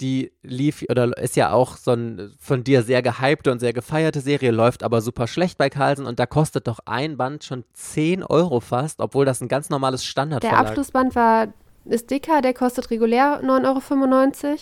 Die 0.00 0.30
lief 0.42 0.84
oder 0.90 1.16
ist 1.16 1.36
ja 1.36 1.52
auch 1.52 1.78
so 1.78 1.92
ein 1.92 2.34
von 2.38 2.62
dir 2.62 2.82
sehr 2.82 3.00
gehypte 3.00 3.50
und 3.50 3.60
sehr 3.60 3.72
gefeierte 3.72 4.20
Serie, 4.20 4.50
läuft 4.50 4.82
aber 4.82 5.00
super 5.00 5.26
schlecht 5.26 5.56
bei 5.56 5.70
Carlsen 5.70 6.04
und 6.06 6.18
da 6.18 6.26
kostet 6.26 6.68
doch 6.68 6.80
ein 6.84 7.16
Band 7.16 7.44
schon 7.44 7.64
10 7.72 8.22
Euro 8.22 8.60
fast, 8.60 9.00
obwohl 9.00 9.24
das 9.24 9.40
ein 9.40 9.48
ganz 9.48 9.70
normales 9.70 10.04
Standard 10.04 10.42
Der 10.42 10.58
Abschlussband 10.58 11.14
war, 11.14 11.48
ist 11.86 12.10
dicker, 12.10 12.42
der 12.42 12.52
kostet 12.52 12.90
regulär 12.90 13.40
9,95 13.42 14.44
Euro. 14.44 14.56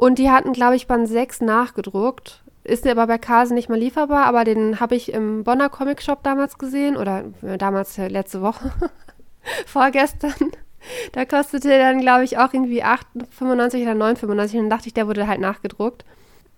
Und 0.00 0.18
die 0.18 0.30
hatten, 0.30 0.54
glaube 0.54 0.76
ich, 0.76 0.86
Band 0.86 1.06
6 1.06 1.42
nachgedruckt. 1.42 2.42
Ist 2.64 2.86
aber 2.86 3.06
bei 3.06 3.18
Carlsen 3.18 3.54
nicht 3.54 3.68
mehr 3.68 3.76
lieferbar, 3.76 4.24
aber 4.24 4.44
den 4.44 4.80
habe 4.80 4.94
ich 4.94 5.12
im 5.12 5.44
Bonner 5.44 5.68
Comic 5.68 6.00
Shop 6.00 6.22
damals 6.22 6.56
gesehen 6.56 6.96
oder 6.96 7.24
äh, 7.42 7.58
damals 7.58 7.98
äh, 7.98 8.08
letzte 8.08 8.40
Woche, 8.40 8.72
vorgestern. 9.66 10.52
Da 11.12 11.26
kostete 11.26 11.68
der 11.68 11.80
dann, 11.80 12.00
glaube 12.00 12.24
ich, 12.24 12.38
auch 12.38 12.54
irgendwie 12.54 12.82
8,95 12.82 13.82
oder 13.82 13.92
9,95 13.92 14.30
und 14.30 14.50
dann 14.52 14.70
dachte 14.70 14.86
ich, 14.86 14.94
der 14.94 15.06
wurde 15.06 15.28
halt 15.28 15.38
nachgedruckt. 15.38 16.06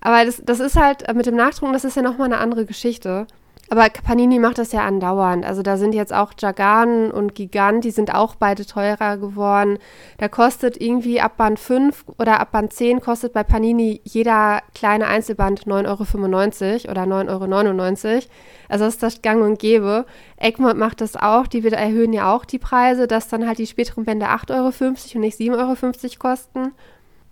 Aber 0.01 0.25
das, 0.25 0.41
das 0.45 0.61
ist 0.61 0.77
halt 0.77 1.09
äh, 1.09 1.13
mit 1.13 1.27
dem 1.27 1.35
Nachdrucken, 1.35 1.73
das 1.73 1.85
ist 1.85 1.97
ja 1.97 2.03
nochmal 2.03 2.27
eine 2.27 2.39
andere 2.39 2.65
Geschichte. 2.65 3.27
Aber 3.73 3.89
Panini 3.89 4.39
macht 4.39 4.59
das 4.59 4.73
ja 4.73 4.85
andauernd. 4.85 5.47
Also 5.47 5.63
da 5.63 5.79
sind 5.79 5.95
jetzt 5.95 6.13
auch 6.13 6.35
Jagan 6.39 7.11
und 7.11 7.35
Gigant, 7.35 7.85
die 7.85 7.91
sind 7.91 8.15
auch 8.15 8.35
beide 8.35 8.67
teurer 8.67 9.17
geworden. 9.17 9.79
Da 10.19 10.29
kostet 10.29 10.79
irgendwie 10.79 11.23
ab 11.23 11.39
Band 11.39 11.59
5 11.59 12.05
oder 12.19 12.39
ab 12.39 12.53
Band 12.53 12.75
10 12.75 13.01
kostet 13.01 13.33
bei 13.33 13.43
Panini 13.45 14.03
jeder 14.05 14.61
kleine 14.75 15.07
Einzelband 15.07 15.65
9,95 15.65 16.85
Euro 16.85 16.91
oder 16.91 17.05
9,99 17.05 17.31
Euro. 17.31 18.23
Also 18.69 18.85
das 18.85 18.95
ist 18.95 19.03
das 19.03 19.23
Gang 19.23 19.43
und 19.43 19.59
Gäbe. 19.59 20.05
Egmont 20.37 20.77
macht 20.77 21.01
das 21.01 21.17
auch, 21.17 21.47
die 21.47 21.67
erhöhen 21.67 22.13
ja 22.13 22.31
auch 22.31 22.45
die 22.45 22.59
Preise, 22.59 23.07
dass 23.07 23.29
dann 23.29 23.47
halt 23.47 23.57
die 23.57 23.67
späteren 23.67 24.05
Bände 24.05 24.27
8,50 24.27 24.55
Euro 24.55 24.67
und 25.15 25.21
nicht 25.23 25.41
7,50 25.41 25.49
Euro 25.57 26.19
kosten 26.19 26.73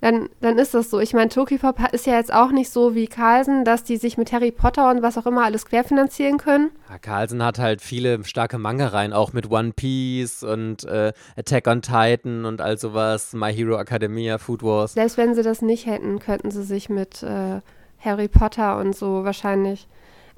dann, 0.01 0.29
dann 0.41 0.59
ist 0.59 0.75
das 0.75 0.91
so. 0.91 0.99
Ich 1.01 1.13
meine, 1.13 1.29
Tokyopop 1.29 1.93
ist 1.93 2.07
ja 2.07 2.15
jetzt 2.15 2.33
auch 2.33 2.51
nicht 2.53 2.71
so 2.71 2.95
wie 2.95 3.07
Carlsen, 3.07 3.65
dass 3.65 3.85
die 3.85 3.97
sich 3.97 4.17
mit 4.17 4.33
Harry 4.33 4.51
Potter 4.51 4.91
und 4.91 5.03
was 5.03 5.19
auch 5.19 5.27
immer 5.27 5.45
alles 5.45 5.67
querfinanzieren 5.67 6.39
können. 6.39 6.71
Ja, 6.89 6.99
Carlsen 6.99 7.45
hat 7.45 7.59
halt 7.59 7.83
viele 7.83 8.25
starke 8.25 8.59
Manga-Reihen, 8.59 9.13
auch 9.13 9.33
mit 9.33 9.51
One 9.51 9.73
Piece 9.73 10.43
und 10.43 10.85
äh, 10.85 11.13
Attack 11.37 11.67
on 11.67 11.83
Titan 11.83 12.45
und 12.45 12.61
all 12.61 12.79
sowas, 12.79 13.33
My 13.35 13.53
Hero 13.53 13.79
Academia, 13.79 14.39
Food 14.39 14.63
Wars. 14.63 14.95
Selbst 14.95 15.17
wenn 15.17 15.35
sie 15.35 15.43
das 15.43 15.63
nicht 15.63 15.87
hätten, 15.87 16.19
könnten 16.19 16.51
sie 16.51 16.63
sich 16.63 16.89
mit 16.89 17.23
äh, 17.23 17.61
Harry 17.99 18.29
Potter 18.29 18.79
und 18.79 18.97
so 18.97 19.25
wahrscheinlich 19.25 19.87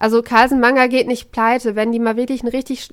also 0.03 0.21
Carlsen 0.21 0.59
Manga 0.59 0.89
geht 0.89 1.07
nicht 1.07 1.31
pleite. 1.31 1.77
Wenn 1.77 1.93
die 1.93 2.01
mal 2.01 2.17
wirklich 2.17 2.43
ein 2.43 2.49
richtig 2.49 2.93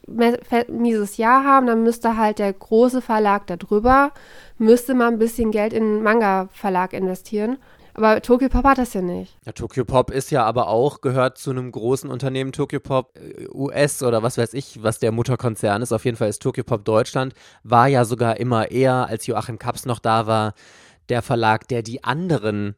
mieses 0.67 1.17
Jahr 1.17 1.43
haben, 1.43 1.65
dann 1.65 1.81
müsste 1.81 2.17
halt 2.17 2.37
der 2.37 2.53
große 2.53 3.01
Verlag 3.01 3.47
da 3.47 3.57
drüber, 3.57 4.11
müsste 4.59 4.93
mal 4.93 5.07
ein 5.07 5.17
bisschen 5.17 5.49
Geld 5.49 5.73
in 5.73 5.81
einen 5.81 6.03
Manga-Verlag 6.03 6.93
investieren. 6.93 7.57
Aber 7.95 8.21
Tokyo 8.21 8.47
Pop 8.47 8.63
hat 8.63 8.77
das 8.77 8.93
ja 8.93 9.01
nicht. 9.01 9.35
Ja, 9.43 9.53
Tokyo 9.53 9.85
Pop 9.85 10.11
ist 10.11 10.29
ja 10.29 10.45
aber 10.45 10.67
auch, 10.67 11.01
gehört 11.01 11.39
zu 11.39 11.49
einem 11.49 11.71
großen 11.71 12.11
Unternehmen, 12.11 12.51
Tokyo 12.51 12.79
Pop 12.79 13.17
äh, 13.17 13.47
US 13.51 14.03
oder 14.03 14.21
was 14.21 14.37
weiß 14.37 14.53
ich, 14.53 14.83
was 14.83 14.99
der 14.99 15.11
Mutterkonzern 15.11 15.81
ist. 15.81 15.91
Auf 15.91 16.05
jeden 16.05 16.15
Fall 16.15 16.29
ist 16.29 16.43
Tokyo 16.43 16.63
Pop 16.63 16.85
Deutschland, 16.85 17.33
war 17.63 17.87
ja 17.87 18.05
sogar 18.05 18.39
immer 18.39 18.69
eher, 18.69 19.07
als 19.07 19.25
Joachim 19.25 19.57
Kaps 19.57 19.87
noch 19.87 19.97
da 19.97 20.27
war, 20.27 20.53
der 21.09 21.23
Verlag, 21.23 21.67
der 21.69 21.81
die 21.81 22.03
anderen 22.03 22.75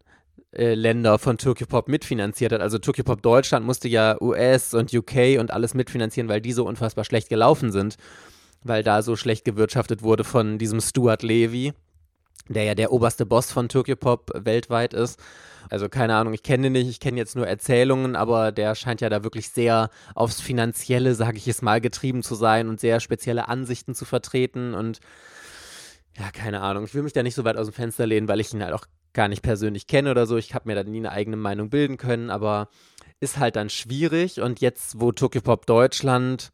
Länder 0.54 1.18
von 1.18 1.38
Tokyo 1.38 1.66
Pop 1.66 1.88
mitfinanziert 1.88 2.52
hat. 2.52 2.62
Also 2.62 2.78
Tokyo 2.78 3.04
Pop 3.04 3.22
Deutschland 3.22 3.66
musste 3.66 3.88
ja 3.88 4.18
US 4.22 4.74
und 4.74 4.94
UK 4.94 5.40
und 5.40 5.52
alles 5.52 5.74
mitfinanzieren, 5.74 6.28
weil 6.28 6.42
die 6.42 6.52
so 6.52 6.66
unfassbar 6.66 7.06
schlecht 7.06 7.30
gelaufen 7.30 7.72
sind, 7.72 7.96
weil 8.62 8.84
da 8.84 9.02
so 9.02 9.16
schlecht 9.16 9.46
gewirtschaftet 9.46 10.04
wurde 10.04 10.26
von 10.26 10.58
diesem 10.58 10.82
Stuart 10.82 11.24
Levy, 11.24 11.74
der 12.50 12.64
ja 12.64 12.76
der 12.76 12.92
oberste 12.92 13.26
Boss 13.26 13.50
von 13.50 13.70
Tokyo 13.70 13.96
Pop 13.96 14.30
weltweit 14.36 14.94
ist. 14.94 15.20
Also 15.70 15.88
keine 15.88 16.16
Ahnung, 16.16 16.34
ich 16.34 16.44
kenne 16.44 16.68
ihn 16.68 16.74
nicht, 16.74 16.90
ich 16.90 17.00
kenne 17.00 17.18
jetzt 17.18 17.38
nur 17.38 17.48
Erzählungen, 17.48 18.18
aber 18.18 18.52
der 18.52 18.76
scheint 18.76 19.00
ja 19.00 19.08
da 19.08 19.24
wirklich 19.24 19.52
sehr 19.52 19.90
aufs 20.16 20.42
Finanzielle, 20.42 21.16
sage 21.16 21.38
ich 21.38 21.48
es 21.48 21.62
mal, 21.62 21.80
getrieben 21.80 22.24
zu 22.24 22.36
sein 22.36 22.68
und 22.68 22.82
sehr 22.82 23.00
spezielle 23.00 23.48
Ansichten 23.48 23.96
zu 23.96 24.04
vertreten 24.04 24.74
und 24.74 25.00
ja, 26.18 26.30
keine 26.32 26.60
Ahnung. 26.60 26.84
Ich 26.84 26.94
will 26.94 27.04
mich 27.04 27.14
da 27.14 27.24
nicht 27.24 27.36
so 27.36 27.46
weit 27.46 27.56
aus 27.56 27.68
dem 27.68 27.74
Fenster 27.74 28.06
lehnen, 28.06 28.28
weil 28.28 28.42
ich 28.42 28.54
ihn 28.54 28.62
halt 28.62 28.74
auch 28.74 28.86
gar 29.14 29.28
nicht 29.28 29.42
persönlich 29.42 29.88
kenne 29.88 30.12
oder 30.12 30.26
so. 30.26 30.38
Ich 30.38 30.54
habe 30.54 30.70
mir 30.70 30.76
da 30.76 30.84
nie 30.84 31.00
eine 31.00 31.12
eigene 31.12 31.38
Meinung 31.38 31.70
bilden 31.70 31.98
können, 31.98 32.30
aber 32.30 32.70
ist 33.20 33.38
halt 33.38 33.56
dann 33.56 33.70
schwierig. 33.70 34.42
Und 34.42 34.62
jetzt, 34.62 35.00
wo 35.00 35.12
Tokyo 35.12 35.42
Pop 35.42 35.66
Deutschland 35.66 36.52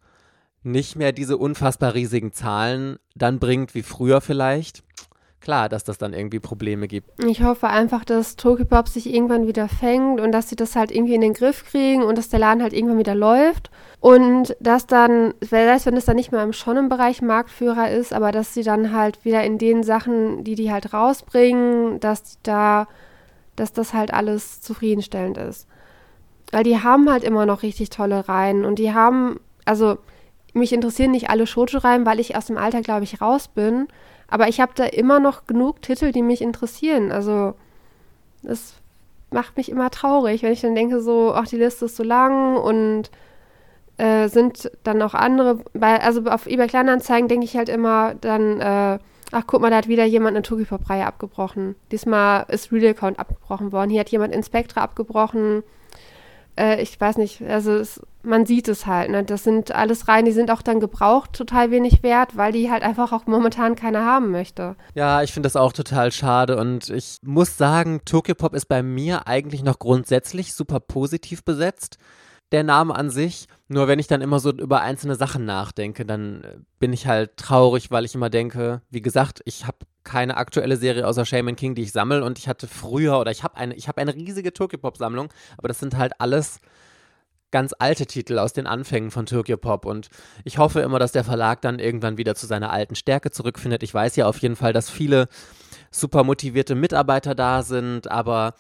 nicht 0.64 0.96
mehr 0.96 1.12
diese 1.12 1.38
unfassbar 1.38 1.94
riesigen 1.94 2.34
Zahlen 2.34 2.98
dann 3.16 3.40
bringt 3.40 3.74
wie 3.74 3.84
früher 3.84 4.22
vielleicht, 4.22 4.84
klar, 5.42 5.70
dass 5.70 5.84
das 5.84 5.98
dann 5.98 6.14
irgendwie 6.14 6.40
Probleme 6.40 6.88
gibt. 6.88 7.24
Ich 7.24 7.44
hoffe 7.44 7.68
einfach, 7.68 8.04
dass 8.04 8.36
Tokyopop 8.36 8.88
sich 8.90 9.14
irgendwann 9.14 9.48
wieder 9.48 9.68
fängt 9.68 10.20
und 10.20 10.32
dass 10.32 10.50
sie 10.50 10.56
das 10.56 10.76
halt 10.76 10.92
irgendwie 10.92 11.16
in 11.16 11.22
den 11.22 11.34
Griff 11.34 11.66
kriegen 11.66 12.04
und 12.04 12.18
dass 12.18 12.30
der 12.30 12.40
Laden 12.40 12.62
halt 12.62 12.74
irgendwann 12.74 12.98
wieder 12.98 13.16
läuft. 13.16 13.70
Und 14.00 14.56
dass 14.60 14.88
dann, 14.88 15.34
vielleicht 15.44 15.86
wenn 15.86 15.96
es 15.98 16.06
dann 16.06 16.16
nicht 16.16 16.32
mehr 16.32 16.44
im 16.44 16.54
Shonen-Bereich 16.54 17.22
Marktführer 17.22 17.90
ist, 17.90 18.14
aber 18.14 18.32
dass 18.32 18.54
sie 18.54 18.64
dann 18.64 18.94
halt 18.94 19.26
wieder 19.26 19.44
in 19.44 19.58
den 19.58 19.84
Sachen, 19.84 20.44
die 20.44 20.56
die 20.56 20.72
halt 20.72 20.94
rausbringen, 20.94 22.00
dass 22.00 22.40
da, 22.44 22.88
dass 23.56 23.74
das 23.74 23.94
halt 23.94 24.14
alles 24.14 24.62
zufriedenstellend 24.62 25.38
ist. 25.38 25.68
Weil 26.52 26.64
die 26.64 26.82
haben 26.82 27.10
halt 27.10 27.24
immer 27.24 27.46
noch 27.46 27.64
richtig 27.64 27.90
tolle 27.90 28.28
Reihen 28.30 28.66
und 28.66 28.80
die 28.80 28.94
haben, 28.94 29.40
also 29.66 29.98
mich 30.54 30.74
interessieren 30.74 31.12
nicht 31.12 31.30
alle 31.30 31.48
Shoujo-Reihen, 31.48 32.06
weil 32.06 32.20
ich 32.20 32.36
aus 32.36 32.48
dem 32.48 32.58
Alter, 32.58 32.82
glaube 32.82 33.04
ich, 33.04 33.22
raus 33.22 33.48
bin. 33.48 33.88
Aber 34.28 34.48
ich 34.48 34.60
habe 34.60 34.74
da 34.76 34.86
immer 34.86 35.20
noch 35.20 35.48
genug 35.48 35.82
Titel, 35.82 36.12
die 36.12 36.22
mich 36.22 36.42
interessieren. 36.42 37.12
Also, 37.12 37.54
das 38.44 38.76
macht 39.32 39.58
mich 39.58 39.70
immer 39.70 39.90
traurig, 39.90 40.44
wenn 40.44 40.54
ich 40.54 40.62
dann 40.62 40.76
denke, 40.76 41.02
so, 41.02 41.34
ach, 41.34 41.48
die 41.48 41.58
Liste 41.58 41.86
ist 41.86 41.96
so 41.96 42.04
lang 42.04 42.58
und 42.58 43.10
äh, 43.98 44.28
sind 44.28 44.72
dann 44.84 45.02
auch 45.02 45.14
andere. 45.14 45.60
Bei, 45.74 46.02
also 46.02 46.24
auf 46.26 46.46
eBay 46.46 46.68
Kleinanzeigen 46.68 47.28
denke 47.28 47.46
ich 47.46 47.58
halt 47.58 47.70
immer 47.70 48.16
dann, 48.16 48.60
äh, 48.62 49.00
ach, 49.32 49.44
guck 49.48 49.62
mal, 49.62 49.70
da 49.70 49.78
hat 49.78 49.88
wieder 49.88 50.06
jemand 50.06 50.36
eine 50.36 50.44
Tokipop-Reihe 50.44 51.06
abgebrochen. 51.06 51.76
Diesmal 51.92 52.46
ist 52.50 52.72
Real 52.72 52.92
Account 52.92 53.20
abgebrochen 53.20 53.72
worden. 53.72 53.90
Hier 53.90 54.02
hat 54.02 54.10
jemand 54.10 54.34
Inspectra 54.34 54.82
abgebrochen 54.82 55.64
äh, 56.58 56.82
ich 56.82 57.00
weiß 57.00 57.18
nicht, 57.18 57.42
also 57.44 57.74
es, 57.74 58.02
man 58.28 58.46
sieht 58.46 58.68
es 58.68 58.86
halt, 58.86 59.10
ne? 59.10 59.24
Das 59.24 59.44
sind 59.44 59.72
alles 59.72 60.08
Reihen, 60.08 60.26
die 60.26 60.32
sind 60.32 60.52
auch 60.52 60.62
dann 60.62 60.80
gebraucht 60.80 61.34
total 61.34 61.72
wenig 61.72 62.04
wert, 62.04 62.38
weil 62.38 62.52
die 62.52 62.70
halt 62.70 62.84
einfach 62.84 63.12
auch 63.12 63.26
momentan 63.26 63.76
keiner 63.76 64.06
haben 64.06 64.32
möchte. 64.32 64.76
Ja, 64.94 65.24
ich 65.24 65.34
finde 65.34 65.48
das 65.48 65.56
auch 65.56 65.74
total 65.74 66.12
schade 66.12 66.58
und 66.58 66.90
ich 66.90 67.18
muss 67.24 67.58
sagen, 67.58 68.02
Tokyo 68.06 68.36
Pop 68.36 68.54
ist 68.54 68.68
bei 68.68 68.84
mir 68.84 69.28
eigentlich 69.28 69.64
noch 69.64 69.80
grundsätzlich 69.80 70.54
super 70.54 70.80
positiv 70.80 71.44
besetzt 71.44 71.98
der 72.52 72.64
Name 72.64 72.96
an 72.96 73.10
sich. 73.10 73.48
Nur 73.68 73.88
wenn 73.88 74.00
ich 74.00 74.08
dann 74.08 74.22
immer 74.22 74.40
so 74.40 74.52
über 74.52 74.82
einzelne 74.82 75.16
Sachen 75.16 75.46
nachdenke, 75.46 76.06
dann 76.06 76.44
äh, 76.44 76.58
bin 76.80 76.94
ich 76.94 77.08
halt 77.08 77.38
traurig, 77.38 77.92
weil 77.92 78.06
ich 78.06 78.16
immer 78.16 78.30
denke, 78.30 78.82
wie 78.90 79.02
gesagt, 79.02 79.42
ich 79.46 79.68
habe 79.68 79.80
keine 80.04 80.38
aktuelle 80.38 80.78
Serie 80.78 81.06
außer 81.06 81.26
Shaman 81.26 81.58
King, 81.58 81.76
die 81.76 81.82
ich 81.82 81.92
sammle 81.92 82.24
und 82.24 82.40
ich 82.40 82.48
hatte 82.48 82.68
früher 82.68 83.20
oder 83.20 83.32
ich 83.32 83.44
habe 83.44 83.58
eine, 83.58 83.76
ich 83.76 83.90
eine 83.90 84.16
riesige 84.16 84.54
Tokyo-Pop-Sammlung, 84.54 85.28
aber 85.58 85.68
das 85.68 85.80
sind 85.80 85.98
halt 85.98 86.14
alles 86.22 86.62
ganz 87.52 87.74
alte 87.78 88.06
Titel 88.06 88.40
aus 88.40 88.54
den 88.54 88.68
Anfängen 88.68 89.12
von 89.12 89.26
Tokyo 89.26 89.58
Pop 89.58 89.86
und 89.86 90.10
ich 90.44 90.58
hoffe 90.58 90.82
immer, 90.82 91.00
dass 91.00 91.12
der 91.12 91.24
Verlag 91.24 91.62
dann 91.62 91.80
irgendwann 91.80 92.18
wieder 92.18 92.36
zu 92.36 92.46
seiner 92.46 92.72
alten 92.72 92.96
Stärke 92.96 93.32
zurückfindet. 93.32 93.84
Ich 93.84 93.94
weiß 93.94 94.16
ja 94.16 94.28
auf 94.28 94.38
jeden 94.40 94.56
Fall, 94.56 94.74
dass 94.74 94.90
viele 94.90 95.28
super 95.92 96.24
motivierte 96.24 96.76
Mitarbeiter 96.76 97.36
da 97.36 97.64
sind, 97.64 98.10
aber 98.10 98.54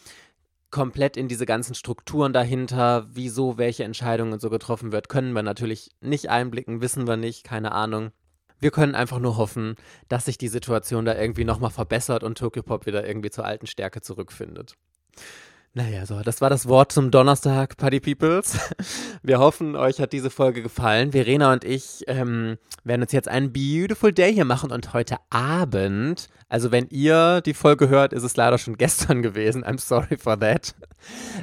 komplett 0.69 1.17
in 1.17 1.27
diese 1.27 1.45
ganzen 1.45 1.75
Strukturen 1.75 2.33
dahinter, 2.33 3.07
wieso 3.09 3.57
welche 3.57 3.83
Entscheidungen 3.83 4.39
so 4.39 4.49
getroffen 4.49 4.91
wird, 4.91 5.09
können 5.09 5.33
wir 5.33 5.43
natürlich 5.43 5.91
nicht 6.01 6.29
einblicken, 6.29 6.81
wissen 6.81 7.07
wir 7.07 7.17
nicht, 7.17 7.43
keine 7.43 7.71
Ahnung. 7.71 8.11
Wir 8.59 8.71
können 8.71 8.95
einfach 8.95 9.19
nur 9.19 9.37
hoffen, 9.37 9.75
dass 10.09 10.25
sich 10.25 10.37
die 10.37 10.47
Situation 10.47 11.05
da 11.05 11.15
irgendwie 11.15 11.45
nochmal 11.45 11.69
verbessert 11.69 12.23
und 12.23 12.37
Tokyo 12.37 12.63
Pop 12.63 12.85
wieder 12.85 13.07
irgendwie 13.07 13.29
zur 13.29 13.45
alten 13.45 13.67
Stärke 13.67 14.01
zurückfindet. 14.01 14.75
Naja, 15.77 16.07
so, 16.07 16.21
das 16.21 16.41
war 16.41 16.49
das 16.49 16.67
Wort 16.67 16.91
zum 16.91 17.11
Donnerstag, 17.11 17.77
Party 17.77 17.99
Peoples. 17.99 18.57
Wir 19.21 19.37
hoffen, 19.37 19.75
euch 19.75 19.99
hat 20.01 20.11
diese 20.11 20.31
Folge 20.31 20.63
gefallen. 20.63 21.11
Verena 21.11 21.53
und 21.53 21.63
ich 21.63 22.03
ähm, 22.07 22.57
werden 22.83 23.03
uns 23.03 23.11
jetzt 23.11 23.27
einen 23.27 23.53
Beautiful 23.53 24.11
Day 24.11 24.33
hier 24.33 24.43
machen 24.45 24.71
und 24.71 24.93
heute 24.93 25.17
Abend, 25.29 26.29
also 26.49 26.71
wenn 26.71 26.87
ihr 26.89 27.41
die 27.41 27.53
Folge 27.53 27.89
hört, 27.89 28.13
ist 28.13 28.23
es 28.23 28.35
leider 28.35 28.57
schon 28.57 28.77
gestern 28.77 29.21
gewesen. 29.21 29.63
I'm 29.63 29.79
sorry 29.79 30.17
for 30.17 30.39
that. 30.39 30.75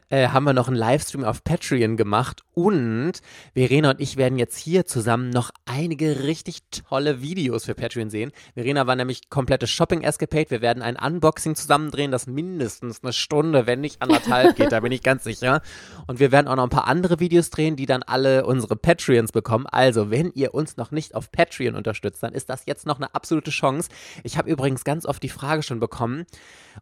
Äh, 0.08 0.28
haben 0.28 0.44
wir 0.44 0.52
noch 0.52 0.68
einen 0.68 0.76
Livestream 0.76 1.24
auf 1.24 1.44
Patreon 1.44 1.96
gemacht 1.96 2.42
und 2.54 3.12
Verena 3.54 3.90
und 3.90 4.00
ich 4.00 4.16
werden 4.16 4.38
jetzt 4.38 4.58
hier 4.58 4.84
zusammen 4.84 5.30
noch 5.30 5.50
einige 5.64 6.24
richtig 6.24 6.60
tolle 6.70 7.22
Videos 7.22 7.64
für 7.64 7.74
Patreon 7.74 8.10
sehen. 8.10 8.32
Verena 8.54 8.86
war 8.86 8.96
nämlich 8.96 9.30
komplette 9.30 9.66
Shopping-Escapade. 9.66 10.50
Wir 10.50 10.60
werden 10.60 10.82
ein 10.82 10.96
Unboxing 10.96 11.54
zusammendrehen, 11.54 12.10
das 12.10 12.26
mindestens 12.26 13.02
eine 13.02 13.12
Stunde, 13.12 13.66
wenn 13.66 13.80
nicht 13.80 14.02
anderthalb 14.02 14.24
anderthalb 14.24 14.56
geht, 14.56 14.72
da 14.72 14.80
bin 14.80 14.92
ich 14.92 15.02
ganz 15.02 15.24
sicher. 15.24 15.60
Und 16.06 16.20
wir 16.20 16.32
werden 16.32 16.48
auch 16.48 16.56
noch 16.56 16.64
ein 16.64 16.70
paar 16.70 16.88
andere 16.88 17.20
Videos 17.20 17.50
drehen, 17.50 17.76
die 17.76 17.86
dann 17.86 18.02
alle 18.02 18.46
unsere 18.46 18.76
Patreons 18.76 19.32
bekommen. 19.32 19.66
Also, 19.66 20.10
wenn 20.10 20.30
ihr 20.34 20.54
uns 20.54 20.76
noch 20.76 20.90
nicht 20.90 21.14
auf 21.14 21.30
Patreon 21.30 21.74
unterstützt, 21.74 22.22
dann 22.22 22.32
ist 22.32 22.50
das 22.50 22.66
jetzt 22.66 22.86
noch 22.86 22.96
eine 22.96 23.14
absolute 23.14 23.50
Chance. 23.50 23.88
Ich 24.22 24.38
habe 24.38 24.50
übrigens 24.50 24.84
ganz 24.84 24.93
oft 25.02 25.22
die 25.22 25.28
Frage 25.28 25.62
schon 25.62 25.80
bekommen, 25.80 26.24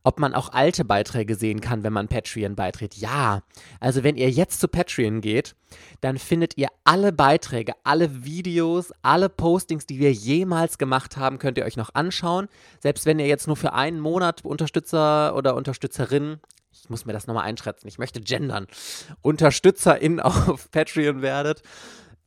ob 0.02 0.20
man 0.20 0.34
auch 0.34 0.52
alte 0.52 0.84
Beiträge 0.84 1.34
sehen 1.34 1.60
kann, 1.60 1.82
wenn 1.82 1.92
man 1.92 2.08
Patreon 2.08 2.54
beitritt. 2.54 2.94
Ja, 2.96 3.42
also 3.80 4.04
wenn 4.04 4.16
ihr 4.16 4.30
jetzt 4.30 4.60
zu 4.60 4.68
Patreon 4.68 5.20
geht, 5.20 5.54
dann 6.00 6.18
findet 6.18 6.58
ihr 6.58 6.68
alle 6.84 7.12
Beiträge, 7.12 7.72
alle 7.84 8.24
Videos, 8.24 8.92
alle 9.02 9.28
Postings, 9.28 9.86
die 9.86 9.98
wir 9.98 10.12
jemals 10.12 10.78
gemacht 10.78 11.16
haben, 11.16 11.38
könnt 11.38 11.56
ihr 11.58 11.64
euch 11.64 11.76
noch 11.76 11.94
anschauen. 11.94 12.48
Selbst 12.80 13.06
wenn 13.06 13.18
ihr 13.18 13.26
jetzt 13.26 13.46
nur 13.46 13.56
für 13.56 13.72
einen 13.72 14.00
Monat 14.00 14.44
Unterstützer 14.44 15.34
oder 15.34 15.54
Unterstützerin 15.54 16.40
ich 16.72 16.90
muss 16.90 17.04
mir 17.04 17.12
das 17.12 17.26
nochmal 17.26 17.44
einschätzen, 17.44 17.86
ich 17.86 17.98
möchte 17.98 18.20
gendern, 18.20 18.66
UnterstützerInnen 19.20 20.20
auf 20.20 20.70
Patreon 20.70 21.22
werdet. 21.22 21.62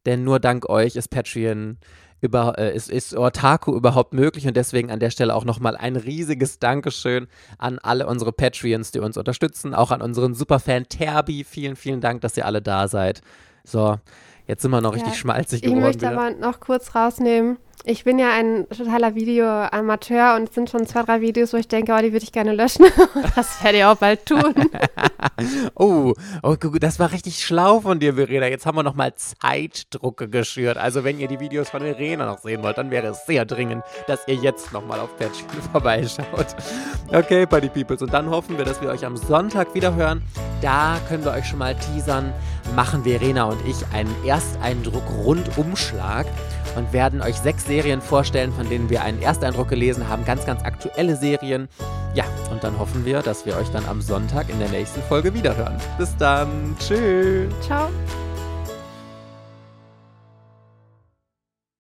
Denn 0.06 0.24
nur 0.24 0.40
dank 0.40 0.70
euch 0.70 0.96
ist 0.96 1.10
Patreon 1.10 1.78
über, 2.22 2.58
äh, 2.58 2.76
ist, 2.76 2.90
ist 2.90 3.16
Otaku 3.16 3.76
überhaupt 3.76 4.14
möglich 4.14 4.48
und 4.48 4.56
deswegen 4.58 4.92
an 4.92 5.00
der 5.00 5.10
Stelle 5.10 5.36
auch 5.36 5.46
nochmal 5.46 5.76
ein 5.76 5.96
riesiges 5.96 6.60
Dankeschön 6.60 7.28
an 7.58 7.80
alle 7.80 8.08
unsere 8.08 8.32
Patreons, 8.32 8.92
die 8.92 9.00
uns 9.00 9.18
unterstützen, 9.18 9.74
auch 9.74 9.92
an 9.92 10.02
unseren 10.02 10.34
Superfan 10.34 10.88
Terbi. 10.88 11.44
Vielen, 11.44 11.76
vielen 11.76 12.02
Dank, 12.02 12.22
dass 12.22 12.38
ihr 12.38 12.46
alle 12.46 12.62
da 12.62 12.88
seid. 12.88 13.22
So, 13.64 13.98
jetzt 14.48 14.62
sind 14.62 14.72
wir 14.72 14.82
noch 14.82 14.96
ja, 14.96 15.02
richtig 15.04 15.20
schmalzig 15.20 15.62
geworden. 15.62 15.80
Ich 15.80 15.84
möchte 15.84 16.10
wieder. 16.10 16.20
aber 16.20 16.32
noch 16.32 16.60
kurz 16.60 16.96
rausnehmen. 16.96 17.58
Ich 17.84 18.04
bin 18.04 18.18
ja 18.18 18.32
ein 18.32 18.68
totaler 18.70 19.14
Videoamateur 19.14 20.36
und 20.36 20.50
es 20.50 20.56
sind 20.56 20.70
schon 20.70 20.88
zwei, 20.88 21.04
drei 21.04 21.22
Videos, 21.22 21.54
wo 21.54 21.58
ich 21.58 21.68
denke, 21.68 21.94
oh, 21.94 22.02
die 22.02 22.14
würde 22.14 22.24
ich 22.24 22.32
gerne 22.32 22.54
löschen. 22.54 22.86
das 23.36 23.64
werde 23.64 23.78
ich 23.78 23.86
auch 23.86 23.98
bald 23.98 24.26
tun. 24.26 24.56
oh, 25.76 26.14
oh, 26.42 26.56
das 26.56 26.98
war 27.00 27.12
richtig 27.12 27.46
schlau 27.46 27.82
von 27.82 28.00
dir, 28.00 28.16
Verena. 28.16 28.48
Jetzt 28.48 28.66
haben 28.66 28.78
wir 28.78 28.84
nochmal 28.84 29.14
Zeitdrucke 29.16 30.30
geschürt. 30.30 30.78
Also 30.78 31.04
wenn 31.04 31.20
ihr 31.20 31.28
die 31.28 31.40
Videos 31.40 31.70
von 31.70 31.82
Verena 31.82 32.26
noch 32.26 32.40
sehen 32.40 32.64
wollt, 32.64 32.78
dann 32.78 32.90
wäre 32.90 33.08
es 33.08 33.26
sehr 33.28 33.46
dringend, 33.46 33.84
dass 34.08 34.28
ihr 34.28 34.36
jetzt 34.36 34.74
nochmal 34.74 35.00
auf 35.00 35.16
Patreon 35.18 35.62
vorbeischaut. 35.72 36.56
Okay, 37.12 37.46
Party 37.46 37.70
Peoples. 37.70 38.02
Und 38.02 38.14
dann 38.14 38.30
hoffen 38.30 38.58
wir, 38.58 38.66
dass 38.66 38.82
wir 38.82 38.90
euch 38.90 39.06
am 39.06 39.18
Sonntag 39.18 39.76
wieder 39.76 39.94
hören. 39.96 40.24
Da 40.62 41.00
können 41.08 41.24
wir 41.24 41.34
euch 41.34 41.46
schon 41.46 41.60
mal 41.60 41.76
teasern. 41.76 42.34
Machen 42.76 43.04
Verena 43.04 43.44
und 43.46 43.64
ich 43.68 43.78
einen 43.94 44.10
Ersteindruck-Rundumschlag 44.26 46.26
und 46.76 46.94
werden 46.94 47.22
euch 47.22 47.36
sechs 47.36 47.66
Serien 47.66 48.02
vorstellen, 48.02 48.52
von 48.54 48.70
denen 48.70 48.90
wir 48.90 49.02
einen 49.04 49.22
Ersteindruck 49.22 49.70
gelesen 49.70 50.08
haben. 50.08 50.26
Ganz, 50.26 50.46
ganz 50.46 50.64
aktuelle 50.64 51.16
Serien. 51.16 51.68
Ja, 52.14 52.26
und 52.52 52.64
dann 52.64 52.78
hoffen 52.80 53.06
wir, 53.06 53.22
dass 53.22 53.46
wir 53.46 53.58
euch 53.58 53.70
dann 53.70 53.86
am 53.86 54.02
Sonntag 54.02 54.50
in 54.50 54.60
der 54.60 54.70
nächsten 54.70 55.02
Folge 55.04 55.34
wiederhören. 55.34 55.78
Bis 55.98 56.16
dann. 56.18 56.76
Tschüss. 56.80 57.54
Ciao. 57.62 57.90